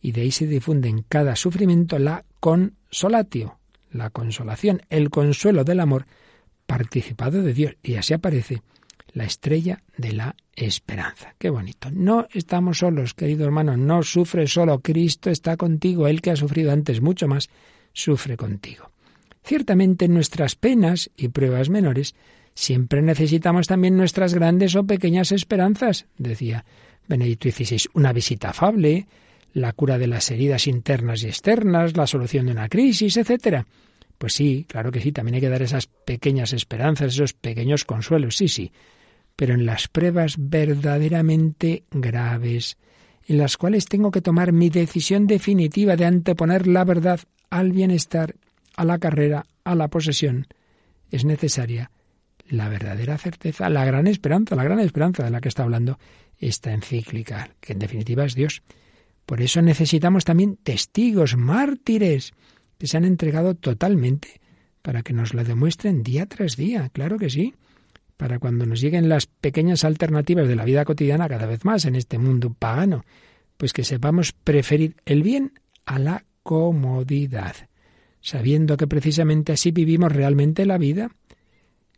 y 0.00 0.12
de 0.12 0.22
ahí 0.22 0.30
se 0.30 0.46
difunde 0.46 0.88
en 0.88 1.02
cada 1.02 1.36
sufrimiento 1.36 1.98
la 1.98 2.24
consolatio, 2.40 3.58
la 3.90 4.10
consolación, 4.10 4.82
el 4.90 5.10
consuelo 5.10 5.64
del 5.64 5.80
amor 5.80 6.06
participado 6.66 7.42
de 7.42 7.52
Dios, 7.52 7.76
y 7.82 7.94
así 7.94 8.14
aparece 8.14 8.62
la 9.12 9.24
estrella 9.24 9.82
de 9.96 10.12
la 10.12 10.36
esperanza. 10.54 11.34
Qué 11.38 11.48
bonito. 11.48 11.90
No 11.90 12.26
estamos 12.32 12.78
solos, 12.78 13.14
querido 13.14 13.46
hermano, 13.46 13.76
no 13.76 14.02
sufre 14.02 14.46
solo, 14.46 14.80
Cristo 14.80 15.30
está 15.30 15.56
contigo, 15.56 16.06
Él 16.06 16.20
que 16.20 16.30
ha 16.30 16.36
sufrido 16.36 16.72
antes 16.72 17.00
mucho 17.00 17.26
más, 17.28 17.48
sufre 17.92 18.36
contigo. 18.36 18.90
Ciertamente 19.42 20.06
en 20.06 20.14
nuestras 20.14 20.56
penas 20.56 21.10
y 21.16 21.28
pruebas 21.28 21.70
menores 21.70 22.14
siempre 22.54 23.00
necesitamos 23.00 23.68
también 23.68 23.96
nuestras 23.96 24.34
grandes 24.34 24.74
o 24.76 24.84
pequeñas 24.84 25.32
esperanzas, 25.32 26.06
decía 26.18 26.64
Benedicto 27.06 27.50
XVI, 27.50 27.88
una 27.94 28.12
visita 28.12 28.50
afable, 28.50 29.06
la 29.56 29.72
cura 29.72 29.98
de 29.98 30.06
las 30.06 30.30
heridas 30.30 30.66
internas 30.66 31.22
y 31.22 31.26
externas, 31.26 31.96
la 31.96 32.06
solución 32.06 32.46
de 32.46 32.52
una 32.52 32.68
crisis, 32.68 33.16
etcétera. 33.16 33.66
Pues 34.18 34.32
sí, 34.32 34.66
claro 34.68 34.90
que 34.90 35.00
sí, 35.00 35.12
también 35.12 35.36
hay 35.36 35.40
que 35.40 35.48
dar 35.48 35.62
esas 35.62 35.86
pequeñas 35.86 36.52
esperanzas, 36.52 37.14
esos 37.14 37.32
pequeños 37.32 37.84
consuelos, 37.84 38.36
sí, 38.36 38.48
sí 38.48 38.72
pero 39.36 39.54
en 39.54 39.66
las 39.66 39.86
pruebas 39.86 40.36
verdaderamente 40.38 41.84
graves, 41.90 42.78
en 43.28 43.38
las 43.38 43.56
cuales 43.58 43.84
tengo 43.84 44.10
que 44.10 44.22
tomar 44.22 44.52
mi 44.52 44.70
decisión 44.70 45.26
definitiva 45.26 45.94
de 45.94 46.06
anteponer 46.06 46.66
la 46.66 46.84
verdad 46.84 47.20
al 47.50 47.72
bienestar, 47.72 48.34
a 48.76 48.84
la 48.84 48.98
carrera, 48.98 49.46
a 49.62 49.74
la 49.74 49.88
posesión, 49.88 50.46
es 51.10 51.24
necesaria 51.24 51.90
la 52.48 52.68
verdadera 52.68 53.18
certeza, 53.18 53.68
la 53.68 53.84
gran 53.84 54.06
esperanza, 54.06 54.54
la 54.54 54.64
gran 54.64 54.80
esperanza 54.80 55.24
de 55.24 55.30
la 55.30 55.40
que 55.40 55.48
está 55.48 55.64
hablando 55.64 55.98
esta 56.38 56.72
encíclica, 56.72 57.50
que 57.60 57.72
en 57.72 57.80
definitiva 57.80 58.24
es 58.24 58.34
Dios. 58.34 58.62
Por 59.26 59.42
eso 59.42 59.60
necesitamos 59.60 60.24
también 60.24 60.56
testigos, 60.56 61.36
mártires, 61.36 62.32
que 62.78 62.86
se 62.86 62.96
han 62.96 63.04
entregado 63.04 63.54
totalmente 63.54 64.40
para 64.82 65.02
que 65.02 65.12
nos 65.12 65.34
lo 65.34 65.42
demuestren 65.44 66.02
día 66.02 66.26
tras 66.26 66.56
día, 66.56 66.88
claro 66.90 67.18
que 67.18 67.28
sí 67.28 67.54
para 68.16 68.38
cuando 68.38 68.66
nos 68.66 68.80
lleguen 68.80 69.08
las 69.08 69.26
pequeñas 69.26 69.84
alternativas 69.84 70.48
de 70.48 70.56
la 70.56 70.64
vida 70.64 70.84
cotidiana 70.84 71.28
cada 71.28 71.46
vez 71.46 71.64
más 71.64 71.84
en 71.84 71.96
este 71.96 72.18
mundo 72.18 72.54
pagano, 72.54 73.04
pues 73.56 73.72
que 73.72 73.84
sepamos 73.84 74.32
preferir 74.32 74.96
el 75.04 75.22
bien 75.22 75.52
a 75.84 75.98
la 75.98 76.24
comodidad, 76.42 77.54
sabiendo 78.20 78.76
que 78.76 78.86
precisamente 78.86 79.52
así 79.52 79.70
vivimos 79.70 80.12
realmente 80.12 80.66
la 80.66 80.78
vida. 80.78 81.10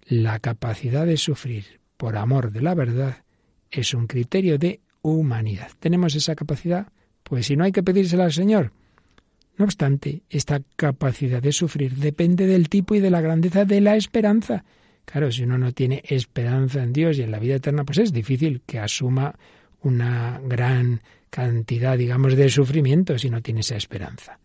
La 0.04 0.38
capacidad 0.40 1.06
de 1.06 1.16
sufrir 1.16 1.80
por 1.96 2.16
amor 2.16 2.50
de 2.50 2.62
la 2.62 2.74
verdad 2.74 3.24
es 3.70 3.94
un 3.94 4.06
criterio 4.06 4.58
de 4.58 4.80
humanidad. 5.02 5.70
¿Tenemos 5.78 6.14
esa 6.14 6.34
capacidad? 6.34 6.88
Pues 7.28 7.46
si 7.46 7.56
no 7.56 7.64
hay 7.64 7.72
que 7.72 7.82
pedírsela 7.82 8.24
al 8.24 8.32
Señor. 8.32 8.72
No 9.56 9.64
obstante, 9.64 10.22
esta 10.30 10.62
capacidad 10.76 11.42
de 11.42 11.52
sufrir 11.52 11.96
depende 11.96 12.46
del 12.46 12.68
tipo 12.68 12.94
y 12.94 13.00
de 13.00 13.10
la 13.10 13.20
grandeza 13.20 13.64
de 13.64 13.80
la 13.80 13.96
esperanza. 13.96 14.64
Claro, 15.04 15.32
si 15.32 15.42
uno 15.42 15.58
no 15.58 15.72
tiene 15.72 16.02
esperanza 16.06 16.82
en 16.82 16.92
Dios 16.92 17.18
y 17.18 17.22
en 17.22 17.30
la 17.30 17.38
vida 17.38 17.56
eterna, 17.56 17.84
pues 17.84 17.98
es 17.98 18.12
difícil 18.12 18.62
que 18.64 18.78
asuma 18.78 19.34
una 19.82 20.40
gran 20.44 21.00
cantidad, 21.30 21.98
digamos, 21.98 22.36
de 22.36 22.48
sufrimiento 22.50 23.18
si 23.18 23.30
no 23.30 23.42
tiene 23.42 23.60
esa 23.60 23.76
esperanza. 23.76 24.38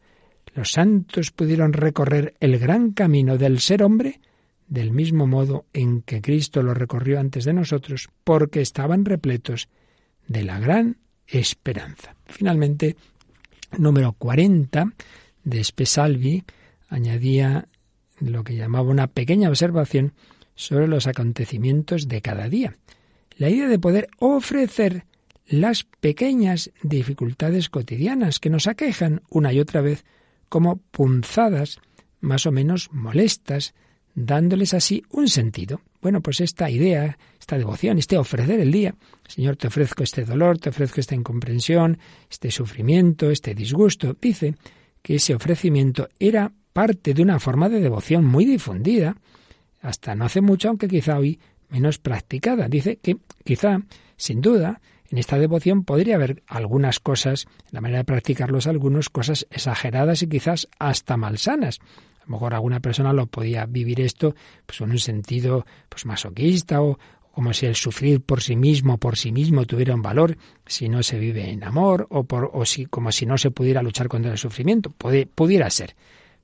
Los 0.55 0.71
santos 0.71 1.31
pudieron 1.31 1.73
recorrer 1.73 2.35
el 2.39 2.59
gran 2.59 2.91
camino 2.91 3.37
del 3.37 3.59
ser 3.59 3.83
hombre 3.83 4.19
del 4.67 4.91
mismo 4.91 5.27
modo 5.27 5.65
en 5.73 6.01
que 6.01 6.21
Cristo 6.21 6.63
lo 6.63 6.73
recorrió 6.73 7.19
antes 7.19 7.45
de 7.45 7.53
nosotros, 7.53 8.09
porque 8.23 8.61
estaban 8.61 9.05
repletos 9.05 9.69
de 10.27 10.43
la 10.43 10.59
gran 10.59 10.97
esperanza. 11.39 12.15
Finalmente, 12.25 12.95
número 13.77 14.13
40 14.13 14.93
de 15.43 15.63
Spesalvi 15.63 16.43
añadía 16.89 17.67
lo 18.19 18.43
que 18.43 18.55
llamaba 18.55 18.89
una 18.89 19.07
pequeña 19.07 19.49
observación 19.49 20.13
sobre 20.55 20.87
los 20.87 21.07
acontecimientos 21.07 22.07
de 22.07 22.21
cada 22.21 22.47
día. 22.49 22.77
La 23.37 23.49
idea 23.49 23.67
de 23.67 23.79
poder 23.79 24.09
ofrecer 24.19 25.05
las 25.47 25.83
pequeñas 25.83 26.71
dificultades 26.83 27.69
cotidianas 27.69 28.39
que 28.39 28.49
nos 28.49 28.67
aquejan 28.67 29.21
una 29.29 29.51
y 29.51 29.59
otra 29.59 29.81
vez 29.81 30.05
como 30.49 30.77
punzadas 30.77 31.79
más 32.21 32.45
o 32.45 32.51
menos 32.51 32.89
molestas, 32.91 33.73
dándoles 34.15 34.73
así 34.73 35.03
un 35.09 35.27
sentido. 35.27 35.81
Bueno, 36.01 36.21
pues 36.21 36.41
esta 36.41 36.69
idea, 36.69 37.17
esta 37.39 37.57
devoción, 37.57 37.97
este 37.97 38.17
ofrecer 38.17 38.59
el 38.59 38.71
día, 38.71 38.95
Señor, 39.27 39.55
te 39.55 39.67
ofrezco 39.67 40.03
este 40.03 40.25
dolor, 40.25 40.59
te 40.59 40.69
ofrezco 40.69 40.99
esta 40.99 41.15
incomprensión, 41.15 41.97
este 42.29 42.51
sufrimiento, 42.51 43.29
este 43.29 43.55
disgusto, 43.55 44.15
dice 44.19 44.55
que 45.01 45.15
ese 45.15 45.35
ofrecimiento 45.35 46.09
era 46.19 46.51
parte 46.73 47.13
de 47.13 47.21
una 47.21 47.39
forma 47.39 47.69
de 47.69 47.79
devoción 47.79 48.25
muy 48.25 48.45
difundida, 48.45 49.15
hasta 49.81 50.15
no 50.15 50.25
hace 50.25 50.41
mucho, 50.41 50.69
aunque 50.69 50.87
quizá 50.87 51.17
hoy 51.17 51.39
menos 51.69 51.99
practicada. 51.99 52.67
Dice 52.67 52.97
que 52.97 53.17
quizá, 53.43 53.81
sin 54.15 54.41
duda, 54.41 54.81
en 55.09 55.17
esta 55.17 55.37
devoción 55.37 55.83
podría 55.83 56.15
haber 56.15 56.41
algunas 56.47 56.99
cosas, 56.99 57.45
la 57.71 57.81
manera 57.81 57.99
de 57.99 58.05
practicarlos 58.05 58.65
algunos, 58.65 59.09
cosas 59.09 59.45
exageradas 59.51 60.23
y 60.23 60.27
quizás 60.27 60.67
hasta 60.79 61.17
malsanas. 61.17 61.79
A 62.23 62.25
lo 62.27 62.31
mejor 62.33 62.53
alguna 62.53 62.79
persona 62.79 63.11
lo 63.11 63.27
podía 63.27 63.65
vivir 63.65 63.99
esto 63.99 64.33
pues 64.65 64.79
en 64.79 64.91
un 64.91 64.99
sentido 64.99 65.65
pues 65.89 66.05
masoquista 66.05 66.81
o 66.81 66.97
como 67.33 67.51
si 67.51 67.65
el 67.65 67.75
sufrir 67.75 68.21
por 68.21 68.41
sí 68.41 68.55
mismo, 68.55 68.99
por 68.99 69.17
sí 69.17 69.31
mismo 69.31 69.65
tuviera 69.65 69.95
un 69.95 70.03
valor, 70.03 70.37
si 70.67 70.87
no 70.87 71.01
se 71.01 71.17
vive 71.17 71.49
en 71.49 71.63
amor, 71.63 72.05
o, 72.11 72.25
por, 72.25 72.51
o 72.53 72.63
si, 72.63 72.85
como 72.85 73.11
si 73.11 73.25
no 73.25 73.39
se 73.39 73.49
pudiera 73.49 73.81
luchar 73.81 74.07
contra 74.07 74.31
el 74.31 74.37
sufrimiento. 74.37 74.91
pudiera 74.91 75.67
ser. 75.71 75.95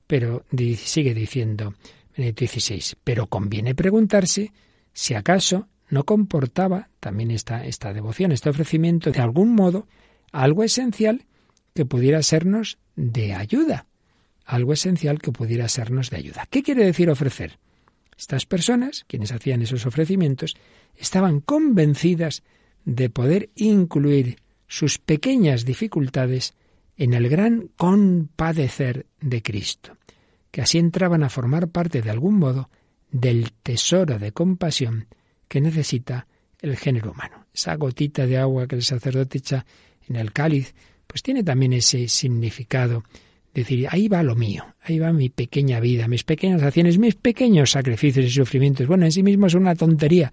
Pero 0.08 0.44
sigue 0.76 1.14
diciendo 1.14 1.74
Benedicto 2.16 2.44
XVI, 2.44 2.96
pero 3.04 3.28
conviene 3.28 3.76
preguntarse 3.76 4.52
si 4.92 5.14
acaso 5.14 5.68
no 5.90 6.02
comportaba 6.02 6.88
también 6.98 7.30
esta, 7.30 7.64
esta 7.64 7.92
devoción, 7.92 8.32
este 8.32 8.50
ofrecimiento, 8.50 9.12
de 9.12 9.20
algún 9.20 9.54
modo, 9.54 9.86
algo 10.32 10.64
esencial 10.64 11.24
que 11.72 11.86
pudiera 11.86 12.20
sernos 12.24 12.78
de 12.96 13.34
ayuda 13.34 13.86
algo 14.50 14.72
esencial 14.72 15.20
que 15.20 15.32
pudiera 15.32 15.68
sernos 15.68 16.10
de 16.10 16.16
ayuda. 16.16 16.46
¿Qué 16.50 16.62
quiere 16.62 16.84
decir 16.84 17.08
ofrecer? 17.10 17.58
Estas 18.16 18.46
personas, 18.46 19.04
quienes 19.06 19.32
hacían 19.32 19.62
esos 19.62 19.86
ofrecimientos, 19.86 20.56
estaban 20.96 21.40
convencidas 21.40 22.42
de 22.84 23.08
poder 23.10 23.50
incluir 23.54 24.38
sus 24.66 24.98
pequeñas 24.98 25.64
dificultades 25.64 26.54
en 26.96 27.14
el 27.14 27.28
gran 27.28 27.68
compadecer 27.76 29.06
de 29.20 29.42
Cristo, 29.42 29.96
que 30.50 30.62
así 30.62 30.78
entraban 30.78 31.22
a 31.22 31.30
formar 31.30 31.68
parte 31.68 32.02
de 32.02 32.10
algún 32.10 32.38
modo 32.38 32.70
del 33.10 33.52
tesoro 33.62 34.18
de 34.18 34.32
compasión 34.32 35.06
que 35.48 35.60
necesita 35.60 36.26
el 36.60 36.76
género 36.76 37.12
humano. 37.12 37.46
Esa 37.54 37.74
gotita 37.76 38.26
de 38.26 38.38
agua 38.38 38.66
que 38.66 38.76
el 38.76 38.82
sacerdote 38.82 39.38
echa 39.38 39.64
en 40.08 40.16
el 40.16 40.32
cáliz, 40.32 40.74
pues 41.06 41.22
tiene 41.22 41.42
también 41.42 41.72
ese 41.72 42.06
significado 42.08 43.04
decir, 43.54 43.86
ahí 43.90 44.08
va 44.08 44.22
lo 44.22 44.36
mío, 44.36 44.64
ahí 44.82 44.98
va 44.98 45.12
mi 45.12 45.28
pequeña 45.28 45.80
vida, 45.80 46.08
mis 46.08 46.24
pequeñas 46.24 46.62
acciones, 46.62 46.98
mis 46.98 47.14
pequeños 47.14 47.72
sacrificios 47.72 48.26
y 48.26 48.30
sufrimientos. 48.30 48.86
Bueno, 48.86 49.04
en 49.04 49.12
sí 49.12 49.22
mismo 49.22 49.46
es 49.46 49.54
una 49.54 49.74
tontería, 49.74 50.32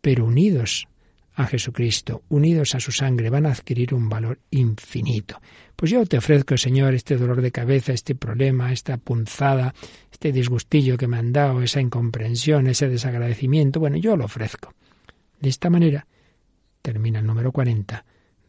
pero 0.00 0.24
unidos 0.24 0.88
a 1.34 1.46
Jesucristo, 1.46 2.22
unidos 2.30 2.74
a 2.74 2.80
su 2.80 2.92
sangre, 2.92 3.28
van 3.28 3.44
a 3.44 3.52
adquirir 3.52 3.92
un 3.92 4.08
valor 4.08 4.38
infinito. 4.50 5.40
Pues 5.76 5.90
yo 5.92 6.06
te 6.06 6.16
ofrezco, 6.16 6.56
Señor, 6.56 6.94
este 6.94 7.16
dolor 7.16 7.42
de 7.42 7.52
cabeza, 7.52 7.92
este 7.92 8.14
problema, 8.14 8.72
esta 8.72 8.96
punzada, 8.96 9.74
este 10.10 10.32
disgustillo 10.32 10.96
que 10.96 11.06
me 11.06 11.18
han 11.18 11.32
dado, 11.32 11.60
esa 11.60 11.82
incomprensión, 11.82 12.66
ese 12.66 12.88
desagradecimiento. 12.88 13.80
Bueno, 13.80 13.98
yo 13.98 14.16
lo 14.16 14.24
ofrezco. 14.24 14.72
De 15.38 15.50
esta 15.50 15.68
manera, 15.68 16.06
termina 16.80 17.18
el 17.18 17.26
número 17.26 17.52
40, 17.52 18.02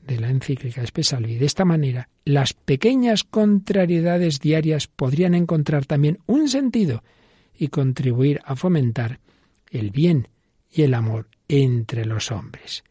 de 0.08 0.20
la 0.20 0.30
encíclica 0.30 0.82
Espesalvi. 0.82 1.36
De 1.38 1.46
esta 1.46 1.66
manera, 1.66 2.10
las 2.26 2.54
pequeñas 2.54 3.24
contrariedades 3.24 4.40
diarias 4.40 4.88
podrían 4.88 5.36
encontrar 5.36 5.86
también 5.86 6.20
un 6.26 6.50
sentido 6.50 7.04
y 7.54 7.68
contribuir 7.68 8.40
a 8.46 8.56
fomentar 8.56 9.20
el 9.70 9.92
bien 9.92 10.30
y 10.72 10.84
el 10.84 10.94
amor 10.94 11.28
entre 11.48 12.06
los 12.06 12.32
hombres. 12.32 12.84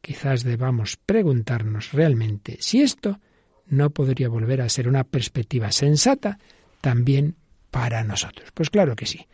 Quizás 0.00 0.44
debamos 0.44 0.96
preguntarnos 0.96 1.92
realmente 1.92 2.58
si 2.60 2.82
esto 2.82 3.20
no 3.66 3.90
podría 3.90 4.28
volver 4.28 4.60
a 4.60 4.68
ser 4.68 4.88
una 4.88 5.04
perspectiva 5.04 5.72
sensata 5.72 6.38
también 6.80 7.36
para 7.70 8.04
nosotros. 8.04 8.50
Pues 8.52 8.68
claro 8.68 8.96
que 8.96 9.06
sí. 9.06 9.26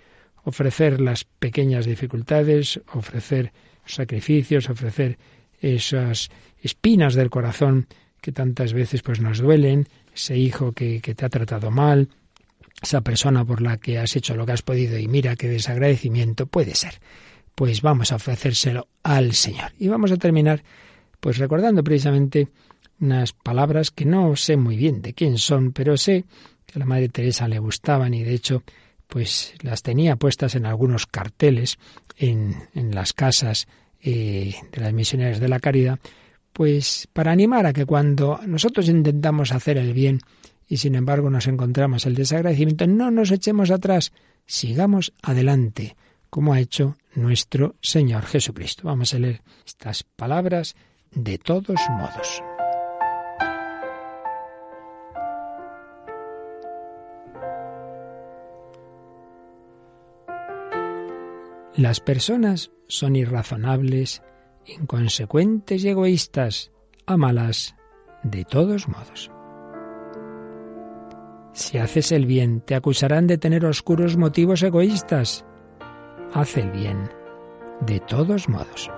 Ofrecer 0.45 1.01
las 1.01 1.25
pequeñas 1.25 1.87
dificultades, 1.87 2.81
ofrecer 2.93 3.53
sacrificios, 3.85 4.71
ofrecer 4.71 5.19
esas 5.61 6.31
espinas 6.63 7.15
del 7.15 7.31
corazón 7.31 7.87
que 8.21 8.33
tantas 8.33 8.73
veces 8.73 9.03
pues 9.03 9.21
nos 9.21 9.39
duelen, 9.39 9.89
ese 10.15 10.37
hijo 10.37 10.73
que, 10.73 11.01
que 11.01 11.15
te 11.15 11.25
ha 11.25 11.29
tratado 11.29 11.71
mal, 11.71 12.09
esa 12.83 13.01
persona 13.03 13.45
por 13.45 13.63
la 13.63 13.77
que 13.77 13.99
has 13.99 14.17
hecho 14.17 14.37
lo 14.37 14.47
que 14.47 14.53
has 14.53 14.63
podido 14.63 14.99
y 14.99 15.09
mira 15.09 15.37
qué 15.37 15.49
desagradecimiento 15.49 16.47
puede 16.47 16.75
ser. 16.75 17.01
Pues 17.55 17.83
vamos 17.83 18.13
a 18.13 18.17
ofrecérselo 18.17 18.89
al 19.03 19.35
Señor. 19.35 19.73
Y 19.79 19.89
vamos 19.89 20.13
a 20.13 20.17
terminar 20.17 20.63
pues 21.21 21.39
recordando 21.39 21.85
precisamente 21.85 22.49
unas 23.01 23.33
palabras 23.33 23.91
que 23.91 24.05
no 24.05 24.37
sé 24.37 24.57
muy 24.57 24.77
bien 24.77 25.03
de 25.03 25.15
quién 25.15 25.39
son, 25.39 25.73
pero 25.73 25.97
sé 25.97 26.25
que 26.67 26.75
a 26.77 26.79
la 26.79 26.87
Madre 26.87 27.09
Teresa 27.09 27.49
le 27.49 27.59
gustaban 27.59 28.15
y 28.15 28.23
de 28.23 28.35
hecho 28.35 28.63
pues 29.07 29.55
las 29.63 29.83
tenía 29.83 30.17
puestas 30.17 30.55
en 30.55 30.67
algunos 30.67 31.07
carteles 31.07 31.79
en, 32.17 32.57
en 32.75 32.95
las 32.95 33.13
casas 33.13 33.67
eh, 34.03 34.55
de 34.73 34.81
las 34.81 34.93
misioneras 34.93 35.41
de 35.41 35.49
la 35.49 35.61
caridad, 35.61 35.99
pues 36.53 37.09
para 37.13 37.33
animar 37.33 37.67
a 37.67 37.73
que 37.73 37.87
cuando 37.87 38.41
nosotros 38.47 38.89
intentamos 38.89 39.53
hacer 39.53 39.79
el 39.79 39.93
bien 39.93 40.21
y 40.69 40.79
sin 40.79 40.95
embargo 40.95 41.31
nos 41.31 41.47
encontramos 41.47 42.07
el 42.07 42.15
desagradecimiento, 42.15 42.87
no 42.87 43.11
nos 43.11 43.31
echemos 43.31 43.71
atrás, 43.71 44.13
sigamos 44.47 45.13
adelante, 45.23 45.97
como 46.29 46.53
ha 46.53 46.61
hecho 46.61 46.97
nuestro 47.15 47.75
Señor 47.81 48.25
Jesucristo. 48.25 48.83
Vamos 48.85 49.15
a 49.15 49.19
leer 49.19 49.43
estas 49.67 50.05
palabras 50.05 50.77
de 51.13 51.39
todos 51.39 51.81
modos. 51.91 52.50
Las 61.77 62.01
personas 62.01 62.73
son 62.89 63.15
irrazonables, 63.15 64.23
inconsecuentes 64.67 65.85
y 65.85 65.89
egoístas. 65.89 66.73
Ámalas 67.07 67.77
de 68.25 68.45
todos 68.45 68.89
modos. 68.89 69.31
Si 71.53 71.79
haces 71.79 72.13
el 72.13 72.27
bien, 72.27 72.61
te 72.61 72.75
acusarán 72.75 73.27
de 73.27 73.39
tener 73.39 73.65
oscuros 73.65 74.17
motivos 74.17 74.63
egoístas. 74.63 75.45
Haz 76.33 76.57
el 76.57 76.71
bien 76.71 77.11
de 77.87 78.01
todos 78.01 78.49
modos. 78.49 78.91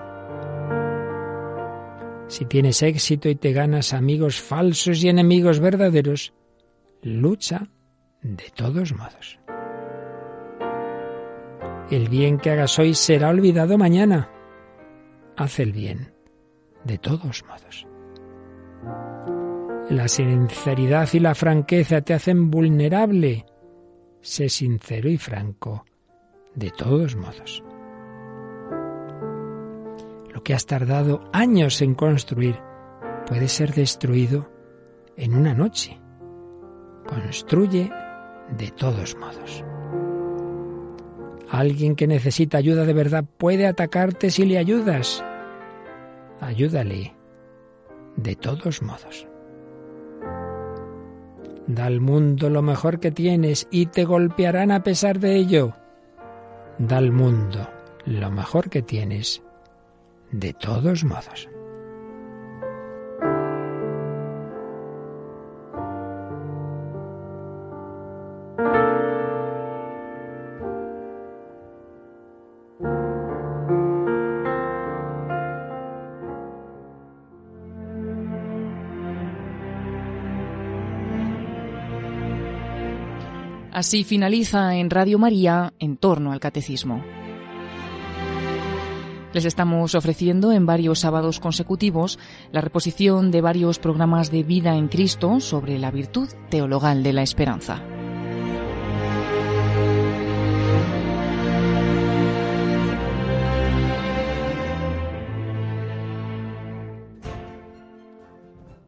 Si 2.28 2.46
tienes 2.46 2.82
éxito 2.82 3.28
y 3.28 3.34
te 3.34 3.52
ganas 3.52 3.92
amigos 3.92 4.40
falsos 4.40 5.04
y 5.04 5.08
enemigos 5.08 5.60
verdaderos, 5.60 6.32
lucha 7.02 7.68
de 8.22 8.50
todos 8.54 8.94
modos. 8.94 9.41
El 11.92 12.08
bien 12.08 12.38
que 12.38 12.50
hagas 12.50 12.78
hoy 12.78 12.94
será 12.94 13.28
olvidado 13.28 13.76
mañana. 13.76 14.30
Haz 15.36 15.60
el 15.60 15.74
bien, 15.74 16.14
de 16.84 16.96
todos 16.96 17.44
modos. 17.44 17.86
La 19.90 20.08
sinceridad 20.08 21.06
y 21.12 21.18
la 21.20 21.34
franqueza 21.34 22.00
te 22.00 22.14
hacen 22.14 22.50
vulnerable. 22.50 23.44
Sé 24.22 24.48
sincero 24.48 25.10
y 25.10 25.18
franco, 25.18 25.84
de 26.54 26.70
todos 26.70 27.14
modos. 27.14 27.62
Lo 30.32 30.42
que 30.42 30.54
has 30.54 30.64
tardado 30.64 31.28
años 31.34 31.82
en 31.82 31.94
construir 31.94 32.56
puede 33.26 33.48
ser 33.48 33.74
destruido 33.74 34.50
en 35.18 35.34
una 35.36 35.52
noche. 35.52 36.00
Construye 37.06 37.92
de 38.56 38.70
todos 38.70 39.14
modos. 39.14 39.62
Alguien 41.52 41.96
que 41.96 42.06
necesita 42.06 42.56
ayuda 42.56 42.86
de 42.86 42.94
verdad 42.94 43.26
puede 43.36 43.66
atacarte 43.66 44.30
si 44.30 44.46
le 44.46 44.56
ayudas. 44.56 45.22
Ayúdale 46.40 47.14
de 48.16 48.36
todos 48.36 48.80
modos. 48.80 49.28
Da 51.66 51.84
al 51.84 52.00
mundo 52.00 52.48
lo 52.48 52.62
mejor 52.62 53.00
que 53.00 53.10
tienes 53.10 53.68
y 53.70 53.84
te 53.84 54.04
golpearán 54.04 54.70
a 54.70 54.82
pesar 54.82 55.20
de 55.20 55.36
ello. 55.36 55.74
Da 56.78 56.96
al 56.96 57.12
mundo 57.12 57.68
lo 58.06 58.30
mejor 58.30 58.70
que 58.70 58.80
tienes 58.80 59.42
de 60.30 60.54
todos 60.54 61.04
modos. 61.04 61.50
Así 83.82 84.04
finaliza 84.04 84.76
en 84.76 84.90
Radio 84.90 85.18
María 85.18 85.72
en 85.80 85.96
torno 85.96 86.30
al 86.30 86.38
catecismo. 86.38 87.02
Les 89.34 89.44
estamos 89.44 89.96
ofreciendo 89.96 90.52
en 90.52 90.66
varios 90.66 91.00
sábados 91.00 91.40
consecutivos 91.40 92.20
la 92.52 92.60
reposición 92.60 93.32
de 93.32 93.40
varios 93.40 93.80
programas 93.80 94.30
de 94.30 94.44
vida 94.44 94.76
en 94.76 94.86
Cristo 94.86 95.40
sobre 95.40 95.80
la 95.80 95.90
virtud 95.90 96.28
teologal 96.48 97.02
de 97.02 97.12
la 97.12 97.22
esperanza. 97.22 97.82